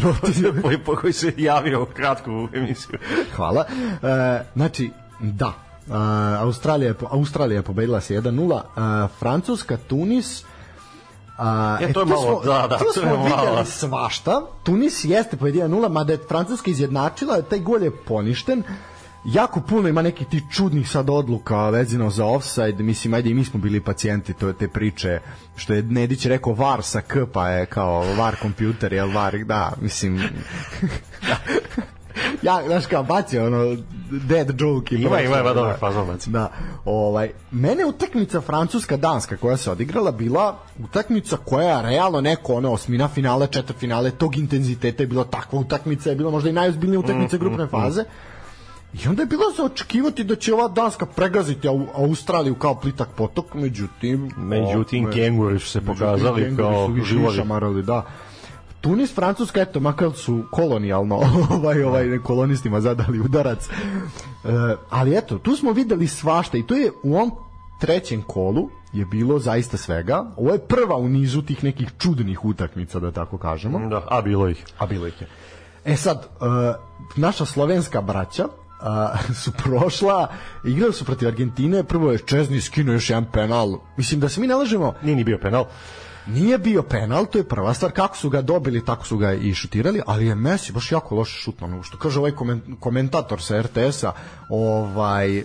[0.62, 2.98] koji, koji se javio kratko u emisiju.
[3.36, 3.64] Hvala.
[4.02, 4.90] E, znači,
[5.20, 5.52] da.
[5.86, 5.94] Uh,
[6.40, 8.52] Australija, je, Australija je pobedila se 1-0.
[8.52, 10.44] Uh, Francuska, Tunis,
[11.38, 14.42] A, e, to je malo, smo, da, da, to, to smo vidjeli svašta.
[14.64, 18.62] Tunis jeste pojedio 0, mada je Francuska izjednačila, taj gol je poništen.
[19.26, 23.44] Jako puno ima nekih tih čudnih sad odluka vezano za offside, mislim, ajde i mi
[23.44, 25.20] smo bili pacijenti to, te priče,
[25.56, 29.72] što je Nedić rekao VAR sa K, pa je kao VAR kompjuter, jel VAR, da,
[29.80, 30.22] mislim,
[32.42, 33.76] ja, znaš kao, bacio ono
[34.10, 34.94] dead joke.
[34.94, 35.54] i Ima, ima, ima da.
[35.54, 36.30] dobar fazon, baci.
[36.30, 36.52] Da,
[36.84, 43.08] ovaj, mene utakmica Francuska-Danska koja se odigrala bila utakmica koja je realno neko ono osmina
[43.08, 47.36] finale, četvrt finale tog intenziteta je bila takva utakmica, je bila možda i najozbiljnija utakmica
[47.36, 48.04] grupne faze.
[49.04, 53.08] I onda je bilo za očekivati da će ova Danska pregaziti Au- Australiju kao plitak
[53.16, 54.30] potok, međutim...
[54.36, 57.36] Međutim, kenguri su se pokazali Međutim, kao živori.
[57.36, 58.06] šamarali, da.
[58.80, 61.20] Tunis, Francuska, eto, makar su kolonijalno
[61.56, 63.68] ovaj, ovaj, kolonistima zadali udarac.
[63.68, 63.70] E,
[64.90, 67.30] ali eto, tu smo videli svašta i to je u ovom
[67.80, 70.24] trećem kolu je bilo zaista svega.
[70.36, 73.88] Ovo je prva u nizu tih nekih čudnih utakmica, da tako kažemo.
[73.88, 74.64] Da, a bilo ih.
[74.78, 75.28] A bilo ih je.
[75.84, 76.46] E sad, uh,
[77.16, 78.46] naša slovenska braća
[78.86, 80.28] uh, su prošla,
[80.64, 83.78] igrali su protiv Argentine, prvo je Čezni skinuo još jedan penal.
[83.96, 85.64] Mislim da se mi ne lažemo, Nije ni bio penal.
[86.26, 89.54] nije bio penal, to je prva stvar, kako su ga dobili, tako su ga i
[89.54, 94.12] šutirali, ali je Messi baš jako loše šutno, što kaže ovaj komen- komentator sa RTS-a,
[94.48, 95.42] ovaj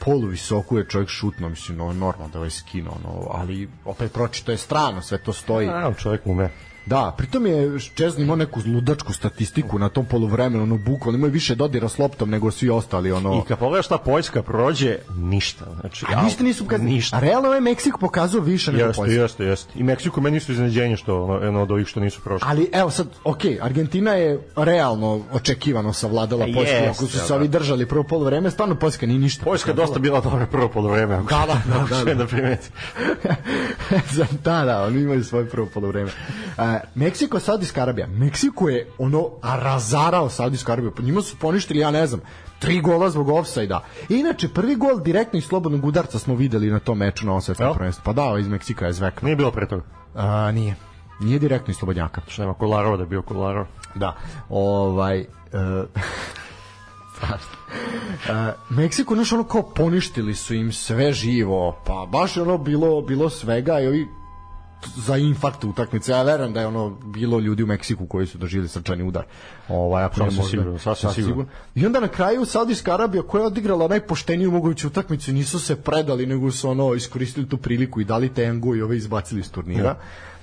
[0.00, 4.12] polu visoko je čovjek šutno, mislim, je normalno da je ovaj skino, ono, ali opet
[4.12, 5.68] pročito je strano, sve to stoji.
[5.68, 6.50] A, čovjek ume.
[6.86, 11.32] Da, pritom je Čezni imao neku ludačku statistiku na tom poluvremenu, ono bukvalno imao je
[11.32, 13.42] više dodira s loptom nego svi ostali, ono.
[13.44, 15.64] I kad pogledaš šta Poljska prođe, ništa.
[15.80, 16.90] Znači, A ništa nisu pokazali.
[16.90, 17.16] Ništa.
[17.16, 19.20] A realno ovaj Meksiko pokazao više nego Jeste, Poljska.
[19.22, 19.72] jeste, jeste.
[19.74, 22.48] I Meksiko meni su iznenađenje što ono, jedno od ovih što nisu prošli.
[22.50, 27.28] Ali evo sad, ok, Argentina je realno očekivano savladala E, Poljsku, jeste, ako su se
[27.28, 27.34] da.
[27.34, 29.44] ovi držali prvo poluvreme, stvarno Poljska nije ništa.
[29.44, 32.22] Poljska je dosta bila dobra prvo polovreme, ako Da, da, da, ako da, sve da.
[32.22, 32.68] da primeti.
[34.16, 36.10] Za- da, da, oni imaju svoje prvo poluvreme.
[36.58, 38.06] Uh, Meksiko, Saudijska Arabija.
[38.06, 40.94] Meksiko je ono razarao Saudijsku Arabiju.
[40.94, 42.20] Po njima su poništili, ja ne znam,
[42.58, 43.84] tri gola zbog ofsajda.
[44.08, 47.74] Inače, prvi gol direktno iz slobodnog udarca smo videli na tom meču na ovom svetskom
[47.74, 48.02] prvenstvu.
[48.04, 49.26] Pa da, iz Meksika je zvekno.
[49.26, 49.82] Nije bilo pre toga.
[50.14, 50.74] A, nije.
[51.20, 52.20] Nije direktno iz slobodnjaka.
[52.28, 53.66] Što nema Kolarova da je bio Kolarov.
[53.94, 54.16] Da.
[54.48, 55.24] Ovaj...
[57.16, 57.56] Strašno.
[58.28, 63.02] Uh, Meksiko, znaš, ono kao poništili su im sve živo, pa baš je ono bilo,
[63.02, 64.08] bilo svega i ovi
[64.96, 66.12] za infarkt utakmice.
[66.12, 69.24] Ja verujem da je ono bilo ljudi u Meksiku koji su doživjeli srčani udar.
[69.68, 70.50] Ovaj ako ne Sasvim možda.
[70.50, 71.46] sigurno, sasvim sigurno.
[71.74, 76.26] I onda na kraju Saudijska Arabija koja je odigrala najpošteniju moguću utakmicu nisu se predali
[76.26, 79.96] nego su ono iskoristili tu priliku i dali tengu i ove izbacili iz turnira.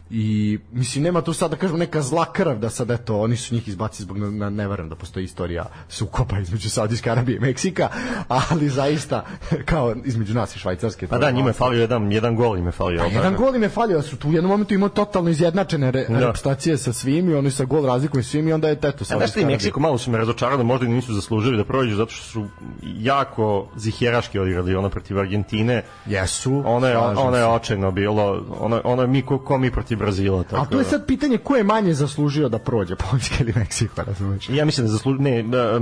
[0.09, 3.55] I mislim nema tu sad da kažemo neka zla krv da sad eto oni su
[3.55, 7.89] njih izbacili zbog na, ne verujem da postoji istorija sukoba između Saudijske Arabije i Meksika,
[8.27, 9.25] ali zaista
[9.65, 11.07] kao između nas i Švajcarske.
[11.07, 12.99] Pa da, njima je falio jedan, jedan gol im je falio.
[12.99, 16.05] Pa jedan gol im je falio, su tu u jednom momentu imao totalno izjednačene re,
[16.09, 16.19] Da.
[16.19, 19.03] repstacije sa svim i oni sa gol razlikom i svim i onda je teto A
[19.03, 19.55] znaš Saudijska ti, Arabija.
[19.55, 22.45] Meksiko malo su me razočarali, možda i nisu zaslužili da prođu, zato što su
[22.83, 25.83] jako ziheraški odigrali ono protiv Argentine.
[26.05, 26.63] Jesu.
[26.65, 28.43] Ono je, ono je očajno bilo,
[28.83, 30.43] ono je mi ko, ko mi protiv Brazila.
[30.43, 30.89] Tako A to je da.
[30.89, 34.49] sad pitanje ko je manje zaslužio da prođe, Poljska ili Meksiko, razumeš?
[34.49, 35.79] Ja mislim da zasluži, ne, da,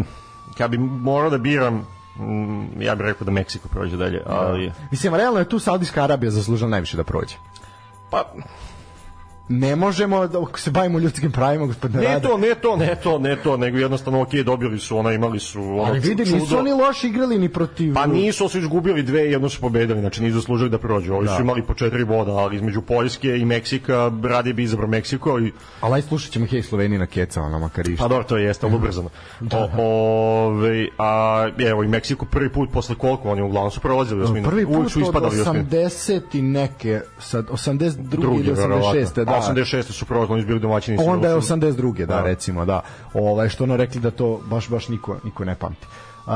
[0.57, 1.85] kad bi morao da biram,
[2.19, 4.71] mm, ja bih rekao da Meksiko prođe dalje, ali...
[4.91, 7.35] Mislim, realno je tu Saudijska Arabija zaslužila najviše da prođe.
[8.09, 8.33] Pa,
[9.51, 13.35] Ne možemo da se bavimo ljudskim pravima, gospodine ne to, ne to, ne to, ne
[13.35, 16.37] to, nego jednostavno, ok, dobili su, ono, imali su, ono, Ali vidi, čudo.
[16.37, 17.93] nisu oni loši igrali ni protiv...
[17.93, 21.13] Pa nisu, su izgubili dve i jedno su pobedili, znači nisu zaslužili da prođu.
[21.13, 21.35] Ovi Da.
[21.35, 25.51] su imali po četiri boda, ali između Poljske i Meksika radije bi izabrao Meksiko i
[25.81, 28.03] Ali aj slušat ćemo hej Sloveniji na kecama, na makar išta.
[28.03, 29.09] Pa dobro, to jeste, ali ubrzano.
[29.51, 29.69] O,
[30.47, 34.49] ove, a evo i Meksiko prvi put posle koliko oni uglavnom su prolazili osminu.
[34.49, 35.65] Prvi put su od ispadali osminu.
[35.65, 37.91] 80 i neke, sad 82.
[37.95, 39.23] Drugi, ili 86.
[39.25, 39.40] da.
[39.43, 39.53] Da.
[39.53, 39.83] 86.
[39.83, 40.97] su prolazili, oni su bili domaćini.
[41.01, 41.55] Onda je došli.
[41.55, 41.97] 82.
[41.97, 42.21] Da, Da.
[42.21, 42.81] recimo, da.
[43.13, 45.87] Ovaj što ono rekli da to baš baš niko niko ne pamti.
[46.21, 46.33] Uh,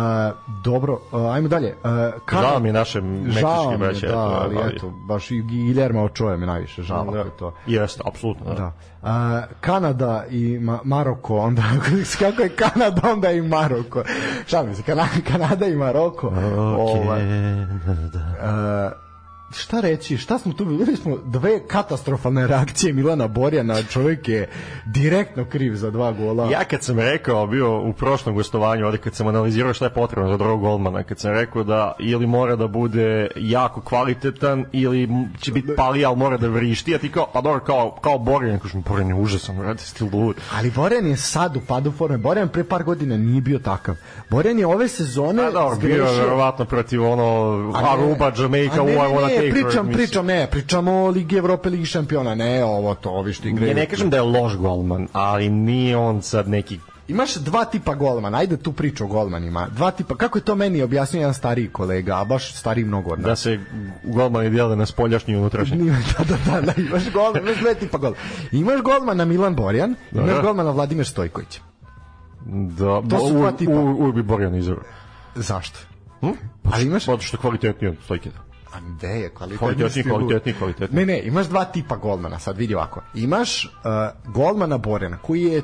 [0.63, 1.75] dobro, uh, ajmo dalje.
[1.75, 1.89] Uh,
[2.25, 4.07] Kana- Žao mi naše meksičke mi braće.
[4.07, 7.11] Da, ali eto, baš i Guillermo Ochoa me najviše žao Da.
[7.13, 7.29] da.
[7.29, 7.53] to.
[7.67, 8.45] Jeste, apsolutno.
[8.45, 8.53] Da.
[8.53, 8.71] Da.
[9.03, 9.09] Uh,
[9.61, 11.61] Kanada i Ma Maroko, onda
[12.19, 14.03] kako je Kanada, onda i Maroko.
[14.47, 16.27] Šalim se, Kana, Kanada i Maroko.
[16.67, 19.04] Ovaj, uh,
[19.51, 24.49] šta reći, šta smo tu videli smo dve katastrofalne reakcije Milana Borjana, čovjek je
[24.85, 26.51] direktno kriv za dva gola.
[26.51, 30.31] Ja kad sam rekao, bio u prošlom gostovanju, ovde kad sam analizirao šta je potrebno
[30.31, 35.09] za drugog golmana, kad sam rekao da ili mora da bude jako kvalitetan ili
[35.39, 38.59] će biti pali, ali mora da vrišti, a ti kao, pa dobro, kao, kao Borjan,
[38.59, 40.35] kažem, Borjan je užasan, brate, si ti lud.
[40.57, 42.17] Ali Borjan je sad u padu forme.
[42.17, 43.95] Borjan pre par godina nije bio takav.
[44.29, 47.25] Borjan je ove sezone A dobro, bio je verovatno protiv ono
[47.75, 52.35] Aruba, Jamaica, a ne, I ne, pričam, pričam, ne, pričamo o Ligi Evrope, Ligi šampiona,
[52.35, 53.69] ne, ovo to, ovi što igraju.
[53.69, 57.95] Ja ne kažem da je loš golman, ali nije on sad neki imaš dva tipa
[57.95, 59.67] golmana, ajde tu priču o golmanima.
[59.71, 63.19] Dva tipa, kako je to meni objasnio jedan stariji kolega, a baš stariji mnogo od
[63.19, 63.25] nas.
[63.25, 63.59] Da se
[64.03, 65.91] golmani dijele na spoljašnji i unutrašnji.
[66.17, 68.23] Da, da, da, da, imaš golman, imaš dve tipa golmana.
[68.51, 70.41] Imaš golmana Milan Borjan, imaš Dobro.
[70.43, 71.59] golmana Vladimir Stojković.
[72.45, 73.71] Da, To su dva tipa.
[73.71, 74.79] u, Urbi Borjan izvor.
[75.35, 75.79] Zašto?
[76.19, 76.27] Hm?
[76.63, 77.05] Ali imaš...
[77.05, 78.29] Zato što kvalitetniji od Stojke.
[78.75, 79.57] A gde je kvalitetni?
[79.57, 80.17] Kvalitetniji, stilu?
[80.17, 81.05] kvalitetniji, kvalitetniji.
[81.05, 83.01] Ne, ne, imaš dva tipa golmana, sad vidi ovako.
[83.13, 85.61] Imaš uh, golmana Borena, koji je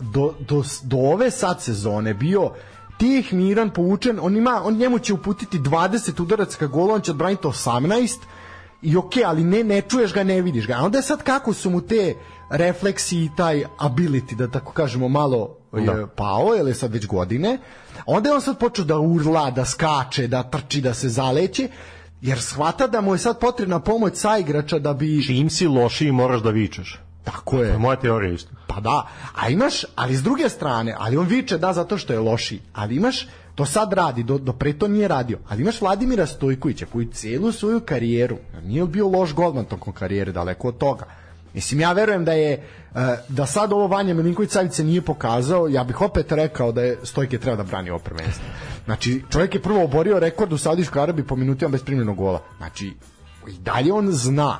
[0.00, 2.50] do, do, do ove sad sezone bio
[2.98, 7.10] tih, miran, povučen, on ima, on njemu će uputiti 20 udaraca ka golu, on će
[7.10, 8.18] odbraniti 18
[8.82, 10.74] i okej, ali ne, ne čuješ ga, ne vidiš ga.
[10.74, 12.14] A onda je sad kako su mu te
[12.50, 17.58] refleksi i taj ability, da tako kažemo, malo je pao, jer je sad već godine,
[18.06, 21.68] onda je on sad počeo da urla, da skače, da trči, da se zaleće,
[22.22, 25.26] jer shvata da mu je sad potrebna pomoć sa igrača da bi...
[25.26, 27.00] Čim si lošiji moraš da vičeš.
[27.24, 27.68] Tako To je.
[27.70, 28.50] je moja teorija isto.
[28.66, 32.18] Pa da, a imaš, ali s druge strane, ali on viče da zato što je
[32.18, 36.26] loši, ali imaš, to sad radi, do, do pre to nije radio, ali imaš Vladimira
[36.26, 41.04] Stojkovića koji celu svoju karijeru, nije bio loš golman tokom karijere, daleko od toga.
[41.54, 45.68] Mislim, ja verujem da je, e, da sad ovo Vanja Milinković Savić se nije pokazao,
[45.68, 48.44] ja bih opet rekao da je Stojke treba da brani ovo prvenstvo.
[48.84, 52.42] Znači, čovjek je prvo oborio rekord u Saudijskoj Arabiji po minutima bez primljenog gola.
[52.56, 52.92] Znači,
[53.48, 54.58] i dalje on zna.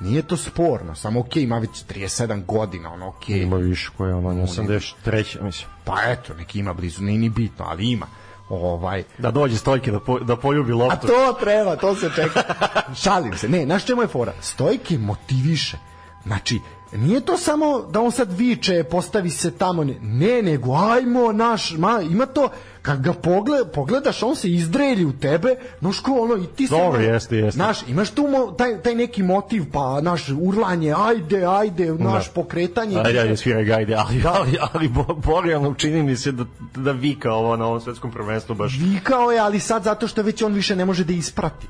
[0.00, 3.42] Nije to sporno, samo okej, ima već 37 godina, ono okej.
[3.42, 5.42] Ima više koje ono, 83.
[5.42, 5.68] mislim.
[5.84, 8.06] Pa eto, neki ima blizu, nije ni bitno, ali ima.
[8.48, 11.06] Ovaj, Da dođe Stojke da, po, da poljubi a loptu.
[11.06, 12.42] to treba, to se čeka.
[13.02, 13.48] Šalim se.
[13.48, 14.32] Ne, znaš čemu je fora?
[14.40, 15.78] Stojke motiviše.
[16.24, 16.60] Znači,
[16.94, 21.72] nije to samo da on sad viče, postavi se tamo, ne, ne nego ajmo naš,
[21.72, 22.48] ma, ima to,
[22.82, 26.74] kad ga pogled, pogledaš, on se izdrelji u tebe, znaš ko ono, i ti se...
[26.74, 27.56] Dobro, jeste, jeste.
[27.56, 32.32] Znaš, imaš tu mo, taj, taj neki motiv, pa, naš, urlanje, ajde, ajde, naš, Da.
[32.34, 32.98] pokretanje.
[33.04, 36.44] Ajde, ajde, sviraj ga, ajde, ali, ali, ali Bo- Borjan čini mi se da,
[36.76, 38.78] da vika ovo na ovom svetskom prvenstvu baš.
[38.78, 41.66] vikao je, ali sad zato što već on više ne može da isprati.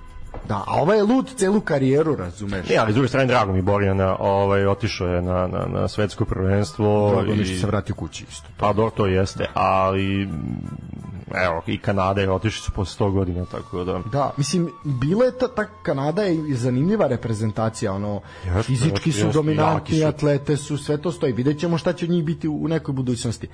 [0.49, 2.69] Da, a ovaj je lud celu karijeru, razumeš?
[2.69, 6.25] Ne, ali s druge strane, drago mi Borjana, ovaj, otišao je na, na, na svetsko
[6.25, 7.11] prvenstvo.
[7.11, 8.49] Drago mi što se vratio kući isto.
[8.57, 10.95] Pa dobro, to jeste, ali mm,
[11.45, 14.01] evo, i Kanada je otišli su posle 100 godina, tako da...
[14.13, 19.27] Da, mislim, bila je ta, ta Kanada je zanimljiva reprezentacija, ono, Jeste, fizički jeste, su
[19.27, 20.07] jeste, dominantni, su.
[20.07, 21.33] atlete su, sve to stoji.
[21.33, 23.49] Vidjet ćemo šta će od njih biti u nekoj budućnosti.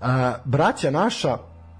[0.00, 1.38] A, braća naša,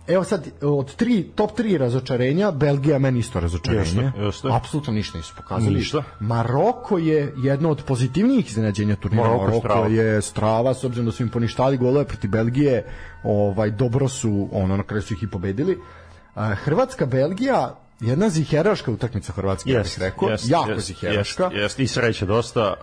[0.08, 4.12] evo sad, od tri, top tri razočarenja, Belgija meni isto razočarenje.
[4.16, 4.48] Jeste.
[4.52, 5.74] Apsolutno ništa nisu pokazali.
[5.74, 6.02] Ništa.
[6.20, 9.22] Maroko je jedno od pozitivnijih iznenađenja turnira.
[9.22, 9.86] Maroko Maroko strava.
[9.86, 12.84] je strava, s obzirom da su im poništali golove protiv Belgije,
[13.22, 15.78] ovaj, dobro su, ono, na kraju su ih i pobedili.
[16.34, 21.44] Hrvatska, Belgija, jedna ziheraška utakmica Hrvatske, ja bih rekao, jako ziheraška.
[21.44, 22.74] Jest, jest, i sreće dosta.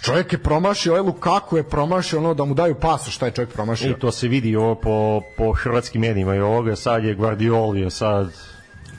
[0.00, 3.52] Čovjek je promašio, ovaj Lukaku je promašio ono da mu daju pasu šta je čovjek
[3.52, 3.90] promašio.
[3.90, 8.32] I to se vidi ovo po, po hrvatskim medijima i ovoga, sad je Guardioli, sad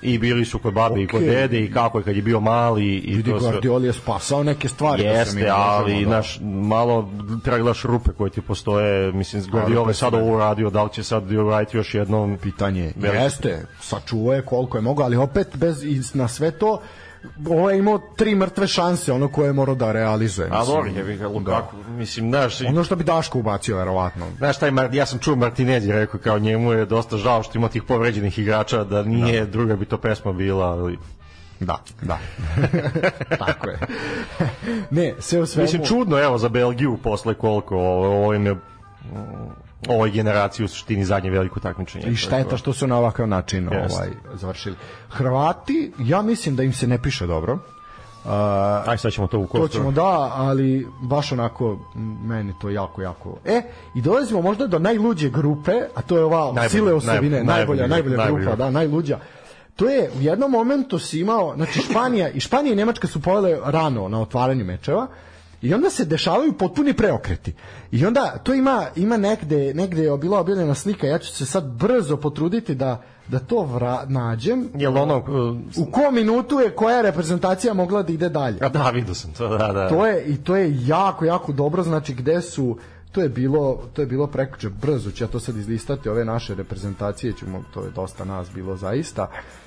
[0.03, 2.86] i bili su kod babe i kod dede i kako je kad je bio mali
[2.86, 3.52] i Vidi, to sve.
[3.52, 5.03] Guardioli je spasao neke stvari.
[5.03, 6.10] da se mi Jeste, možemo, ali da.
[6.11, 7.10] naš malo
[7.44, 10.90] treba gledaš rupe koje ti postoje, mislim Guardiola rupe je sad ovo uradio, da li
[10.94, 13.24] će sad uraditi još jednom pitanje Veliko.
[13.24, 15.84] jeste, sačuvao je koliko je mogao, ali opet bez,
[16.14, 16.82] na sve to
[17.49, 20.49] ovo je imao tri mrtve šanse, ono koje je morao da realizuje.
[20.51, 20.75] A mislim.
[20.75, 24.25] dobro, je bi ga Lukaku, mislim, znaš, Ono što bi Daško ubacio, verovatno.
[24.37, 27.69] Znaš, taj ja sam čuo Martinez je rekao kao njemu je dosta žao što ima
[27.69, 30.97] tih povređenih igrača, da nije druga bi to pesma bila, ali...
[31.59, 32.19] Da, da.
[33.45, 33.79] Tako je.
[34.97, 35.63] ne, sve u svemu...
[35.63, 38.55] Mislim, čudno, evo, za Belgiju posle koliko, ovo, im je
[39.88, 42.05] ovoj generaciji u suštini zadnje veliko takmičenje.
[42.07, 43.95] I šteta što su na ovakav način Jeste.
[43.95, 44.76] ovaj, završili.
[45.10, 47.53] Hrvati, ja mislim da im se ne piše dobro.
[47.53, 48.30] Uh,
[48.89, 51.80] Aj, sad ćemo to u To ćemo da, ali baš onako
[52.23, 53.38] meni to jako, jako.
[53.45, 53.61] E,
[53.95, 57.88] i dolazimo možda do najluđe grupe, a to je ova Najbolja, sile osobine, najbolja, najbolja,
[57.88, 59.19] najbolja, najbolja grupa, da, najluđa.
[59.76, 63.60] To je u jednom momentu si imao, znači Španija i Španija i Nemačka su povele
[63.65, 65.07] rano na otvaranju mečeva
[65.64, 67.53] i onda se dešavaju potpuni preokreti.
[67.91, 71.65] I onda to ima ima negde negde je bila objavljena slika, ja ću se sad
[71.65, 74.69] brzo potruditi da da to vra, nađem.
[74.76, 75.18] Jel ono...
[75.18, 78.57] uh, U kom minutu je koja reprezentacija mogla da ide dalje?
[78.61, 79.90] A da, vidio sam to, da, da.
[79.90, 82.77] To je i to je jako jako dobro, znači gde su
[83.11, 86.56] to je bilo to je bilo prekjuče brzo ću ja to sad izlistati ove naše
[86.56, 89.62] reprezentacije ćemo to je dosta nas bilo zaista Uh,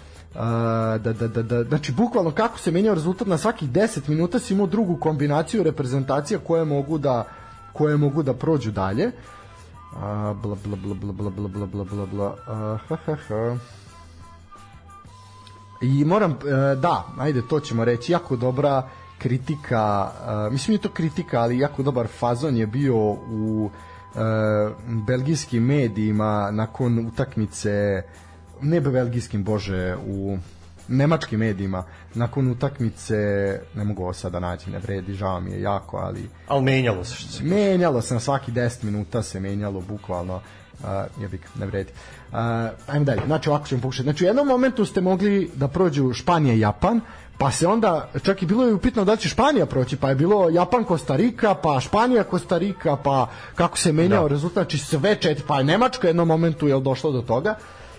[0.98, 4.54] da, da, da, da, znači bukvalno kako se menjao rezultat na svakih 10 minuta si
[4.54, 7.24] imao drugu kombinaciju reprezentacija koje mogu da
[7.72, 9.10] koje mogu da prođu dalje.
[9.96, 12.06] A, bla bla bla bla bla bla bla bla bla.
[12.06, 12.36] Bla
[12.88, 13.56] ha, ha, ha.
[15.82, 18.88] I moram, e, da, ajde, to ćemo reći, jako dobra
[19.18, 20.10] kritika,
[20.48, 23.70] e, mislim je to kritika, ali jako dobar fazon je bio u
[25.06, 28.02] belgijskim medijima nakon utakmice
[28.60, 30.38] ne belgijskim, bože, u
[30.88, 31.84] nemačkim medijima
[32.14, 33.16] nakon utakmice
[33.74, 37.14] ne mogu ovo sada naći, ne vredi, žao mi je jako, ali ali menjalo se
[37.14, 40.88] što se menjalo se na svaki 10 minuta se menjalo bukvalno uh,
[41.20, 41.92] jebik, ne vredi.
[42.32, 42.36] Uh,
[42.86, 44.02] ajmo dalje, znači ovako ćemo pokušati.
[44.02, 47.00] Znači u jednom momentu ste mogli da prođu Španija i Japan,
[47.38, 50.48] pa se onda, čak i bilo je upitno da će Španija proći, pa je bilo
[50.48, 54.28] Japan Kostarika, pa Španija Kostarika, pa kako se menjao da.
[54.28, 57.54] rezultat, znači sve četiri, pa je Nemačka u jednom momentu je došlo do toga.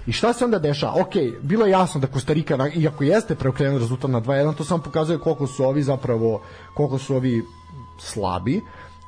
[0.07, 1.01] I šta se onda dešava?
[1.01, 5.19] Ok, bilo je jasno da Kostarika, iako jeste preokrenuo rezultat na 2-1, to samo pokazuje
[5.19, 6.41] koliko su ovi zapravo,
[6.73, 7.43] koliko su ovi
[7.99, 8.61] slabi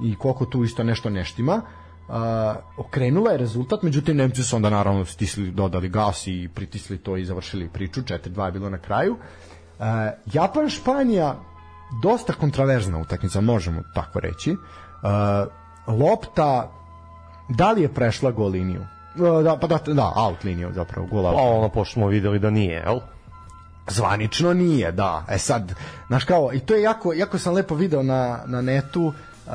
[0.03, 1.61] i koliko tu isto nešto neštima.
[2.07, 2.15] Uh,
[2.77, 7.25] okrenula je rezultat, međutim Nemci su onda naravno stisli, dodali gas i pritisli to i
[7.25, 9.13] završili priču, 4-2 je bilo na kraju.
[9.13, 9.85] Uh,
[10.33, 11.39] Japan, Španija,
[12.03, 14.51] dosta kontraverzna utakmica, možemo tako reći.
[14.51, 14.59] Uh,
[15.99, 16.71] lopta,
[17.49, 18.85] da li je prešla gol liniju?
[19.15, 21.35] Da, pa da, da, out liniju zapravo, gol out.
[21.35, 22.99] Pa ono, pošto smo videli da nije, jel?
[23.87, 25.25] Zvanično nije, da.
[25.29, 25.73] E sad,
[26.07, 29.53] znaš kao, i to je jako, jako sam lepo video na, na netu, uh,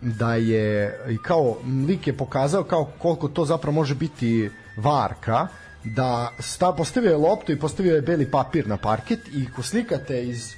[0.00, 1.56] da je i kao
[1.88, 5.46] lik je pokazao kao koliko to zapravo može biti varka
[5.84, 10.24] da sta, postavio je loptu i postavio je beli papir na parket i ko slikate
[10.24, 10.54] iz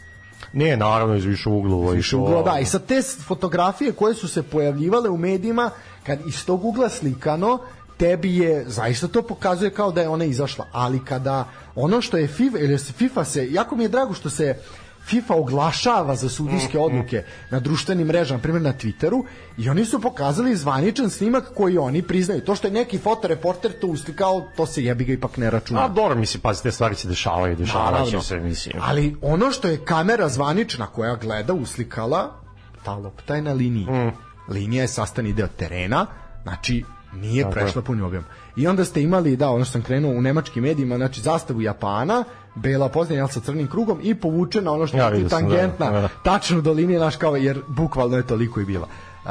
[0.52, 1.90] Ne, naravno iz više uglova.
[1.90, 2.58] Iz više uglova, da.
[2.58, 5.70] I sa te fotografije koje su se pojavljivale u medijima,
[6.06, 7.58] kad iz tog ugla slikano,
[7.96, 12.28] tebi je, zaista to pokazuje kao da je ona izašla, ali kada ono što je
[12.28, 14.56] FIFA, ili se FIFA se, jako mi je drago što se
[15.04, 16.84] FIFA oglašava za sudijske mhm.
[16.84, 19.24] odluke na društvenim mrežama, primjer na Twitteru,
[19.58, 22.40] i oni su pokazali zvaničan snimak koji oni priznaju.
[22.40, 25.84] To što je neki fotoreporter to uslikao, to se jebi ga ipak ne računa.
[25.84, 28.82] A dobro, misli, pazi, te stvari se dešavaju, dešavaće se, mislim.
[28.82, 32.40] Ali ono što je kamera zvanična koja gleda uslikala,
[32.84, 33.86] ta lopta je na liniji.
[33.86, 34.12] Mm.
[34.48, 36.06] Linija je sastani deo terena,
[36.42, 36.84] znači
[37.14, 38.24] Nije Tako prešla puni objem.
[38.56, 42.24] I onda ste imali, da, ono što sam krenuo u nemačkim medijima, znači zastavu Japana,
[42.54, 46.08] bela pozdravlja sa crnim krugom i povučena ono što ja, je tangentna, da, da.
[46.22, 48.88] tačno do linije, naš kao, jer bukvalno je toliko i bila.
[49.24, 49.30] Uh,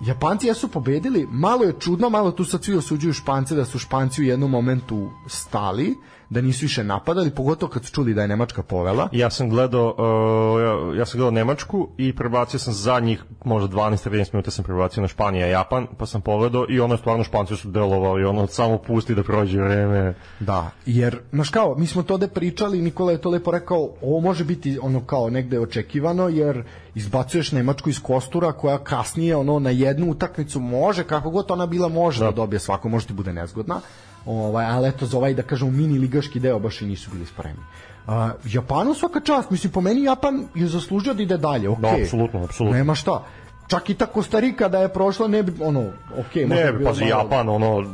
[0.00, 4.22] Japanci jesu pobedili, malo je čudno, malo tu sad svi osuđuju Špance da su Španci
[4.22, 5.96] u jednom momentu stali,
[6.32, 9.08] da nisu više napadali, pogotovo kad su čuli da je Nemačka povela.
[9.12, 14.32] Ja sam gledao uh, ja, ja sam gledao Nemačku i prebacio sam zadnjih možda 12-13
[14.32, 17.70] minuta sam prebacio na Španija i Japan, pa sam pogledao i ono stvarno Španci su
[17.70, 20.14] delovali, ono samo pusti da prođe vreme.
[20.40, 24.20] Da, jer znaš kao, mi smo to da pričali, Nikola je to lepo rekao, ovo
[24.20, 26.64] može biti ono kao negde očekivano, jer
[26.94, 31.88] izbacuješ Nemačku iz kostura koja kasnije ono na jednu utakmicu može, kako god ona bila
[31.88, 33.80] može da, da dobije svako, može ti bude nezgodna
[34.26, 37.62] Ovaj, ali eto za ovaj da kažem mini ligaški deo baš i nisu bili spremni.
[38.06, 41.84] Uh, Japanu svaka čast, mislim po meni Japan je zaslužio da ide dalje, okej.
[41.84, 41.96] Okay.
[41.96, 42.78] Da, apsolutno, apsolutno.
[42.78, 43.24] Nema šta.
[43.68, 45.84] Čak i ta Kostarika da je prošla ne bi ono,
[46.18, 47.84] okej, okay, ne bi pazi Japan ono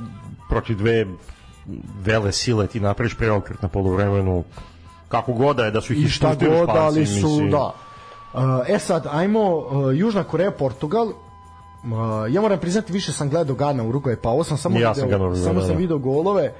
[0.49, 1.07] protiv dve
[2.03, 4.45] vele sile ti napraviš preokret na poluvremenu
[5.09, 7.51] kako god da je da su ih I šta god, ali su, mislim.
[7.51, 7.73] da.
[8.35, 11.13] Uh, e sad, ajmo uh, Južna Koreja, Portugal,
[11.85, 11.91] Uh,
[12.35, 15.45] ja moram priznati više sam gledao Gana Uruguay, pa ovo sam samo ja video, sam
[15.45, 15.75] samo sam da.
[15.75, 16.53] video golove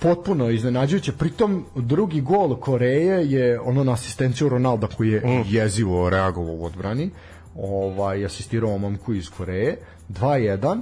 [0.00, 1.12] potpuno iznenađujuće.
[1.12, 5.42] Pritom drugi gol Koreje je ono na asistenciju Ronalda koji je mm.
[5.46, 7.10] jezivo reagovao u odbrani.
[7.56, 9.78] Ovaj asistirao momku iz Koreje.
[10.08, 10.80] 2-1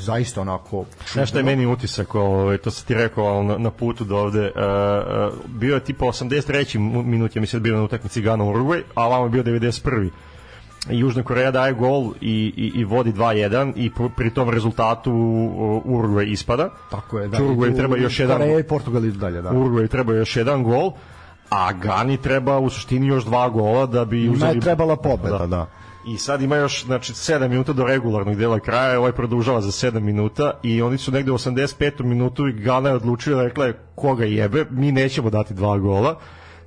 [0.00, 4.04] zaista onako Znaš šta je meni utisak, ovaj, to sam ti rekao na, na putu
[4.04, 6.78] do ovde, uh, uh, bio je tipa 83.
[7.04, 10.10] minut, ja mislim da bio na utakmici Gana Uruguay, a vamo je bio 91.
[10.88, 15.12] Južna Koreja daje gol i, i, i vodi 2-1 i pri tom rezultatu
[15.84, 16.70] Uruguay ispada.
[16.90, 17.38] Tako je, da.
[17.38, 19.50] Uruguay treba još jedan Koreja i Portugal idu dalje, da.
[19.50, 20.92] Uruguay treba još jedan gol,
[21.50, 24.54] a Gani treba u suštini još dva gola da bi uzeli...
[24.54, 25.46] Ne trebala pobeda, da.
[25.46, 25.66] da.
[26.08, 30.00] I sad ima još znači 7 minuta do regularnog dela kraja, ovaj produžava za 7
[30.00, 32.02] minuta i oni su negde u 85.
[32.02, 36.18] minutu i Gana je odlučila rekla je koga jebe, mi nećemo dati dva gola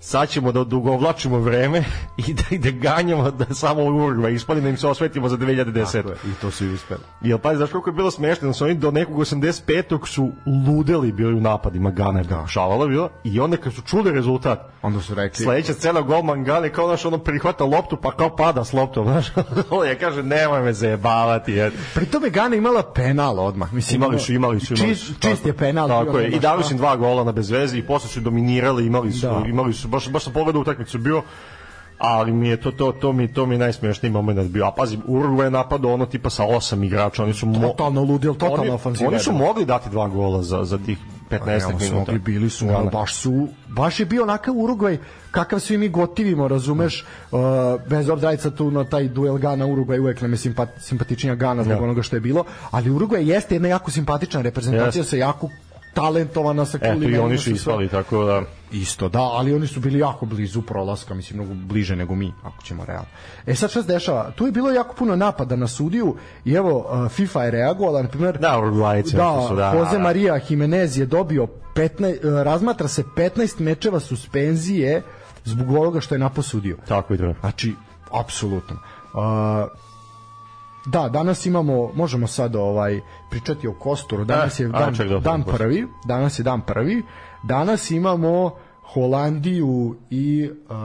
[0.05, 1.83] sad ćemo da dugovlačimo vreme
[2.27, 5.91] i da, i da ganjamo da samo Urugva ispali da im se osvetimo za 2010.
[5.93, 7.01] Tako je, I to su i uspeli.
[7.21, 10.07] Jel pa znaš koliko je bilo smešno, da su oni do nekog 85.
[10.07, 10.31] su
[10.67, 12.47] ludeli bili u napadima, Gana je da.
[12.47, 16.69] šavala bila i onda kad su čuli rezultat, onda su rekli sledeća cela golman Gane
[16.69, 19.27] kao naš ono prihvata loptu pa kao pada s loptom, znaš.
[19.89, 21.51] ja kaže nemoj me zajebavati.
[21.51, 21.71] Jer...
[21.93, 25.05] Pri tome Gana imala penal odmah, mislim imali su, imali su, imali su.
[25.05, 25.87] Čist, čist je penal.
[25.87, 29.11] Tako je, i dali su im dva gola na bezvezi i posle su dominirali, imali
[29.11, 29.43] su, da.
[29.47, 31.21] imali su baš baš sam pogledao utakmicu bio
[31.97, 34.65] ali mi je to to to mi to mi najsmešniji momenat bio.
[34.65, 37.59] A pazi, Uruguay je napadao ono tipa sa osam igrača, oni su mo...
[37.67, 39.09] totalno ludil, totalno oni, ofanziva.
[39.09, 40.97] Oni su mogli dati dva gola za za tih
[41.29, 42.11] 15 Realno su minuta.
[42.11, 42.89] mogli, bili su, Da, da.
[42.89, 44.97] baš su, baš je bio onakav Urugvaj
[45.31, 47.39] kakav svi mi gotivimo, razumeš, uh,
[47.89, 51.63] bez obzira sad tu na taj duel Gana Urugvaj uvek nam je simpat, simpatičnija Gana
[51.63, 51.83] zbog Da.
[51.83, 55.09] onoga što je bilo, ali Urugvaj jeste jedna jako simpatična reprezentacija Jeste.
[55.09, 55.49] sa jako
[55.93, 58.41] talentovana sa Eto, i oni su ispali, tako da...
[58.73, 62.63] Isto, da, ali oni su bili jako blizu prolaska, mislim, mnogo bliže nego mi, ako
[62.63, 63.07] ćemo realno.
[63.45, 64.31] E sad šta se dešava?
[64.31, 68.07] Tu je bilo jako puno napada na sudiju i evo, uh, FIFA je reagovala, na
[68.07, 70.03] primjer, Da, Urugvajci, da, su, da, Jose da.
[70.03, 75.01] Maria Jimenez je dobio 15, uh, razmatra se 15 mečeva suspenzije
[75.45, 76.77] zbog ovoga što je naposudio.
[76.87, 77.33] Tako i treba.
[77.39, 77.73] Znači,
[78.11, 78.75] apsolutno.
[79.13, 79.19] Uh,
[80.85, 84.25] da, danas imamo, možemo sad ovaj pričati o Kosturu.
[84.25, 84.93] Danas Eh, je dan,
[85.23, 85.87] dan prvi.
[86.05, 87.03] Danas je dan prvi.
[87.43, 90.75] Danas imamo Holandiju i uh,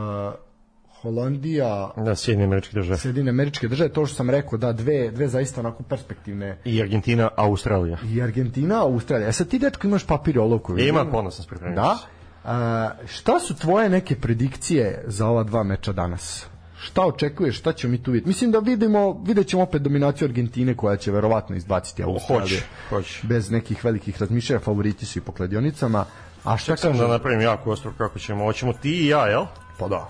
[1.03, 2.99] Holandija Da, Sjedinje američke države.
[2.99, 7.31] Sjedine američke države, to što sam rekao, da, dve, dve zaista onako perspektivne I Argentina,
[7.37, 7.99] Australija.
[8.05, 9.29] i Argentina, Australija.
[9.29, 10.79] E sad ti dečko imaš papir i olovku.
[10.79, 11.77] Ima, ponosan se pripremio.
[11.77, 11.99] Da.
[12.45, 16.47] A, šta su tvoje neke predikcije za ova dva meča danas?
[16.81, 18.29] Šta očekuješ, šta ćemo mi tu vidjeti?
[18.29, 22.43] Mislim da vidimo, vidjet ćemo opet dominaciju Argentine koja će verovatno izbaciti Australiju.
[22.43, 23.27] Hoće, hoće.
[23.27, 26.05] Bez nekih velikih razmišljaja, favoriti su i po kladionicama.
[26.49, 27.07] A šta Ček sam kažeš?
[27.07, 28.45] da napravim jako ostro kako ćemo.
[28.45, 29.45] Hoćemo ti i ja, jel?
[29.79, 30.09] Pa da.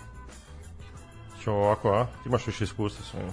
[1.45, 2.05] Ćemo ovako, a?
[2.05, 3.33] Ti imaš više iskustva sa njim.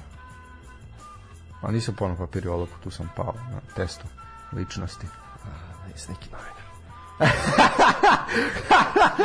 [1.62, 4.06] A nisam ponao papir i olovku, tu sam pao na testu
[4.54, 5.08] ličnosti.
[5.88, 6.56] Nis neki novinar.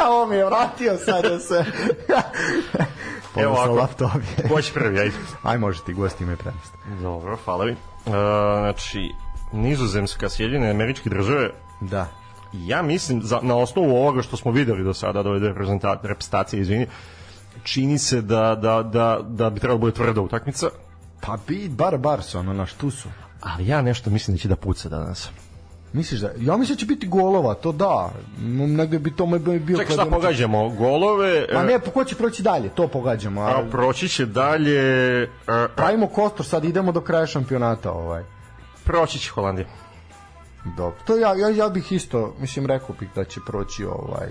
[0.11, 1.65] Ovo mi je vratio sad da se...
[3.43, 3.75] Evo ovako.
[3.75, 4.11] laptop
[4.63, 5.17] će prvi, ajde.
[5.43, 6.79] Aj, može ti gosti ime premesti.
[7.03, 7.73] Dobro, hvala vi.
[7.73, 8.13] Uh,
[8.59, 9.15] znači,
[9.53, 11.51] Nizozemska, Sjedinjene američke države,
[11.81, 12.20] Da.
[12.53, 16.87] Ja mislim, za, na osnovu ovoga što smo videli do sada, da reprezenta- reprezentacije, izvini,
[17.63, 20.67] čini se da, da, da, da bi trebalo da bude tvrda utakmica,
[21.21, 23.09] Pa bi, bar, bar su, ono, naš, tu su.
[23.41, 25.31] ali ja nešto mislim da će da puca danas.
[25.93, 28.11] Misliš da, ja mislim da će biti golova, to da.
[28.67, 29.79] Negde bi to moj bio...
[29.79, 30.69] Ček, šta pogađamo?
[30.69, 33.41] Golove, Pa e, ne, po ko će proći dalje, to pogađamo.
[33.41, 35.29] A, a proći će dalje, e,
[35.77, 37.93] pravimo kostor, sad idemo do kraja šampionata.
[37.93, 38.25] Ovaj.
[38.85, 39.67] proći će Holandija.
[40.65, 40.97] Dobro.
[41.07, 44.29] To ja, ja, ja bih isto, mislim, rekao bih da će proći ovaj,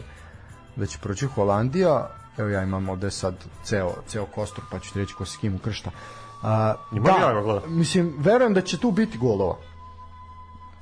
[0.76, 2.10] da će proći Holandija.
[2.38, 5.56] Evo ja imam ovde sad ceo, ceo kostor, pa ću ti reći ko se kim
[5.56, 5.92] ukršta.
[6.42, 7.78] A, da, ja gledam.
[7.78, 9.56] mislim, verujem da će tu biti golova.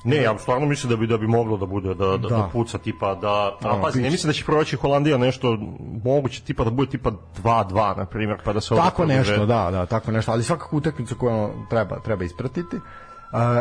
[0.03, 2.27] Ne, ja stvarno mislim da bi da bi moglo da bude da da, Da.
[2.27, 2.49] da.
[2.53, 5.57] puca tipa da a Ono, pazi, ne mislim da će proći Holandija nešto
[6.03, 7.11] moguće tipa da bude tipa
[7.43, 11.15] 2-2 na primjer, pa da se Tako nešto, da, da, tako nešto, ali svakako utakmicu
[11.15, 12.77] koju treba, treba ispratiti.
[12.77, 12.79] A,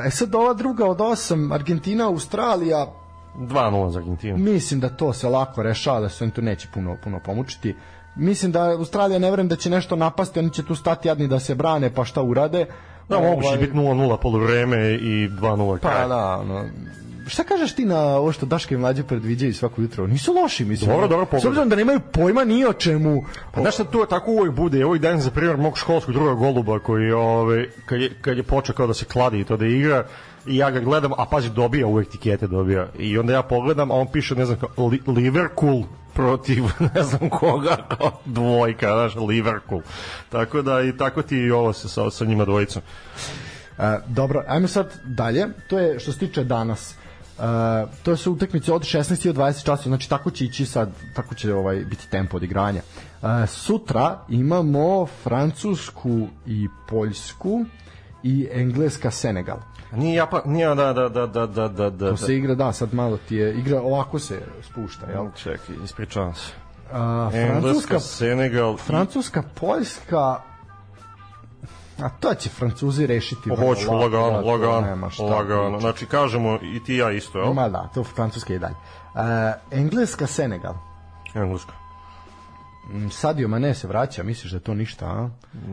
[0.07, 2.87] E sad ova druga od osam, Argentina, Australija,
[3.39, 4.39] 2-0 za Argentinu.
[4.39, 7.75] mislim da to se lako rešava, da se oni tu neće puno, puno pomučiti.
[8.17, 11.39] Mislim da Australija ne verujem da će nešto napasti, oni će tu stati jadni da
[11.41, 12.67] se brane, pa šta urade.
[13.09, 16.09] Da, moguće Ovaj, biti 0-0 poluvreme i 2-0 Pa kraj.
[16.09, 16.65] da, ono,
[17.27, 20.07] šta kažeš ti na ovo što Daška i mlađe predviđaju svako jutro?
[20.07, 20.91] Nisu loši, mislim.
[20.91, 21.49] Dobro, dobro, S pogledaj.
[21.49, 23.23] obzirom da nemaju pojma ni o čemu.
[23.53, 26.79] Pa znaš šta to tako uvijek bude, ovih dan za primjer mog školskog druga goluba
[26.79, 30.07] koji ove, kad, je, kad je počeo kao da se kladi i to da igra
[30.47, 33.95] i ja ga gledam, a pazi dobija uvijek tikete dobija i onda ja pogledam, a
[33.95, 35.83] on piše ne znam kao li, Liverpool
[36.15, 39.81] protiv ne znam koga kao dvojka, znaš, Liverpool
[40.29, 42.83] tako da i tako ti i ovo sa, sa, sa njima dvojicom
[43.79, 45.47] E, dobro, ajmo sad dalje.
[45.69, 46.95] To je što se tiče danas.
[47.39, 50.91] E, to su utakmice od 16 i od 20 časova, znači tako će ići sad,
[51.15, 52.81] tako će ovaj biti tempo odigranja.
[53.23, 57.65] E, sutra imamo Francusku i Poljsku
[58.23, 59.59] i Engleska Senegal.
[59.93, 62.73] A nije Japan, nije da, da, da, da, da, da, da, To se igra, da,
[62.73, 65.27] sad malo ti je, igra ovako se spušta, jel?
[65.37, 66.53] Čekaj, ispričavam se.
[66.93, 70.41] Engleska, Francuska, Senegal, Francuska, Poljska,
[71.99, 73.51] a to će Francuzi rešiti.
[73.51, 75.81] Hoću, lagano, lagano, lagano.
[75.81, 77.53] Znači, kažemo i ti ja isto, jel?
[77.53, 78.75] Ma da, to Francuska i dalje.
[78.75, 79.21] Uh,
[79.71, 80.75] Engleska, Senegal.
[81.35, 81.73] Engleska.
[82.93, 85.31] Mm, Sadio Mane se vraća, misliš da to ništa, a?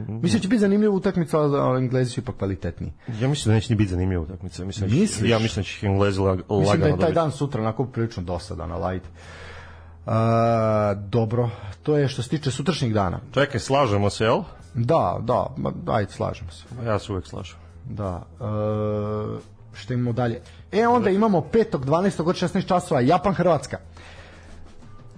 [0.08, 2.94] Mislim da će biti zanimljiva utakmica, ali Englezi su ipak kvalitetniji.
[3.22, 4.66] Ja mislim da neće ni biti zanimljiva utakmica.
[4.66, 5.32] Mislim, da Misliš?
[5.32, 8.24] Ja mislim da će Englezi lag, lagano Mislim da je taj dan sutra onako prilično
[8.24, 9.08] dosadan, na light.
[10.06, 10.14] Uh,
[11.10, 11.50] dobro,
[11.84, 13.20] to je što se tiče sutrašnjeg dana.
[13.34, 14.44] Čekaj, slažemo se, jel?
[14.74, 16.64] Da, da, ma, ajde, slažemo se.
[16.86, 17.58] Ja se uvek slažem.
[17.86, 18.24] Da.
[18.40, 18.44] E,
[19.74, 20.42] što imamo dalje?
[20.72, 21.78] E, onda imamo 5.
[21.78, 22.22] 12.
[22.30, 23.78] od 16 časova, Japan, Hrvatska.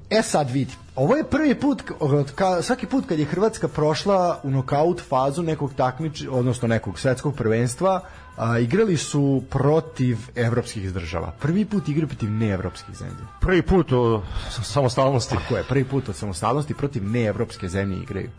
[0.10, 4.40] E sad vidi, ovo je prvi put, od ka, svaki put kad je Hrvatska prošla
[4.44, 8.02] u nokaut fazu nekog takmič, odnosno nekog svetskog prvenstva,
[8.38, 11.32] a, igrali su protiv evropskih država.
[11.42, 13.26] Prvi put igraju protiv neevropskih zemlji.
[13.42, 14.24] Prvi put o
[14.64, 15.36] samostalnosti.
[15.36, 18.30] Tako je, prvi put od samostalnosti protiv neevropske zemlje igraju.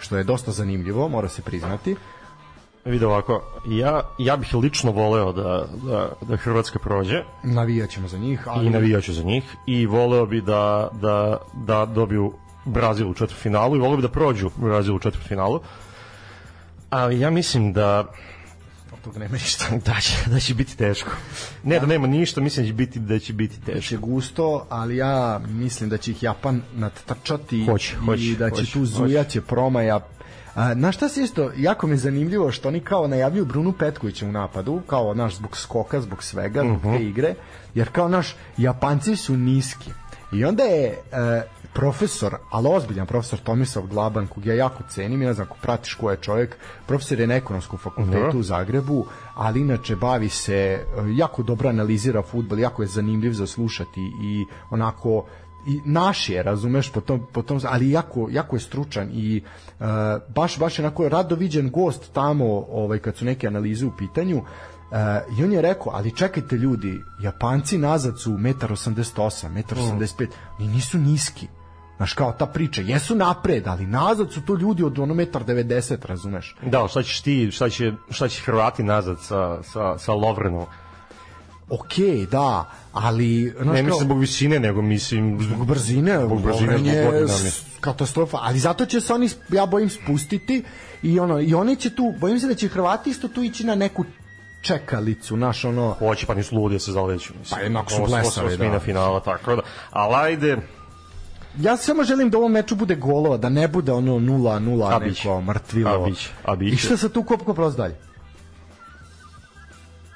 [0.00, 1.96] Što je dosta zanimljivo, mora se priznati.
[2.84, 8.18] vidi ovako, ja, ja bih lično voleo da, da, da Hrvatska prođe Navijat ćemo za
[8.18, 8.66] njih, ali...
[8.66, 12.32] i navijaću za njih i voleo bi da, da, da dobiju
[12.64, 15.60] Brazil u četvrtfinalu i voleo bi da prođu Brazil u četvrtfinalu.
[16.90, 18.12] Ali ja mislim da
[19.00, 19.64] Od toga nema ništa.
[19.86, 21.10] da će, da će biti teško.
[21.62, 23.74] Ne da nema ništa, mislim da će biti, da će biti teško.
[23.78, 28.56] Biće gusto, ali ja mislim da će ih Japan nadtrčati Hoće, hoće, i da će
[28.60, 30.00] hoće, tu zujaće promaja.
[30.54, 34.26] A, na šta se isto, jako mi je zanimljivo što oni kao najavljuju Brunu Petkovića
[34.26, 36.96] u napadu, kao naš zbog skoka, zbog svega, zbog Mhm.
[36.96, 37.34] te igre,
[37.74, 39.90] jer kao naš, Japanci su niski.
[40.32, 45.28] I onda je e, profesor, ali ozbiljan profesor Tomislav Glaban, kog ja jako cenim, ja
[45.28, 46.56] ne znam ako pratiš ko je čovjek,
[46.86, 50.84] profesor je na ekonomskom fakultetu u Zagrebu, ali inače bavi se, e,
[51.16, 55.24] jako dobro analizira futbol, jako je zanimljiv za slušati i onako
[55.66, 59.42] i naš je, razumeš, po tom, po tom, ali jako, jako je stručan i
[59.80, 59.86] uh,
[60.34, 64.38] baš, baš je onako rado viđen gost tamo ovaj, kad su neke analize u pitanju
[64.38, 70.28] uh, i on je rekao, ali čekajte ljudi, Japanci nazad su 1,88 m, 1,85 m,
[70.58, 71.48] oni nisu niski.
[72.00, 75.98] Znaš, kao ta priča, jesu napred, ali nazad su to ljudi od ono 1,90 m,
[76.02, 76.56] razumeš?
[76.62, 80.66] Da, šta ćeš ti, šta će, šta će Hrvati nazad sa, sa, sa Lovrenom?
[81.68, 83.54] Okej, da, ali...
[83.56, 87.52] Znaš, Ne kao- mislim zbog visine, nego mislim zbog brzine, Zbog brzine, zbog mislim.
[87.80, 90.64] katastrofa, ali zato će se oni, ja bojim, spustiti
[91.02, 93.74] i ono, i oni će tu, bojim se da će Hrvati isto tu ići na
[93.74, 94.04] neku
[94.62, 97.32] čekalicu, naš ono, Hoće, pa nisu ludi da se zaleću.
[97.40, 97.58] Mislim.
[97.58, 98.78] Pa jednako su blesavi, osmina da.
[98.78, 99.62] finala, tako da.
[99.90, 100.56] Ali ajde,
[101.60, 104.98] ja samo želim da u ovom meču bude golova, da ne bude ono 0-0 A
[104.98, 105.28] biće.
[105.28, 106.04] neko mrtvilo.
[106.04, 106.74] A biće, a biće.
[106.74, 107.96] I šta sa tu kopko prost dalje?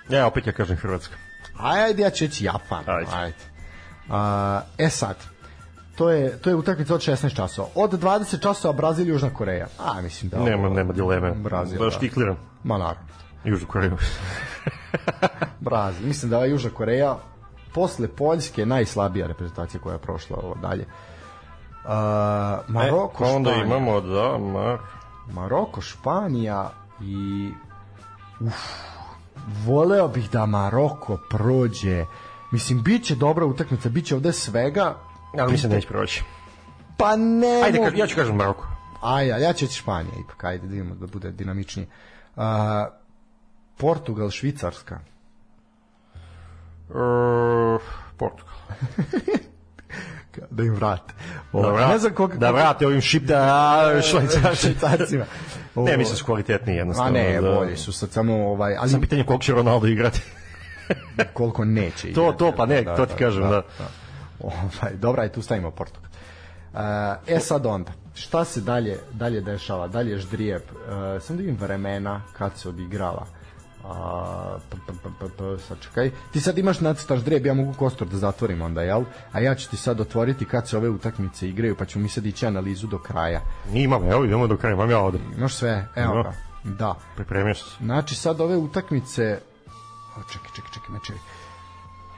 [0.09, 1.15] ja opet ja kažem Hrvatska.
[1.59, 2.85] Ajde, ja ću reći Japan.
[2.87, 3.11] Ajde.
[3.15, 3.37] Ajde.
[4.11, 5.17] A, e sad,
[5.97, 7.69] to je, to je utakmica od 16 časova.
[7.75, 9.67] Od 20 časova Brazil, Južna Koreja.
[9.79, 10.39] A, mislim da...
[10.39, 11.33] Nema, ovo- nema dileme.
[11.33, 11.85] Brazil, da.
[11.85, 11.91] da.
[11.91, 12.37] štikliram.
[12.65, 13.09] Ma naravno.
[13.45, 13.97] Južnu Koreju.
[15.61, 16.07] Brazil.
[16.07, 17.17] Mislim da je Južna Koreja
[17.75, 20.83] posle Poljske najslabija reprezentacija koja je prošla ovo dalje.
[20.83, 21.14] Uh,
[22.69, 23.67] Maroko, e, onda Španija.
[23.67, 24.79] imamo da, Mar...
[25.33, 26.71] Maroko, Španija
[27.01, 27.51] i
[28.41, 28.55] uf,
[29.65, 32.07] voleo bih da Maroko prođe.
[32.51, 34.95] Mislim, bit će dobra utakmica, bit će ovde svega.
[35.39, 36.23] Ali mislim da neće proći.
[36.97, 38.67] Pa ne Ajde, mogu- ka, ja ću kažem Maroko.
[39.03, 41.89] Aj, ja, ja ću reći Španija ipak, ajde da vidimo da bude dinamičnije.
[42.37, 42.43] Uh,
[43.77, 44.99] Portugal, Švicarska.
[46.89, 47.81] Uh,
[48.17, 48.55] Portugal.
[50.51, 51.15] Da im vrate.
[51.53, 54.55] Da, Ovo, vrat, ne znam koga, da vrate ovim šipta švajcarcima.
[54.55, 55.25] švajcarcima.
[55.77, 57.13] Ne, da su kvalitetniji A jednostavno.
[57.13, 57.51] ne, da.
[57.55, 60.21] bolji su sad samo ovaj, ali Sam pitanje koliko će Ronaldo igrati.
[61.35, 62.13] koliko neće.
[62.13, 62.39] To, igrati.
[62.39, 63.63] to, pa ne, to ti kažem, da.
[64.41, 66.11] Ovaj, dobra, aj tu stavimo Portugal.
[66.73, 66.81] Uh,
[67.27, 69.89] e sad onda, šta se dalje dalje dešava?
[69.89, 70.63] Dalje ždrijeb.
[70.63, 73.27] Uh, sam da vidim vremena kad se odigrava.
[73.89, 76.11] A, p, p, p, p, p, sad čekaj.
[76.33, 79.05] Ti sad imaš nacrtaš ždrijeb, ja mogu kostor da zatvorim onda, jel?
[79.33, 82.27] A ja ću ti sad otvoriti kad se ove utakmice igraju, pa ćemo mi sad
[82.27, 83.41] ići analizu do kraja.
[83.73, 85.19] Mi imamo, evo idemo do kraja, imam ja ovde.
[85.37, 85.89] Imaš sve?
[85.97, 86.33] Evo ga.
[86.65, 86.95] Da.
[87.17, 87.65] Pripremio se.
[87.81, 89.41] Znači sad ove utakmice
[90.17, 91.19] o, čekaj, čekaj, čekaj, mečevi.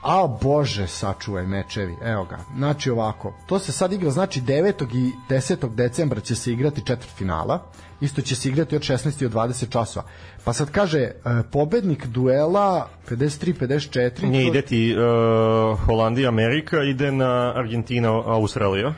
[0.03, 1.97] A bože, sačuvaj mečevi.
[2.03, 2.39] Evo ga.
[2.57, 4.97] Znači ovako, to se sad igra znači 9.
[4.97, 5.75] i 10.
[5.75, 7.63] decembra će se igrati četvrt finala.
[8.01, 10.07] Isto će se igrati od 16 i od 20 časova.
[10.45, 11.13] Pa sad kaže e,
[11.53, 14.23] pobednik duela 53-54.
[14.23, 18.95] Nije to- ide ti uh, Holandija, Amerika, ide na Argentina, Australija.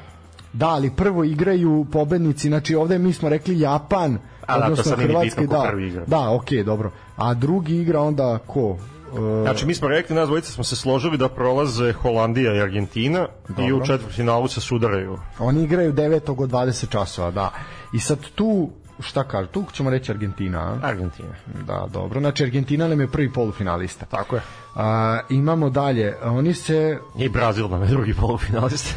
[0.53, 4.97] Da, ali prvo igraju pobednici, znači ovde mi smo rekli Japan, A da, to odnosno
[4.97, 5.65] ni Hrvatska, da.
[5.71, 6.05] prvi igra.
[6.07, 6.93] Da, okej, dobro.
[7.17, 8.77] A drugi igra onda ko?
[9.17, 13.27] E, Znači, mi smo rekli, nas dvojica smo se složili da prolaze Holandija i Argentina
[13.69, 15.19] i u četvrtfinalu se sudaraju.
[15.39, 16.43] Oni igraju 9.
[16.43, 17.51] od 20 časova, da.
[17.93, 18.71] I sad tu,
[19.01, 20.87] šta kaže, tu ćemo reći Argentina, a?
[20.87, 21.29] Argentina.
[21.67, 22.21] Da, dobro.
[22.21, 24.07] Znači Argentina nam je prvi polufinalista.
[24.07, 24.43] Tako je.
[24.75, 28.95] A, imamo dalje, oni se, I Brazil nam je drugi polufinalist.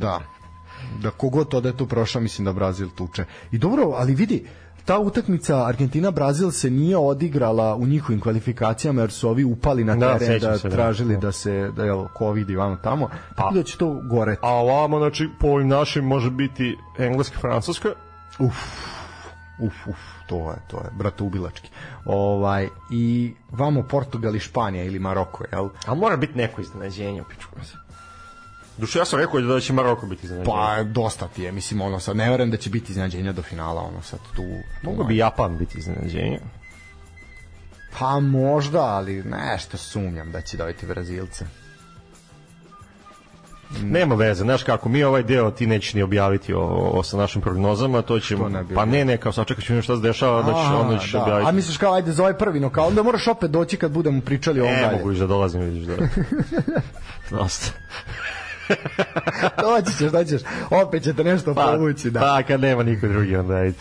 [0.00, 0.20] da,
[1.02, 3.24] da kogod to da je tu prošao, mislim da Brazil tuče.
[3.52, 4.46] I dobro, ali vidi,
[4.86, 10.18] ta utakmica Argentina-Brazil se nije odigrala u njihovim kvalifikacijama jer su ovi upali na Da,
[10.18, 10.74] teren sećam da, se, da.
[10.74, 14.50] tražili da se da je covid i vamo tamo tako da će to gore A
[14.50, 17.88] ovamo, znači, po ovim našim može biti Engleska, Francuska.
[18.38, 18.54] uf
[19.60, 19.96] uf uf
[20.28, 21.70] to je to je bratoubilački
[22.04, 27.64] ovaj i vamo Portugal i Španija ili Maroko jel A mora biti neko iznenađenje, pičku
[27.64, 27.85] se.
[28.78, 30.54] Duše, ja sam rekao da će Maroko biti iznenađenje.
[30.56, 33.82] pa dosta ti je mislim ono sad ne verujem da će biti iznenađenja do finala
[33.82, 34.44] ono sad tu
[34.82, 36.40] Mogu bi Japan biti iznenađenje.
[37.98, 41.44] Pa možda, ali nešto sumnjam da će dobiti Brazilce.
[43.82, 46.60] Nema veze, znaš kako, mi ovaj deo ti nećeš ni objaviti o,
[46.94, 50.02] o, sa našim prognozama, to ćemo, ne pa ne, ne, kao sačekat ćemo šta se
[50.02, 51.22] dešava, da ćeš, Aha, onda ćeš da.
[51.22, 51.48] objaviti.
[51.48, 54.60] A misliš kao ajde za ovaj prvi nokao, onda moraš opet doći kad budemo pričali
[54.60, 54.96] o ovom Ne dalje.
[54.96, 55.94] mogu još da dolazim, vidiš da.
[57.38, 57.70] Dosta.
[59.62, 60.42] Doći ćeš, doći ćeš.
[60.70, 62.20] Opet ćete nešto povući, da.
[62.20, 63.78] Pa, kad nema niko drugi, onda ajde.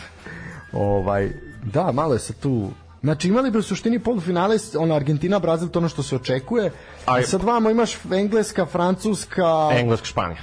[0.74, 1.30] Ovaj,
[1.64, 2.70] da, malo je sad tu
[3.06, 6.72] Znači imali bi u suštini polufinale ono Argentina, Brazil, to ono što se očekuje.
[7.06, 10.40] A sad vamo imaš Engleska, Francuska, Engleska, Španija.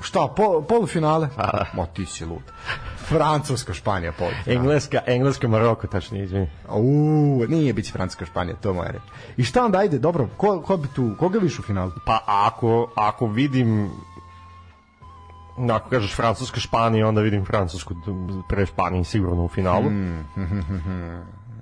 [0.00, 1.28] šta, po, polufinale?
[1.36, 1.66] Pa da.
[1.74, 2.42] Ma ti si lud.
[3.08, 4.56] Francuska, Španija, polufinale.
[4.56, 6.48] Engleska, Engleska, Maroko, tačnije, izvini.
[6.68, 9.02] U, nije biće Francuska, Španija, to moja reč.
[9.36, 11.92] I šta onda, ajde, dobro, ko, ko bi tu, koga viš u finalu?
[12.06, 13.90] Pa ako, ako vidim
[15.70, 17.94] ako kažeš Francuska, Španija, onda vidim Francusku
[18.48, 19.90] pre Španije sigurno u finalu.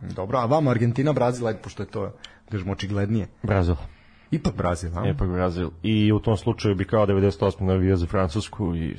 [0.02, 2.12] Dobro, a vama Argentina, Brazil, ajde, pošto je to,
[2.50, 3.28] kažemo, očiglednije.
[3.42, 3.74] Brazil.
[4.34, 5.08] Ipak Brazil, a?
[5.08, 5.70] Ipak Brazil.
[5.82, 7.62] I u tom slučaju bi kao 98.
[7.62, 8.96] navio za Francusku i...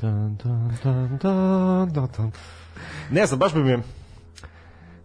[0.00, 2.30] Dan, dan, dan, dan, dan, dan.
[3.10, 3.78] Ne znam, baš bi mi...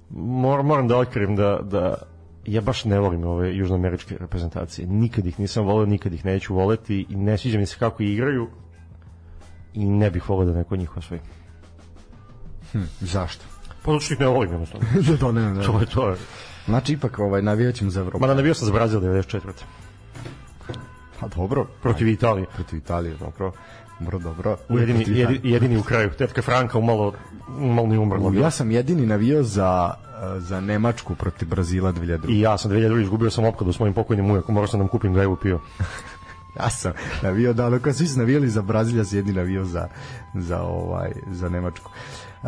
[0.09, 1.95] Mor, moram da otkrijem da, da
[2.45, 4.87] ja baš ne volim ove južnoameričke reprezentacije.
[4.87, 8.47] Nikad ih nisam voleo, nikad ih neću voleti i ne sviđa mi se kako igraju
[9.73, 11.21] i ne bih voleo da neko njih osvoji.
[12.99, 13.45] Zašto?
[13.83, 14.87] Pa zato što ih ne volim jednostavno.
[15.07, 15.63] da, to ne, ne.
[15.63, 16.09] To je to.
[16.09, 16.17] je.
[16.67, 18.19] Znači, ipak ovaj, navijat ćemo za Evropu.
[18.19, 19.39] Mada navio sam za Brazil 94.
[21.19, 21.65] Pa dobro.
[21.81, 22.45] Protiv Italije.
[22.55, 23.51] Protiv Italije, dobro.
[23.99, 24.57] Dobro, dobro.
[24.69, 25.53] Jedini, Protiv jedi, Italije.
[25.53, 26.09] jedini u kraju.
[26.17, 27.13] Tetka Franka umalo,
[27.59, 28.31] umalo ni umrla.
[28.35, 32.29] Ja sam jedini navio za, eh, za Nemačku protiv Brazila 2002.
[32.29, 33.01] I ja sam 2002.
[33.01, 35.59] izgubio sam opkladu s mojim pokojnim ujakom, morao sam da nam kupim gajbu pio.
[36.59, 39.87] Ja sam navio da kad svi su navijali za Brazil, ja sam jedini navio za,
[40.33, 41.91] za, ovaj, za Nemačku.
[42.43, 42.47] E,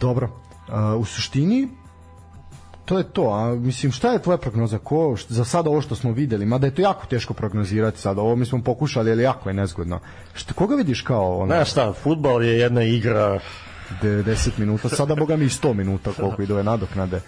[0.00, 0.28] dobro,
[0.68, 1.68] e, u suštini
[2.88, 5.94] to je to, a mislim šta je tvoja prognoza ko št- za sada ovo što
[5.94, 9.50] smo videli, mada je to jako teško prognozirati sad, ovo mi smo pokušali, ali jako
[9.50, 10.00] je nezgodno.
[10.34, 13.40] Šta, koga vidiš kao ono, Znaš šta, futbal je jedna igra,
[14.02, 17.20] 90 minuta, sada boga mi i 100 minuta koliko ide ove nadoknade.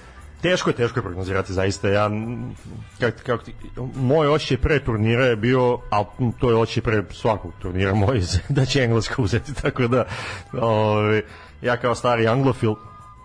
[0.42, 1.88] teško je, teško je prognozirati zaista.
[1.88, 2.10] Ja,
[3.00, 3.40] kak, kak,
[3.94, 6.04] moj osjećaj pre turnira je bio, a
[6.38, 10.04] to je osjećaj pre svakog turnira moj, da će Engleska uzeti, tako da
[10.52, 11.22] ovaj,
[11.62, 12.74] ja kao stari anglofil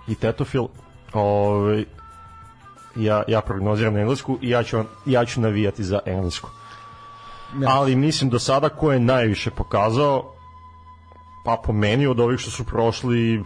[0.07, 0.67] i tetofil
[1.13, 1.85] ovaj,
[2.95, 6.49] ja, ja prognoziram Englesku i ja ću, ja ću navijati za Englesku.
[7.61, 7.69] Ja.
[7.69, 10.35] Ali mislim do sada ko je najviše pokazao
[11.45, 13.43] pa po meni od ovih što su prošli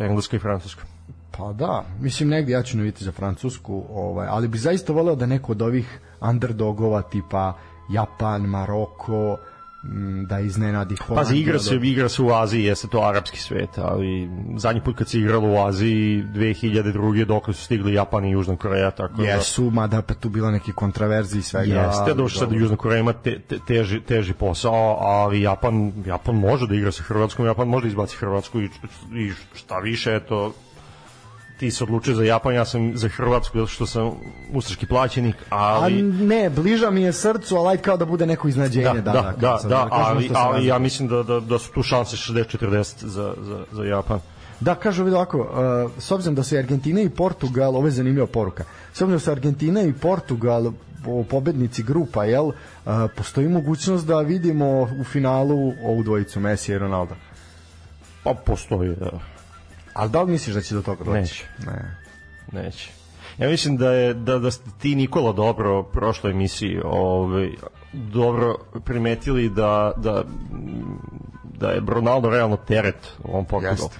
[0.00, 0.82] Engleska i Francuska.
[1.38, 5.26] Pa da, mislim negdje ja ću naviti za Francusku, ovaj, ali bi zaista voleo da
[5.26, 7.52] neko od ovih underdogova tipa
[7.90, 9.36] Japan, Maroko,
[10.26, 11.28] da iznenadi Holandiju.
[11.28, 14.96] Pazi, igra da- se, igra se u Aziji, jeste to arapski svet, ali zadnji put
[14.96, 17.24] kad se igralo u Aziji 2002.
[17.24, 19.22] dok su stigli Japan i Južna Koreja, tako da...
[19.22, 21.74] Jesu, mada opet tu bilo neke kontraverzije i svega.
[21.74, 22.52] Jeste, ali došlo sad.
[22.52, 27.02] Južna Koreja ima te, te, teži, teži posao, ali Japan, Japan može da igra sa
[27.02, 28.64] Hrvatskom, Japan može da izbaci Hrvatsku i,
[29.14, 30.52] i šta više, eto,
[31.58, 34.10] ti se odlučio za Japan, ja sam za Hrvatsku, zato što sam
[34.52, 36.02] ustaški plaćenik, A ali...
[36.02, 39.00] ne, bliža mi je srcu, ali ajde kao da bude neko iznadženje.
[39.00, 41.72] Da, da, da, da, sad, da, kažemo ali, ali ja mislim da, da, da su
[41.72, 44.20] tu šanse 60-40 za, za, za Japan.
[44.60, 48.26] Da, kažu vidi ovako, uh, s obzirom da su Argentina i Portugal, ovo je zanimljiva
[48.26, 50.72] poruka, s obzirom da su Argentina i Portugal
[51.04, 52.54] po- pobednici grupa, jel, uh,
[53.16, 57.14] postoji mogućnost da vidimo u finalu ovu dvojicu Messi i Ronaldo.
[58.24, 59.37] Pa postoji, da.
[59.98, 61.18] Ali da li misliš da će do toga doći?
[61.18, 61.44] Neće.
[61.66, 61.96] Ne.
[62.52, 62.90] Neće.
[63.38, 67.50] Ja mislim da je da da ste ti Nikola dobro prošloj emisiji ovaj
[67.92, 68.54] dobro
[68.84, 70.24] primetili da da
[71.44, 73.76] da je Ronaldo realno teret u ovom Portugalu.
[73.76, 73.98] Jeste.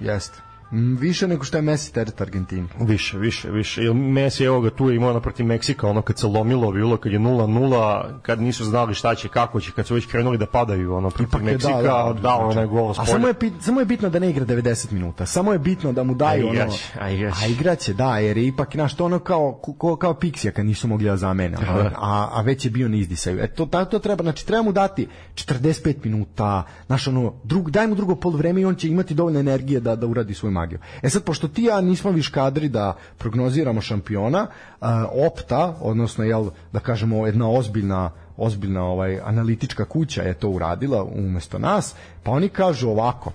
[0.00, 0.45] Jeste.
[0.72, 2.68] Mm, Više nego što je Messi teret Argentini.
[2.80, 3.82] Više, više, više.
[3.82, 7.12] Jer Messi evo ga tu je imao naprotiv Meksika, ono kad se lomilo bilo, kad
[7.12, 10.94] je 0-0, kad nisu znali šta će, kako će, kad su već krenuli da padaju,
[10.94, 12.58] ono protiv Ipak je Meksika, dao, da, dao znači.
[12.58, 15.26] onaj gol A samo je, samo je bitno da ne igra 90 minuta.
[15.26, 16.54] Samo je bitno da mu daju A ono...
[16.54, 17.44] igraće, a igraće.
[17.44, 20.88] A igraće, da, jer je ipak, znaš, to ono kao, ko, kao Pixija kad nisu
[20.88, 23.38] mogli da zamene, a, a, a već je bio na izdisaju.
[23.40, 27.86] E, to, ta- to treba, znači, treba mu dati 45 minuta, znaš, ono, drug, daj
[27.86, 30.78] mu drugo polovreme i on će imati dovoljno energije da, da uradi svoju magiju.
[31.02, 34.46] E sad, pošto ti ja nismo viš kadri da prognoziramo šampiona,
[35.26, 41.58] opta, odnosno, jel, da kažemo, jedna ozbiljna ozbiljna ovaj analitička kuća je to uradila umesto
[41.58, 43.32] nas, pa oni kažu ovako,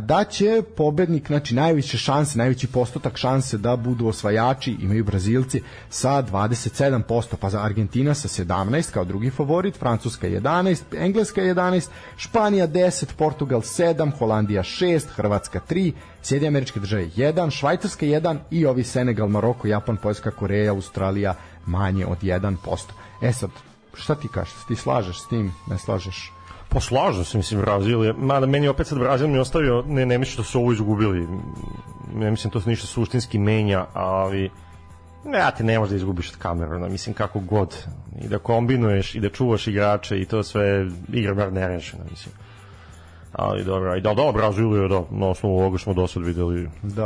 [0.00, 6.22] da će pobednik, znači najviše šanse, najveći postotak šanse da budu osvajači imaju Brazilci sa
[6.22, 13.06] 27%, pa za Argentina sa 17 kao drugi favorit, Francuska 11, Engleska 11, Španija 10,
[13.16, 15.92] Portugal 7, Holandija 6, Hrvatska 3,
[16.22, 21.34] Sjedinje američke države 1, Švajcarska 1 i ovi Senegal, Maroko, Japan, Poljska, Koreja, Australija
[21.66, 22.56] manje od 1%.
[23.22, 23.50] E sad,
[23.94, 24.54] šta ti kažeš?
[24.68, 25.52] Ti slažeš s tim?
[25.66, 26.32] Ne slažeš?
[26.68, 30.18] Pa slažem se, mislim, Brazil je, mada meni opet sad Brazil mi ostavio, ne, ne
[30.18, 31.28] mislim da su ovo izgubili,
[32.14, 34.50] ne mislim to se ništa suštinski menja, ali
[35.24, 37.76] ne, ja te ne možeš da izgubiš od Kameruna, mislim kako god,
[38.22, 42.34] i da kombinuješ, i da čuvaš igrače, i to sve, igra bar nerešena, mislim.
[43.32, 46.68] Ali dobro, i da, da, Brazil je, da, na osnovu ovoga smo do sad videli.
[46.82, 47.04] Da.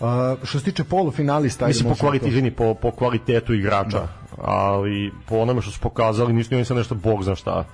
[0.00, 0.08] Uh,
[0.42, 4.08] što se tiče polufinalista, Mislim, po, kvaliti, izvini, po, po kvalitetu igrača, Da.
[4.42, 7.64] ali po onome što su pokazali, nisu ni oni sad nešto bog zna šta.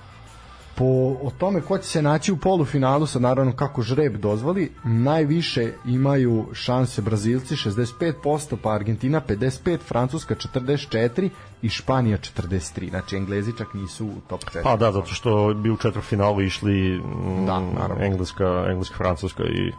[0.77, 0.85] Po
[1.21, 6.45] o tome ko će se naći u polufinalu sa naravno kako žreb dozvoli najviše imaju
[6.53, 11.29] šanse Brazilci 65% pa Argentina 55 Francuska 44
[11.61, 15.69] i Španija 43 znači Englezi čak nisu u top 4 Pa da, zato što bi
[15.69, 18.05] u četvrtfinalu išli mm, Da, naravno.
[18.05, 19.71] Engleska, Engleska, Francuska i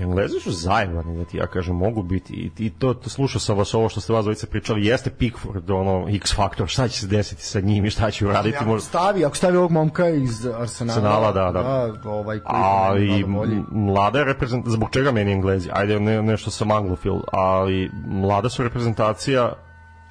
[0.00, 3.58] Englezi su zajebani, da ti ja kažem, mogu biti i, i to, to slušao sam
[3.58, 7.06] vas ovo što ste vas dvojice pričali, jeste Pickford, ono, X faktor, šta će se
[7.06, 10.46] desiti sa njim i šta će uraditi, ako možda, stavi, ako stavi ovog momka iz
[10.46, 12.10] Arsenala, Arsenala, da, da.
[12.10, 13.24] ovaj koji ali
[13.70, 18.62] mlada je reprezentacija, zbog čega meni Englezi, ajde ne, nešto sam anglofil, ali mlada su
[18.62, 19.52] reprezentacija,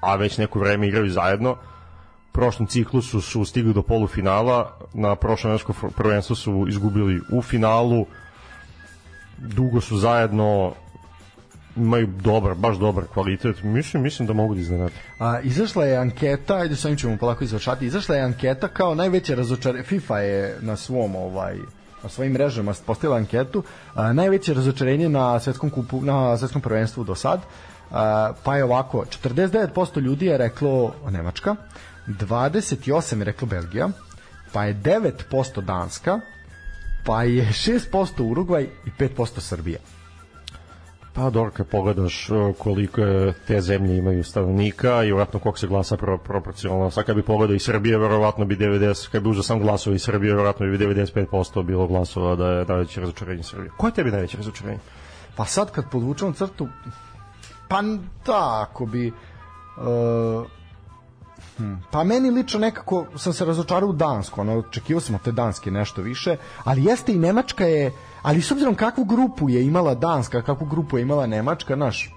[0.01, 1.55] a već neko vreme igraju zajedno,
[2.31, 8.05] prošlom ciklusu su stigli do polufinala, na prošlom evropskom prvenstvu su izgubili u finalu,
[9.37, 10.73] dugo su zajedno,
[11.75, 14.95] imaju dobar, baš dobar kvalitet, mislim, mislim da mogu da iznenati.
[15.19, 19.35] A, izašla je anketa, ajde sa ovim ćemo polako izvršati, izašla je anketa kao najveće
[19.35, 21.57] razočarenje, FIFA je na svom ovaj
[22.03, 27.15] na svojim mrežama postavila anketu, a, najveće razočarenje na svetskom kupu, na svetskom prvenstvu do
[27.15, 27.41] sad,
[27.91, 31.55] a, pa je ovako, 49% ljudi je reklo Nemačka,
[32.07, 33.89] 28 je reklo Belgija,
[34.53, 36.19] pa je 9% Danska,
[37.07, 39.79] pa je 6% Urugvaj i 5% Srbija.
[41.13, 43.01] Pa dobro, kad pogledaš uh, koliko
[43.47, 46.91] te zemlje imaju stanovnika i vjerojatno koliko se glasa pro, proporcionalno.
[46.91, 49.99] Sad kad bi pogledao i Srbije, verovatno bi 90, kad bi uzeo sam glasova i
[49.99, 53.71] Srbije, verovatno bi 95% bilo glasova da je najveće razočarenje Srbije.
[53.77, 54.79] Ko je tebi najveće razočarenje?
[55.35, 56.67] Pa sad kad podvučemo crtu,
[57.67, 57.81] pa
[58.25, 59.11] da, ako bi...
[59.77, 60.56] Uh,
[61.57, 65.31] hm, pa meni lično nekako sam se razočarao u Dansku, ono, očekivao sam od te
[65.31, 69.95] Danske nešto više, ali jeste i Nemačka je, ali s obzirom kakvu grupu je imala
[69.95, 72.15] Danska, kakvu grupu je imala Nemačka, naš,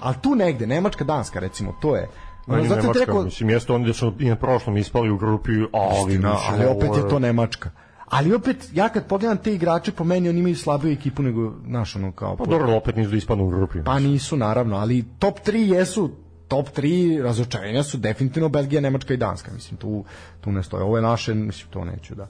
[0.00, 2.08] ali tu negde, Nemačka, Danska, recimo, to je,
[2.46, 5.50] Meni zato Nemačka, rekao, mislim, jeste oni da su i na prošlom ispali u grupi,
[5.72, 7.70] ali, Istina, mislim, ali opet je to Nemačka.
[8.08, 11.96] Ali opet, ja kad pogledam te igrače, po meni oni imaju slabiju ekipu nego, naš,
[11.96, 12.36] ono, kao...
[12.36, 13.78] Pa dobro, opet nisu da ispadnu u grupi.
[13.84, 16.10] Pa nisu naravno, ali top 3 jesu
[16.48, 19.50] top 3 razočarenja su definitivno Belgija, Nemačka i Danska.
[19.54, 20.04] Mislim, tu,
[20.40, 20.82] tu ne stoje.
[20.82, 22.28] Ovo je naše, mislim, to neću da...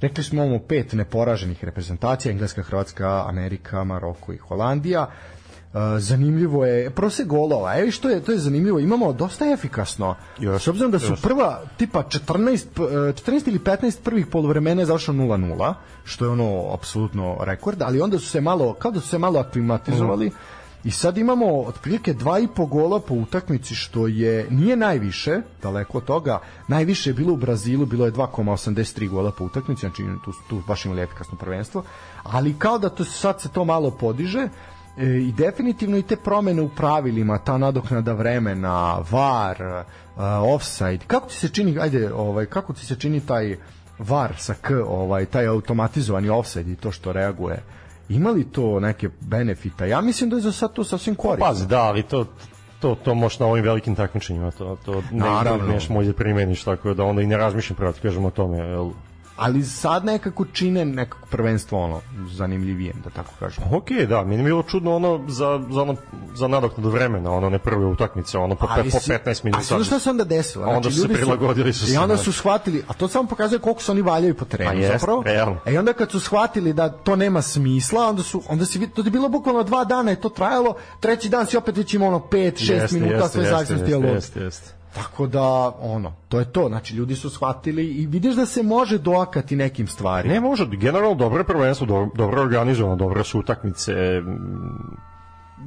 [0.00, 5.06] Rekli smo imamo pet neporaženih reprezentacija, Engleska, Hrvatska, Amerika, Maroko i Holandija.
[5.72, 7.78] Uh, zanimljivo je prosek golova.
[7.78, 8.78] Evo što je to je zanimljivo.
[8.78, 10.14] Imamo dosta efikasno.
[10.38, 11.22] Još, S obzirom da su još.
[11.22, 15.74] prva tipa 14 p- e, 14 ili 15 prvih poluvremena je završeno 0:0,
[16.04, 19.40] što je ono apsolutno rekord, ali onda su se malo kao da su se malo
[19.40, 20.30] aklimatizovali.
[20.84, 25.98] I sad imamo otprilike dva i po gola po utakmici što je nije najviše, daleko
[25.98, 26.40] od toga.
[26.68, 30.84] Najviše je bilo u Brazilu, bilo je 2,83 gola po utakmici, znači tu tu baš
[30.84, 31.82] imali efikasno prvenstvo,
[32.22, 34.48] ali kao da to sad se to malo podiže
[34.98, 39.84] e, i definitivno i te promene u pravilima, ta nadoknada vremena, VAR,
[40.16, 40.22] uh,
[40.54, 41.04] offside.
[41.06, 43.56] Kako ti se čini, ajde, ovaj kako ti se čini taj
[43.98, 47.62] VAR sa K, ovaj taj automatizovani offside i to što reaguje?
[48.08, 49.84] Ima li to neke benefita?
[49.86, 51.46] Ja mislim da je za sad to sasvim korisno.
[51.46, 52.26] Pazi, da, ali to
[52.80, 55.66] to to možeš na ovim velikim takmičenjima to to ne Naravno.
[55.66, 58.90] neš može da primeniš tako da onda i ne razmišljam pravo kažemo o tome jel
[59.36, 63.64] Ali sad nekako čine nekako prvenstvo ono zanimljivije, da tako kažem.
[63.72, 65.96] Ok, da, meni je bilo čudno ono za, za, ono,
[66.34, 69.56] za nadoknadu vremena, ono ne prve utakmice, ono po, pe, po si- 15 minuta.
[69.56, 70.64] Ali znaš šta se onda desilo?
[70.64, 72.24] Znači, Onda su se prilagodili su se, I onda znači.
[72.24, 75.22] su shvatili, a to samo pokazuje koliko se oni valjaju po terenu Pa jest, zapravo.
[75.22, 75.60] realno.
[75.66, 79.10] E onda kad su shvatili da to nema smisla, onda su onda vid- to je
[79.10, 82.32] bilo bukvalno dva dana je to trajalo, treći dan si opet već imao ono 5
[82.56, 84.72] 6 Jeste, minuta sve zavisnosti jeste, od jeste, jeste.
[84.94, 86.68] Tako da, ono, to je to.
[86.68, 90.34] Znači, ljudi su shvatili i vidiš da se može doakati nekim stvarima.
[90.34, 93.92] Ne može, generalno dobro je prvenstvo, dobro, dobro organizovano, dobre su utakmice,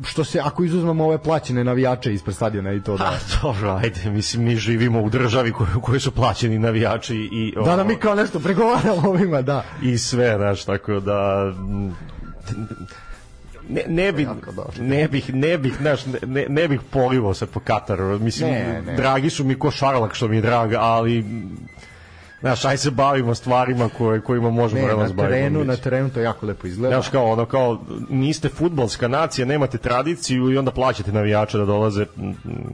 [0.04, 3.04] Što se, ako izuzmemo ove plaćene navijače ispred stadiona i to da...
[3.04, 7.54] A, dobro, ajde, mislim, mi živimo u državi koji, u kojoj su plaćeni navijači i,
[7.66, 9.64] Da, da mi kao nešto pregovaramo ovima, da.
[9.82, 11.52] i sve, znaš, tako da...
[13.70, 14.28] Ne, ne, bi,
[14.80, 18.96] ne bih, ne bih, znaš, ne, ne bih polivao se po Kataru, mislim, Ne, ne.
[18.96, 21.26] dragi su mi ko Šarlak što mi je drag, ali
[22.40, 25.34] znaš, aj se bavimo stvarima koje, kojima možemo Ne, realno na zbaviti.
[25.34, 26.96] terenu, na terenu to jako lepo izgleda.
[26.96, 27.80] Znaš kao ono kao
[28.10, 32.06] niste futbolska nacija, nemate tradiciju i onda plaćate navijače da dolaze,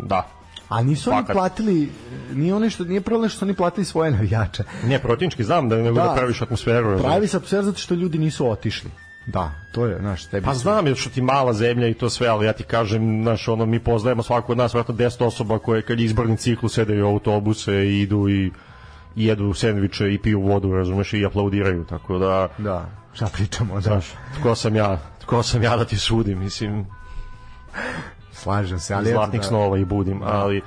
[0.01, 0.27] da.
[0.69, 1.33] A nisu oni Fakat.
[1.33, 1.89] platili,
[2.33, 4.63] nije oni što, nije problem što oni platili svoje navijače.
[4.83, 6.13] Ne, protivnički znam da nego da, Da.
[6.13, 6.99] praviš atmosferu.
[6.99, 8.89] Pravi se atmosfera zato što ljudi nisu otišli.
[9.25, 12.27] Da, to je, znaš, tebi Pa znam je što ti mala zemlja i to sve,
[12.27, 15.81] ali ja ti kažem, znaš, ono, mi poznajemo svako od nas, vratno 10 osoba koje
[15.81, 18.51] kad je izborni ciklus sedaju u autobuse i idu i,
[19.15, 23.81] i jedu sendviče i piju vodu, razumeš, i aplaudiraju, tako da, Da, šta pričamo, da.
[23.81, 24.05] znaš,
[24.39, 26.85] tko sam ja, tko sam ja da ti sudim, mislim,
[28.31, 29.09] Slažem se, ali...
[29.09, 30.61] eto zlatnih da- snova i budim, ali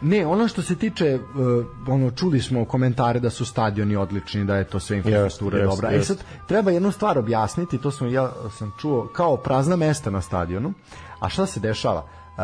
[0.00, 4.56] Ne, ono što se tiče, uh, ono, čuli smo komentare da su stadioni odlični, da
[4.56, 5.90] je to sve infrastruktura Jest, dobra.
[5.90, 10.10] jest, E sad, treba jednu stvar objasniti, to sam ja sam čuo, kao prazna mesta
[10.10, 10.72] na stadionu.
[11.20, 12.00] A šta se dešava?
[12.02, 12.42] Uh,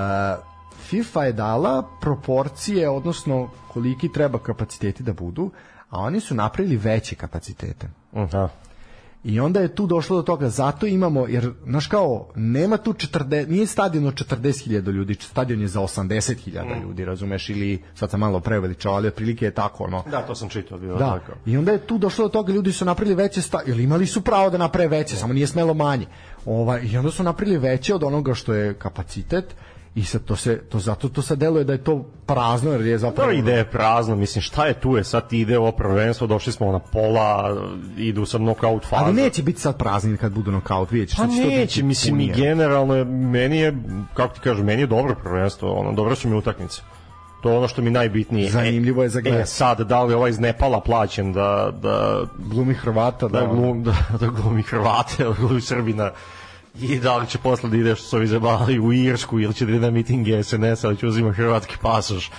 [0.88, 5.50] FIFA je dala proporcije, odnosno koliki treba kapaciteti da budu,
[5.90, 7.88] a oni su napravili veće kapacitete.
[8.14, 8.48] aha,
[9.26, 13.48] I onda je tu došlo do toga, zato imamo, jer, znaš kao, nema tu 40,
[13.48, 18.40] nije stadion od 40.000 ljudi, stadion je za 80.000 ljudi, razumeš, ili, sad sam malo
[18.40, 20.04] preveličao, ali otprilike je tako, ono.
[20.10, 21.32] da, to sam čitao, bio Da, tako.
[21.46, 24.20] i onda je tu došlo do toga, ljudi su napravili veće sta, ili imali su
[24.20, 26.06] pravo da naprave veće, samo nije smelo manje.
[26.44, 29.54] Ovaj, I onda su napravili veće od onoga što je kapacitet,
[29.96, 32.98] i sad to se, to zato to sad deluje da je to prazno, jer je
[32.98, 33.32] zapravo...
[33.32, 36.52] Dobro, ide je prazno, mislim, šta je tu je, sad ti ide ovo prvenstvo, došli
[36.52, 37.56] smo na pola,
[37.96, 39.04] idu sad knockout faza.
[39.04, 41.16] Ali neće biti sad prazni kad budu nokaut, vidjet ćeš.
[41.16, 43.76] Pa sad će to biti neće, mislim, i generalno, meni je,
[44.14, 46.82] kako ti kažem, meni je dobro prvenstvo, ono, dobro su mi utakmice.
[47.42, 48.50] To je ono što mi najbitnije.
[48.50, 49.42] Zanimljivo je za E, gledanje.
[49.42, 53.82] e, sad, da li ovaj iz Nepala plaćen da, da, glumi Hrvata, da, da, glum,
[53.82, 56.10] da, da glumi Hrvate, da glumi Srbina,
[56.80, 59.66] i da li će posle da ide što su ovi zabali u Irsku ili će
[59.66, 62.30] da na mitinge SNS, ali će uzima hrvatski pasoš.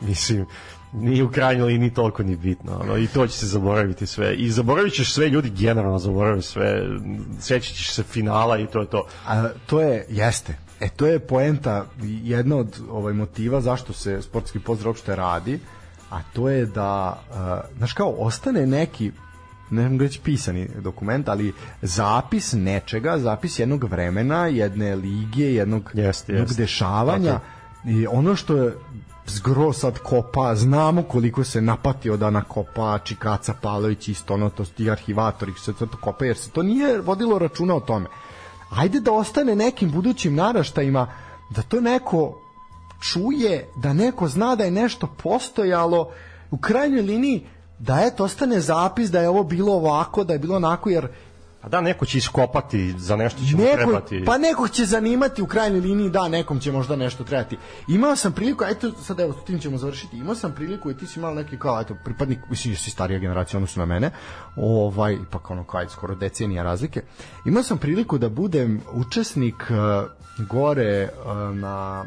[0.00, 0.46] Mislim,
[0.92, 2.78] nije u krajnjoj liniji toliko ni bitno.
[2.80, 4.34] Ono, I to će se zaboraviti sve.
[4.34, 6.82] I zaboravit ćeš sve, ljudi generalno zaboravaju sve.
[7.40, 9.06] Sjećat ćeš se finala i to je to.
[9.26, 10.56] A to je, jeste.
[10.80, 15.60] E, to je poenta, jedna od ovaj motiva zašto se sportski pozdrav uopšte radi,
[16.10, 19.12] a to je da, uh, znaš kao, ostane neki
[19.70, 26.32] ne mogu reći pisani dokument, ali zapis nečega, zapis jednog vremena, jedne lige, jednog, Jeste,
[26.32, 26.62] jednog jeste.
[26.62, 27.40] dešavanja
[27.84, 28.72] i ono što je
[29.26, 34.90] zgro sad kopa, znamo koliko se napatio da nakopa Čikaca Palović isto ono, to ti
[34.90, 38.06] arhivatori se to kopa, jer se to nije vodilo računa o tome.
[38.70, 41.08] Ajde da ostane nekim budućim naraštajima
[41.50, 42.40] da to neko
[43.00, 46.10] čuje, da neko zna da je nešto postojalo.
[46.50, 47.46] U krajnjoj liniji
[47.78, 51.08] da eto ostane zapis da je ovo bilo ovako, da je bilo onako jer
[51.64, 54.24] A da, neko će iskopati, za nešto će mu neko, trebati.
[54.26, 57.58] pa nekog će zanimati u krajnjoj liniji, da, nekom će možda nešto trebati.
[57.88, 61.18] Imao sam priliku, eto, sad evo, tim ćemo završiti, imao sam priliku i ti si
[61.18, 64.10] imao neki kao, eto, pripadnik, mislim, si starija generacija, odnosno na mene,
[64.56, 67.02] ovaj, ipak ono, kao, skoro decenija razlike.
[67.44, 72.04] Imao sam priliku da budem učesnik uh, gore uh, na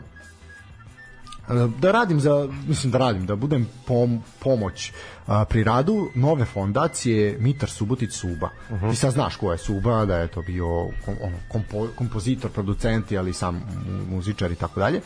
[1.80, 4.92] da radim za mislim da radim da budem pom, pomoć
[5.28, 8.50] a, pri radu nove fondacije Mitar Subotić Suba.
[8.70, 8.90] Uh -huh.
[8.90, 13.18] Ti sad znaš ko je Suba, da je to bio kom, ono, kompo, kompozitor, producenti,
[13.18, 15.02] ali sam mu- muzičar i tako dalje.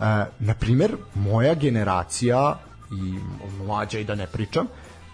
[0.00, 2.58] A, Na primer, moja generacija
[2.90, 3.18] i
[3.64, 4.66] mlađa i da ne pričam,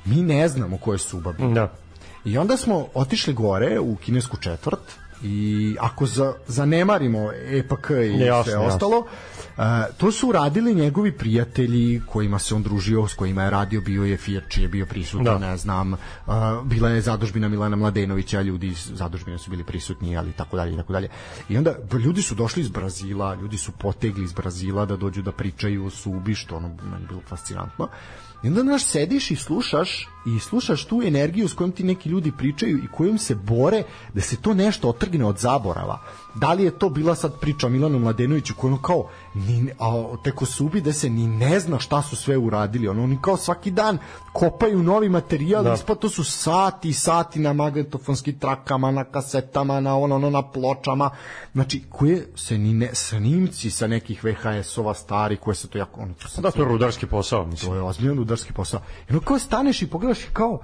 [0.04, 1.48] mi ne znamo ko je Suba bio.
[1.48, 1.72] Da.
[2.24, 4.80] I onda smo otišli gore u kinesku četvrt
[5.22, 8.66] i ako za, zanemarimo EPK i Jasno, sve jasno.
[8.66, 9.64] ostalo, uh,
[9.96, 14.16] to su radili njegovi prijatelji kojima se on družio, s kojima je radio, bio je
[14.16, 15.38] Firči, je bio prisutan, Da.
[15.38, 15.98] ne znam, uh,
[16.64, 20.76] bila je zadužbina Milana Mladenovića, ljudi iz zadužbine su bili prisutni, ali tako dalje i
[20.76, 21.08] tako dalje.
[21.48, 21.74] I onda
[22.04, 25.90] ljudi su došli iz Brazila, ljudi su potegli iz Brazila da dođu da pričaju o
[25.90, 27.88] Subi, što ono meni bilo fascinantno.
[28.42, 32.32] I onda znaš, sediš i slušaš i slušaš tu energiju s kojom ti neki ljudi
[32.38, 33.82] pričaju i kojom se bore
[34.14, 36.00] da se to nešto otrgne od zaborava.
[36.34, 40.16] Da li je to bila sad priča o Milanu Mladenoviću koji ono kao ni, a,
[40.24, 42.88] tek subi da se ni ne zna šta su sve uradili.
[42.88, 43.98] Ono, oni kao svaki dan
[44.32, 45.74] kopaju novi materijal, da.
[45.74, 50.42] ispod to su sati i sati na magnetofonskim trakama, na kasetama, na ono, ono na
[50.42, 51.10] pločama.
[51.52, 56.00] Znači, koje se ni ne, snimci sa nekih VHS-ova stari, koje se to jako...
[56.00, 57.70] Ono, to Da, to je rudarski posao, mislim.
[57.70, 58.80] to je ozbiljan ludarski posao.
[59.10, 60.60] Ono kao staneš i pogledaš i kao,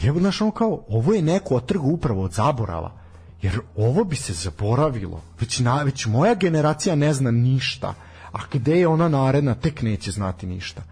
[0.00, 2.92] jebo, znaš, ono kao, ovo je neko otrgo upravo od zaborava.
[3.42, 5.22] Jer ovo bi se zaboravilo.
[5.40, 7.94] Već, na, već moja generacija ne zna ništa.
[8.32, 10.82] A gde je ona naredna, tek neće znati ništa.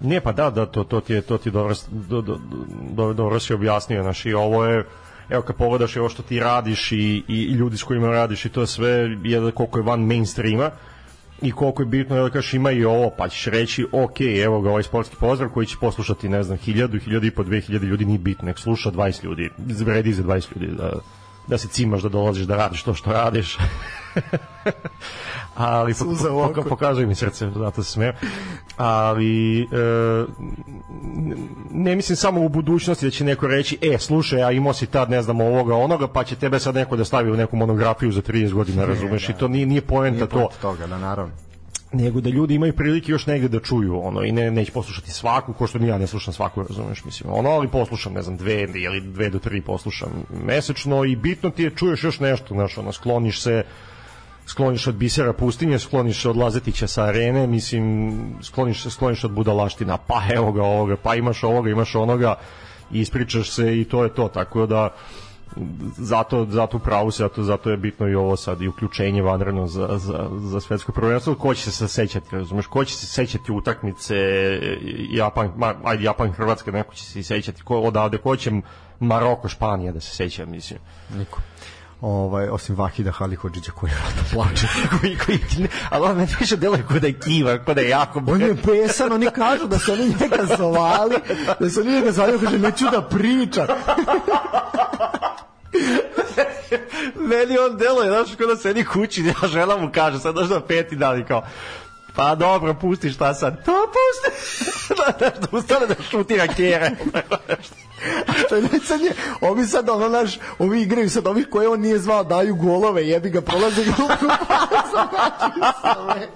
[0.00, 2.38] Nije pa da, da to, to ti je to ti dobro, do, do,
[2.90, 4.84] do, dobro si objasnio, znači ovo je
[5.28, 8.44] evo kad pogledaš i ovo što ti radiš i, i, i ljudi s kojima radiš
[8.44, 8.90] i to sve
[9.24, 10.70] je da koliko je van mainstreama
[11.42, 14.70] i koliko je bitno da kažeš ima i ovo, pa ćeš reći ok, evo ga
[14.70, 18.04] ovaj sportski pozdrav koji će poslušati ne znam, hiljadu, hiljadu i po, dve hiljade ljudi
[18.04, 20.92] nije bitno, nek sluša 20 ljudi, vredi za 20 ljudi da,
[21.46, 23.56] da se cimaš da dolaziš da radiš to što radiš.
[25.56, 28.12] ali po, po, po, pokazuje mi srce, zato se smijem.
[28.76, 29.66] Ali e,
[31.70, 35.10] ne mislim samo u budućnosti da će neko reći, e, slušaj, a imao si tad,
[35.10, 38.22] ne znam, ovoga, onoga, pa će tebe sad neko da stavi u neku monografiju za
[38.22, 40.48] 30 godina, razumeš, da, i to nije, nije poenta nije to.
[40.60, 41.32] toga, da, naravno.
[41.92, 45.52] Nego da ljudi imaju prilike još negde da čuju ono i ne neće poslušati svaku
[45.52, 47.32] ko što ni ja ne slušam svaku razumeš mislim.
[47.32, 50.08] Ono ali poslušam ne znam dve ili dve do tri poslušam
[50.44, 53.64] mesečno i bitno ti je čuješ još nešto znaš ono skloniš se
[54.46, 58.12] skloniš od bisera pustinje, skloniš od Lazetića sa arene, mislim,
[58.42, 62.34] skloniš skloniš od budalaština, pa evo ga ovoga, pa imaš ovoga, imaš onoga,
[62.90, 64.88] ispričaš se i to je to, tako da
[65.96, 69.88] zato, zato pravu se, zato, zato je bitno i ovo sad i uključenje vanredno za,
[69.98, 74.16] za, za svetsko prvenstvo, ko će se sećati, razumeš, ko će se sećati utakmice
[75.10, 78.50] Japan, ma, ajde, Japan, Hrvatska, neko će se sećati, ko, odavde, ko će
[79.00, 80.80] Maroko, Španija da se seća, mislim.
[81.18, 81.40] Niko
[82.00, 84.66] ovaj osim Vahida Halihodžića koji rado plače
[85.00, 85.38] koji koji
[85.90, 88.56] ali on meni više deluje kao da je kiva kao da je jako on je
[88.62, 91.16] pesan oni kažu da su oni njega zvali
[91.60, 93.66] da su oni njega zvali kaže neću da priča
[97.30, 100.96] meni on deluje znaš kao da sedi kući ja žena mu kaže sad došao peti
[100.96, 101.42] dan i kao
[102.16, 103.64] Pa dobro, pusti šta sad.
[103.64, 104.54] To pusti.
[104.96, 106.90] da, da, da ustane da šutira kjere.
[108.38, 112.24] Što je najcrnije, ovi sad ono naš, ovi igraju sad ovih koje on nije zvao,
[112.24, 114.26] daju golove, jebi ga, prolaze glupu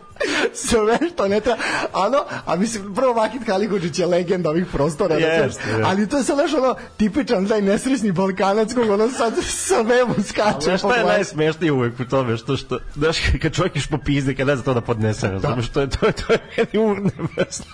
[0.68, 1.58] sve što ne treba.
[1.92, 5.16] Ano, a mislim, prvo Vakit Halikođić je legenda ovih prostora.
[5.16, 5.82] Yes, yes.
[5.84, 10.14] Ali to je sad nešto ono tipičan taj nesrećni balkanac kog ono sad sve mu
[10.24, 10.70] skače.
[10.70, 12.36] Ali šta je najsmešnije uvek u tome?
[12.36, 15.62] Što, što, znaš, kad čovjek iš popizde, kad ne zna to da podnese, da.
[15.62, 17.66] što je to, je, to je meni urnebesno.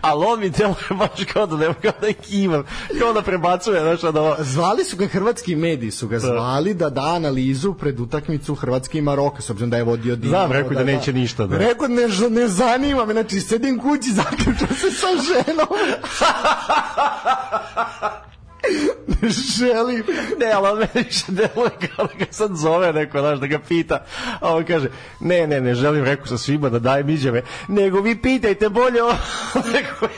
[0.00, 2.64] Ali on mi deluje baš kao da nema, kao da je kivan,
[2.98, 4.36] kao da prebacuje, znaš, da...
[4.38, 6.26] Zvali su ga hrvatski mediji, su ga da.
[6.26, 10.46] zvali da da analizu pred utakmicu Hrvatske i Maroka, s obzirom da je vodio Dinamo.
[10.46, 11.46] Znam, rekao da, da, neće ništa.
[11.46, 11.58] Da.
[11.58, 15.68] Rekao ne, ne zanima me, znači sedim kući, zaključam se sa ženom.
[19.06, 20.04] ne želim.
[20.40, 23.58] Ne, ali on meni više deluje kao da ga sad zove neko, znaš, da ga
[23.58, 24.04] pita.
[24.40, 24.88] A on kaže,
[25.20, 29.14] ne, ne, ne želim, reku sa svima da dajem iđeve, nego vi pitajte bolje o...
[29.74, 30.08] neko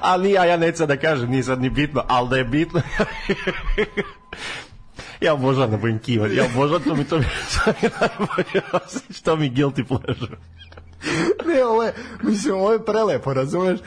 [0.00, 2.82] Ali ja, ja neću da kažem, nije sad ni bitno, ali da je bitno...
[6.78, 7.24] to mi to mi,
[7.64, 10.36] to mi najbolje osjeća, to mi guilty pleasure
[11.46, 11.92] ne, ovo je,
[12.22, 13.80] mislim, ovo je prelepo, razumeš?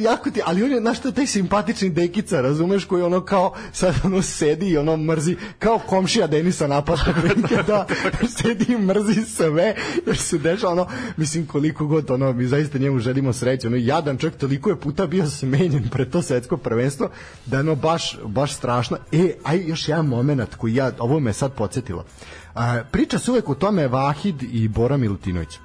[0.00, 3.54] Jako ti, ali on je, znaš, to je taj simpatični dekica, razumeš, koji ono kao,
[3.72, 7.14] sad ono sedi i ono mrzi, kao komšija Denisa napada,
[7.66, 7.86] da,
[8.36, 9.74] sedi i mrzi sve,
[10.06, 10.86] jer se deša ono,
[11.16, 15.06] mislim, koliko god, ono, mi zaista njemu želimo sreće, ono, jadan čovjek toliko je puta
[15.06, 17.10] bio smenjen pred to svetsko prvenstvo,
[17.46, 18.96] da je ono baš, baš strašno.
[19.12, 22.04] E, aj, još jedan moment koji ja, ovo me sad podsjetilo.
[22.54, 25.58] A, priča se uvek o tome Vahid i Bora Milutinović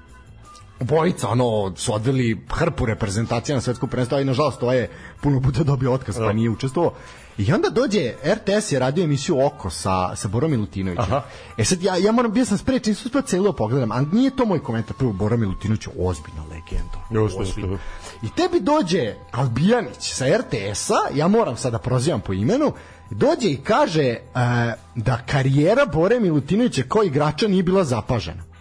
[0.79, 4.89] bojica ono su odveli hrpu reprezentacija na svetsku prvenstvo i nažalost to je
[5.21, 6.93] puno puta dobio otkaz pa nije učestvovao
[7.37, 11.05] I onda dođe RTS je radio emisiju Oko sa sa Borom Milutinovićem.
[11.05, 11.21] Aha.
[11.57, 14.45] E sad ja ja moram bio sam sprečen, nisam uspeo celo pogledam, a nije to
[14.45, 17.27] moj komentar, prvo Bora Milutinović ozbiljna legenda.
[17.39, 17.77] Ozbiljna.
[18.23, 22.73] I tebi dođe Albijanić sa RTS-a, ja moram sada da prozivam po imenu,
[23.09, 24.41] dođe i kaže uh,
[24.95, 28.54] da karijera Bore Milutinovića kao igrača nije bila zapažena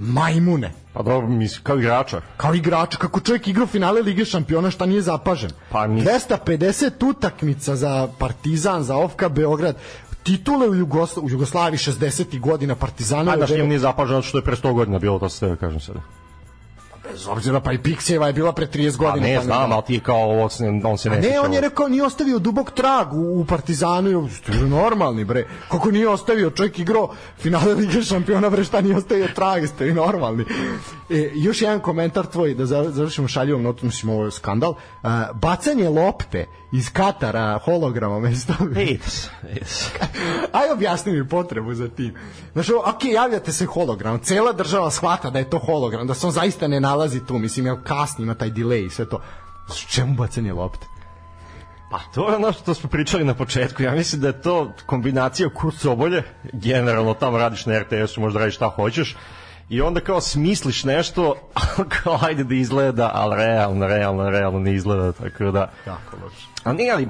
[0.00, 0.72] majmune.
[0.92, 2.20] Pa dobro, mislim, kao igrača.
[2.36, 5.50] Kao igrača, kako čovjek igra u finale Lige šampiona, šta nije zapažen.
[5.70, 6.04] Pa nis...
[6.04, 9.76] 250 utakmica za Partizan, za Ofka Beograd,
[10.22, 12.40] titule u, Jugosla, u Jugoslaviji 60.
[12.40, 13.32] godina Partizana.
[13.32, 16.00] A da što nije zapažen, što je pre 100 godina bilo, to se kažem sada
[17.10, 19.26] bez obzira pa i Pixijeva je bila pre 30 godina.
[19.26, 20.42] Pa ne, pa znam, ali ti kao ovo,
[20.84, 24.68] on se ne Ne, on je rekao, nije ostavio dubok trag u, u Partizanu, i
[24.68, 25.46] normalni, bre.
[25.70, 29.92] Kako nije ostavio, čovjek igrao finale Lige šampiona, bre, šta nije ostavio trag, ste vi
[29.92, 30.44] normalni.
[31.10, 34.70] E, još jedan komentar tvoj, da završimo šaljivom notom, mislim, ovo je skandal.
[34.70, 38.52] Uh, bacanje lopte iz Katara holograma mesto.
[38.52, 39.88] Yes, yes.
[40.60, 42.14] Aj objasni mi potrebu za tim.
[42.52, 46.32] Znaš, ok, javljate se hologram, cela država shvata da je to hologram, da se on
[46.32, 49.20] zaista ne nalazi tu, mislim, ja kasni ima taj delay i sve to.
[49.68, 50.86] S čemu bacanje lopte?
[51.90, 53.82] Pa to je ono što smo pričali na početku.
[53.82, 56.22] Ja mislim da je to kombinacija kurs obolje.
[56.52, 59.16] Generalno tamo radiš na RTS-u, možda radiš šta hoćeš
[59.70, 61.34] i onda kao smisliš nešto,
[62.02, 65.70] kao ajde da izgleda, ali realno, realno, realno ne izgleda, tako da...
[65.86, 66.46] Jako loše.
[66.64, 67.08] A nije, ali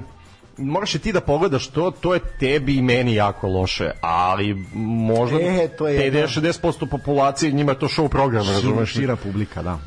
[0.58, 5.38] moraš i ti da pogledaš to, to je tebi i meni jako loše, ali možda
[5.40, 8.92] e, to je 50-60% populacije njima je to show program, razumeš?
[8.92, 9.78] Šira publika, da.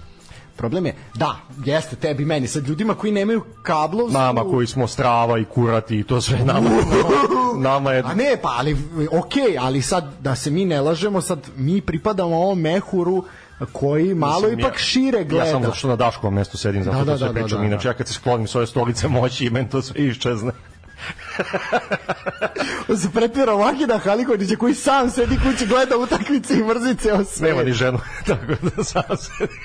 [0.57, 1.35] Problem je, da,
[1.65, 4.11] jeste tebi, meni, sad ljudima koji nemaju kablov...
[4.11, 6.79] Nama koji smo strava i kurati i to sve nama, nama,
[7.69, 8.03] nama je...
[8.05, 8.77] A ne, pa, ali,
[9.11, 13.23] okej, ali sad, da se mi ne lažemo, sad mi pripadamo ovom mehuru
[13.71, 15.45] koji malo Mislim, ipak ja- šire gleda.
[15.45, 17.49] Ja sam zato što na Daškovom mestu sedim, zato Da, da, da, sve da, pričam.
[17.49, 17.65] da, da.
[17.67, 20.51] Inače, ja kad se sklonim s ove stolice moći, meni to sve iščezne.
[23.01, 27.49] se pretjera Vahida Halikovića koji sam sedi kući gleda utakmice i mrzi ceo svet.
[27.49, 29.57] Nema ni ženu, tako da sam sedim.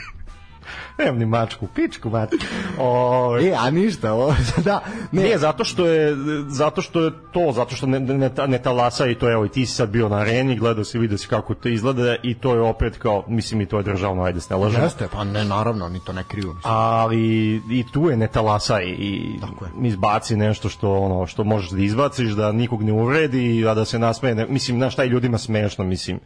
[0.98, 2.36] Nemam ni mačku, pičku mačku.
[2.80, 4.34] O, E, a ništa, o,
[4.64, 4.80] da,
[5.12, 6.16] ne, Nije, zato što je
[6.48, 9.66] zato što je to, zato što ne, ne, ne talasa i to evo i ti
[9.66, 12.60] si sad bio na areni, gledao si, vidio si kako to izgleda i to je
[12.60, 14.84] opet kao, mislim i to je državno, ajde se ne lažemo.
[14.84, 16.46] Jeste, pa ne, naravno, ni to ne kriju.
[16.46, 16.72] mislim.
[16.74, 19.40] ali i tu je ne talasaj i
[19.82, 19.88] je.
[19.88, 23.98] izbaci nešto što ono što možeš da izbaciš da nikog ne uvredi a da se
[23.98, 26.20] nasmeje ne, mislim znaš šta je ljudima smešno mislim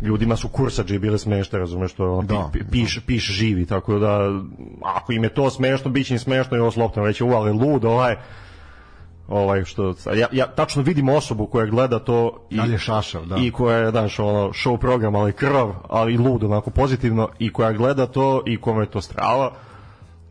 [0.00, 3.66] ljudima su kursađe bile smešne razumeš što je ono, Da, pi, pi, piš, piš živi
[3.66, 4.40] tako da
[4.84, 7.84] ako im je to smešno biće im smešno i ovo slopno reći u ali lud
[7.84, 8.16] ovaj
[9.28, 13.36] ovaj što ja, ja tačno vidim osobu koja gleda to i Ali je šašav, da.
[13.36, 17.72] i koja je znaš ono show program ali krv ali lud onako pozitivno i koja
[17.72, 19.52] gleda to i kome je to strava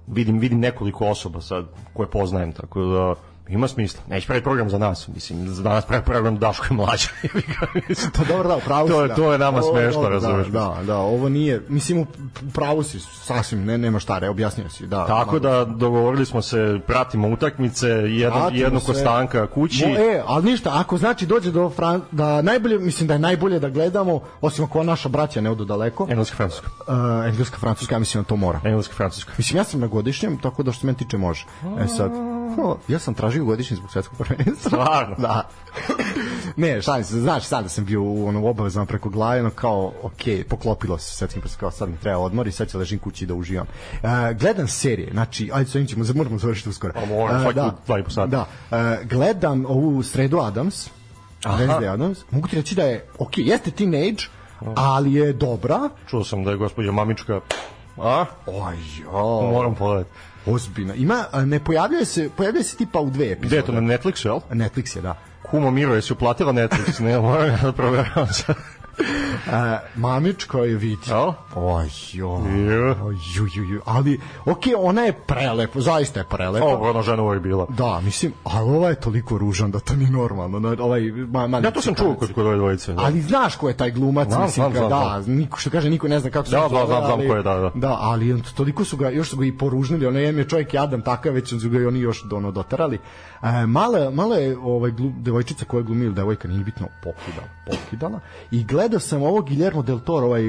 [0.08, 3.16] vidim vidim nekoliko osoba sad koje poznajem tako da
[3.48, 4.02] ima smisla.
[4.10, 7.08] Neće praviti program za nas, mislim, za danas pravi program Daško je mlađa.
[7.90, 9.16] Mislim, Pa dobro, da, upravo To da.
[9.16, 10.48] to je nama Ovo smešno, dobro, razumeš?
[10.48, 12.06] Da, da, da, ovo nije, mislim, u
[12.54, 15.06] pravu si, sasvim, ne, nema šta, re, objasnio si, da.
[15.06, 18.86] Tako da dogovorili smo se, pratimo utakmice, jedno, Pratimo jednu se.
[18.86, 19.86] kod stanka kući.
[19.88, 22.02] Mo, e, ali ništa, ako znači dođe do Fran...
[22.12, 26.08] da najbolje, mislim da je najbolje da gledamo, osim ako naša braća ne odu daleko,
[26.10, 26.68] Engleska, francuska.
[26.88, 26.94] uh,
[27.28, 28.62] engleska, francuska, ja mislim da to mora.
[28.64, 29.32] Engleska, francuska.
[29.38, 31.46] Mislim, ja sam na godišnjem, tako da što se meni tiče može.
[31.80, 32.12] E sad,
[32.60, 34.70] o, ja sam tražio godišnji zbog svetskog prvenstva.
[34.70, 35.16] Stvarno?
[35.18, 35.50] da.
[36.56, 39.92] ne, šalim se, znaš, sad da sam bio u onom obavezama preko glave, ono kao,
[40.04, 43.26] ok, poklopilo se svetskim prvenstvom, kao sad mi treba odmor i sad ću ležim kući
[43.26, 43.68] da uživam.
[43.94, 44.10] Uh,
[44.40, 46.94] gledam serije, znači, ajde, s ovim ćemo, moramo završiti uskoro.
[46.94, 48.28] Pa moram, svaki da, dva i po sata.
[48.28, 48.48] Da,
[48.78, 50.90] e, gledam ovu Sredu Adams,
[51.44, 54.24] Wednesday Adams, mogu ti reći da je, ok, jeste teenage,
[54.76, 55.90] ali je dobra.
[56.10, 57.40] Čuo sam da je gospođa Mamička
[57.98, 58.26] A?
[58.46, 59.52] Oj, jo.
[59.52, 60.10] Moram pogledati.
[60.46, 60.94] Ozbiljno.
[60.94, 63.62] Ima, ne pojavljuje se, pojavljuje se tipa u dve epizode.
[63.62, 64.40] Gde to na Netflixu, jel?
[64.50, 65.18] Netflix je, da.
[65.44, 67.00] Kumo Miro, jesi uplatila Netflix?
[67.00, 68.56] Ne, moram ja da proveravam sad.
[69.00, 71.02] E, mamičko je vidi.
[71.08, 71.32] Jel?
[71.56, 72.42] Oj, jo.
[72.56, 72.96] Je.
[73.04, 73.82] Oj, ju, ju, ju.
[73.86, 76.66] Ali, ok, ona je prelepa, zaista je prelepa.
[76.66, 77.68] Ovo, ona žena uvijek bila.
[77.70, 80.60] Da, mislim, ali ova je toliko ružan da to nije normalno.
[80.60, 82.94] Na, ovaj, ma, ma, Ja to sam čuo kod, kod ove dvojice.
[82.94, 83.02] Da.
[83.02, 86.08] Ali znaš ko je taj glumac, Znam, mislim, znam, znam, da, niko, što kaže, niko
[86.08, 87.72] ne zna kako se Da, on da, zove, znam, znam ko je, da, da.
[87.76, 91.02] Da, ali on, toliko su ga, još su ga i poružnili, ono je čovjek jadan
[91.02, 93.00] takav, već su ga i oni još ono, doterali.
[93.44, 98.20] E, mala, mala je ovaj, glu, devojčica koja glumi ili devojka, nije bitno, pokidala, pokidala.
[98.52, 100.44] I gledao sam ovo Guillermo del Toro, ovaj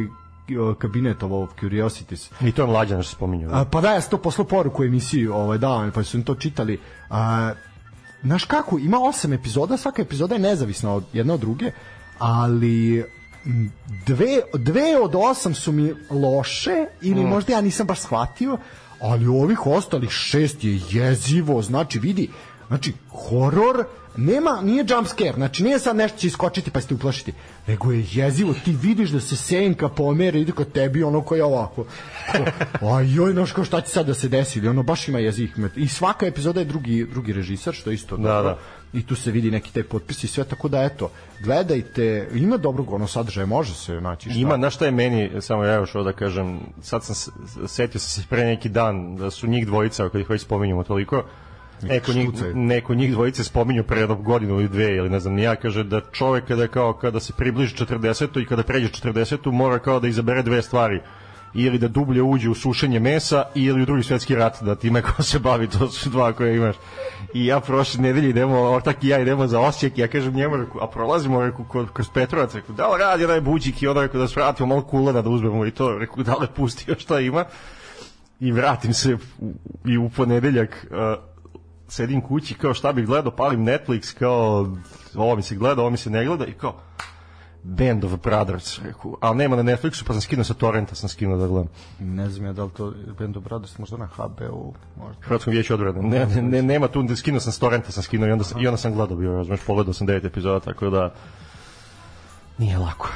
[0.78, 2.31] kabinet ovo Curiosities.
[2.40, 3.51] I to je mlađa nešto spominjao.
[3.55, 6.23] A, pa da, ja sam to poslao poruku u emisiji, ovaj, da, pa su im
[6.24, 6.81] to čitali.
[7.11, 7.52] A,
[8.23, 11.70] znaš kako, ima osam epizoda, svaka epizoda je nezavisna od jedne od druge,
[12.19, 13.05] ali
[14.06, 18.59] dve, dve od osam su mi loše ili možda ja nisam baš shvatio,
[19.01, 22.31] ali ovih ostalih šest je jezivo, znači vidi,
[22.69, 23.85] znači horor
[24.16, 27.32] nema, nije jump scare, znači nije sad nešto će iskočiti pa će te uplašiti,
[27.66, 31.45] nego je jezivo, ti vidiš da se senka pomere, ide kod tebi ono koji je
[31.45, 31.85] ovako,
[32.81, 35.51] Ko, aj joj, kao šta će sad da se desi, ili ono baš ima jezik,
[35.77, 38.43] i svaka epizoda je drugi, drugi režisar, što je isto Da, dobro.
[38.43, 38.59] da.
[38.99, 41.11] i tu se vidi neki taj potpis i sve, tako da eto,
[41.41, 44.39] gledajte, ima dobrog ono sadržaja, može se naći šta.
[44.39, 47.16] Ima, znaš šta je meni, samo ja još ovo da kažem, sad sam,
[47.66, 51.24] setio sam se pre neki dan da su njih dvojica, kad ih već spominjamo toliko,
[51.89, 55.57] Eko njih, neko njih dvojice spominju pre jednog godinu ili dve ili ne znam ja
[55.57, 60.01] kaže da čovek kada kao kada se približi 40 i kada pređe 40 mora kao
[60.01, 61.01] da izabere dve stvari.
[61.55, 65.23] Ili da dublje uđe u sušenje mesa ili u drugi svetski rat da time ko
[65.23, 66.77] se bavi to su dva koje imaš.
[67.35, 70.57] I ja prošle nedelje idemo ortak i ja idemo za Osijek i ja kažem njemu
[70.57, 74.03] reku, a prolazimo reku, kod, kroz Petrovac reku, da li radi onaj buđik i onda
[74.03, 77.21] reku da svratimo malo kulena da uzmemo i to reku da li pusti još šta
[77.21, 77.45] ima?
[78.41, 79.53] I vratim se u,
[79.85, 81.34] i u ponedeljak uh,
[81.97, 84.69] sedim kući kao šta bih gledao, palim Netflix kao
[85.15, 86.75] ovo mi se gleda, ovo mi se ne gleda i kao
[87.62, 91.37] Band of Brothers, reku, ali nema na Netflixu, pa sam skinuo sa torrenta, sam skinuo
[91.37, 91.69] da gledam.
[92.01, 95.23] Ne znam ja da li to Band of Brothers možda na HBO, možda.
[95.23, 96.03] Hrvatskom vijeću odbrane.
[96.03, 98.66] Ne, ne, ne, nema tu, skinuo sam s torrenta, sam skinuo i onda, sam- i
[98.66, 101.15] onda sam gledao bio, razumeš, pogledao sam devet epizoda, tako da
[102.59, 103.09] nije lako.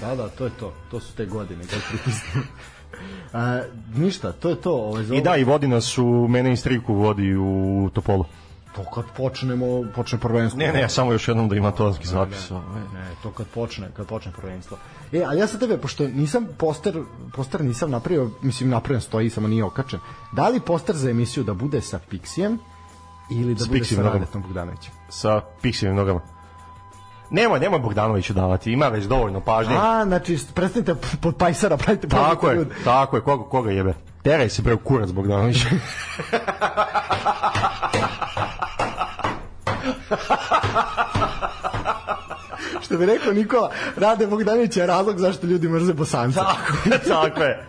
[0.00, 0.72] Da, da, to je to.
[0.90, 2.42] To su te godine kad pritisnu.
[3.32, 3.60] A,
[3.94, 4.72] ništa, to je to.
[4.72, 8.24] Ovaj, za I da, i vodi nas u, mene i striku vodi u Topolu.
[8.76, 10.58] to kad počnemo, počne prvenstvo.
[10.58, 12.50] Ne, ne, samo još jednom da ima tonski zapis.
[12.50, 12.82] ovaj.
[12.94, 14.78] Ne, to kad počne, kad počne prvenstvo.
[15.12, 17.02] E, ali ja sa tebe, pošto nisam poster,
[17.34, 20.00] poster nisam napravio, mislim napravljen stoji, samo nije okačen.
[20.32, 22.58] Da li poster za emisiju da bude sa Pixijem
[23.30, 24.18] ili da S bude Pixijem sa nogama.
[24.18, 24.92] Radetom Bogdanovićem?
[25.08, 26.20] Sa piksivim nogama.
[27.30, 29.76] Nemoj, nemoj Bogdanoviću davati, ima već dovoljno pažnje.
[29.80, 32.74] A, znači, prestanite pod pajsara, pravite Tako je, ljude.
[32.84, 33.94] tako je, koga, koga jebe?
[34.22, 35.56] Teraj se bre u kurac Bogdanović.
[42.82, 46.40] Što bi rekao Nikola, Rade Bogdanović je razlog zašto ljudi mrze bosanca.
[46.44, 47.66] tako je, tako je.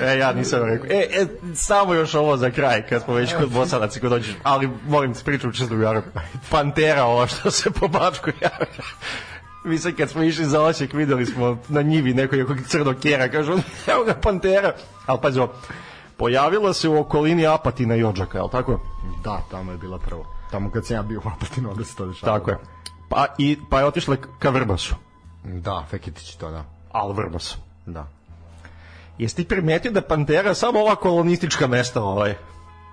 [0.00, 0.86] E, ja nisam rekao.
[0.90, 4.70] E, e, samo još ovo za kraj, kad smo već kod Bosanaca, kad dođeš, ali
[4.88, 6.02] molim ti priču čisto drugaru.
[6.50, 8.84] Pantera, ova što se po Bačku javlja.
[9.64, 13.28] Mi sad kad smo išli za Osijek, videli smo na njivi nekog nekog crnog kjera,
[13.28, 13.52] kažu,
[13.92, 14.72] evo ga Pantera.
[15.06, 15.52] Ali pazi ovo,
[16.16, 18.80] pojavila se u okolini Apatina i Odžaka, je li tako?
[19.24, 20.26] Da, tamo je bila prvo.
[20.50, 22.38] Tamo kad sam ja bio u Apatinu, onda se to dešavalo.
[22.38, 22.58] Tako je.
[23.08, 24.94] Pa, i, pa je otišla ka Vrbasu.
[25.44, 26.64] Da, Feketić to, da.
[26.92, 27.56] Al Vrbas.
[27.86, 28.06] Da.
[29.18, 32.34] Jesi ti primetio da Pantera samo ova kolonistička mesta ovaj?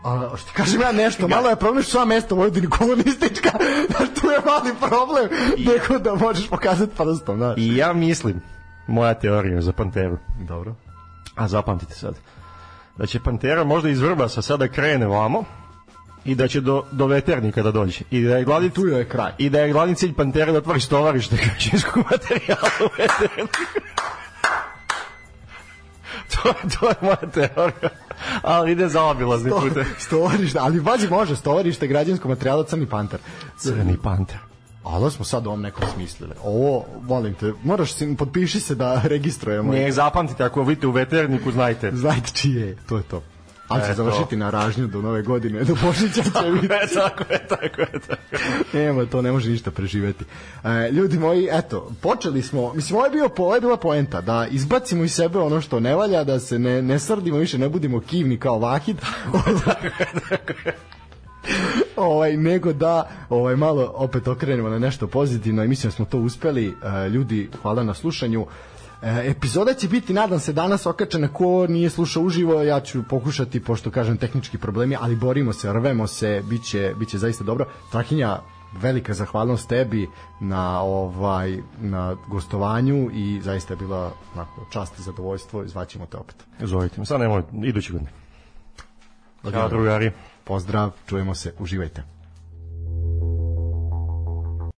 [0.03, 3.49] A, što kažem ja nešto, malo je problem što sva mesta u Vojvodini kolonistička,
[3.89, 7.53] znaš, tu je mali problem, neko da možeš pokazati prstom, znaš.
[7.57, 8.41] I ja mislim,
[8.87, 10.75] moja teorija za Panteru, Dobro.
[11.35, 12.15] a zapamtite sad,
[12.97, 15.43] da će Pantera možda iz Vrbasa sada krene vamo
[16.25, 17.99] i da će do, do veternika da dođe.
[18.11, 19.31] I da je glavni, Tu je kraj.
[19.37, 23.59] I da je glavni cilj Pantere da otvori stovarište građanskog materijala u veterniku.
[26.33, 27.89] to, to je moja teorija.
[28.41, 29.85] Ali ide za obilazni pute.
[29.97, 33.19] Stovarište, ali bazi može, stovarište građanskog materijala Crni panter.
[33.57, 34.37] Crni panter.
[34.83, 36.33] Ali smo sad ovom nekom smislili.
[36.43, 39.71] Ovo, volim te, moraš, si, potpiši se da registrujemo.
[39.71, 41.91] Ne, zapamtite, ako vidite u veterniku, znajte.
[41.93, 43.23] Znajte čije je, to je to.
[43.69, 46.65] Ali će završiti na ražnju do nove godine, do Božića će biti.
[46.65, 48.39] E, tako je, tako je, tako je.
[48.73, 50.25] Nema, to ne može ništa preživeti.
[50.63, 54.47] E, ljudi moji, eto, počeli smo, mislim, ovo je, bio, ovo je bila poenta, da
[54.51, 57.99] izbacimo iz sebe ono što ne valja, da se ne, ne srdimo više, ne budimo
[57.99, 58.97] kivni kao Vahid.
[61.95, 66.17] ovaj nego da ovaj malo opet okrenemo na nešto pozitivno i mislim da smo to
[66.17, 68.45] uspeli E, ljudi hvala na slušanju
[69.01, 71.27] epizoda će biti nadam se danas okačena.
[71.27, 76.07] Ko nije slušao uživo ja ću pokušati pošto kažem tehnički problemi ali borimo se rvemo
[76.07, 77.65] se biće biće zaista dobro.
[77.91, 78.39] Trahinja
[78.81, 80.09] velika zahvalnost tebi
[80.39, 86.17] na ovaj na gostovanju i zaista je bila onako čast i zadovoljstvo i zvaćemo te
[86.17, 86.35] opet.
[86.59, 88.11] Zovite me, sad nemoj, idući godine.
[89.51, 90.11] Ćao drugari.
[90.43, 92.18] pozdrav čujemo se uživajte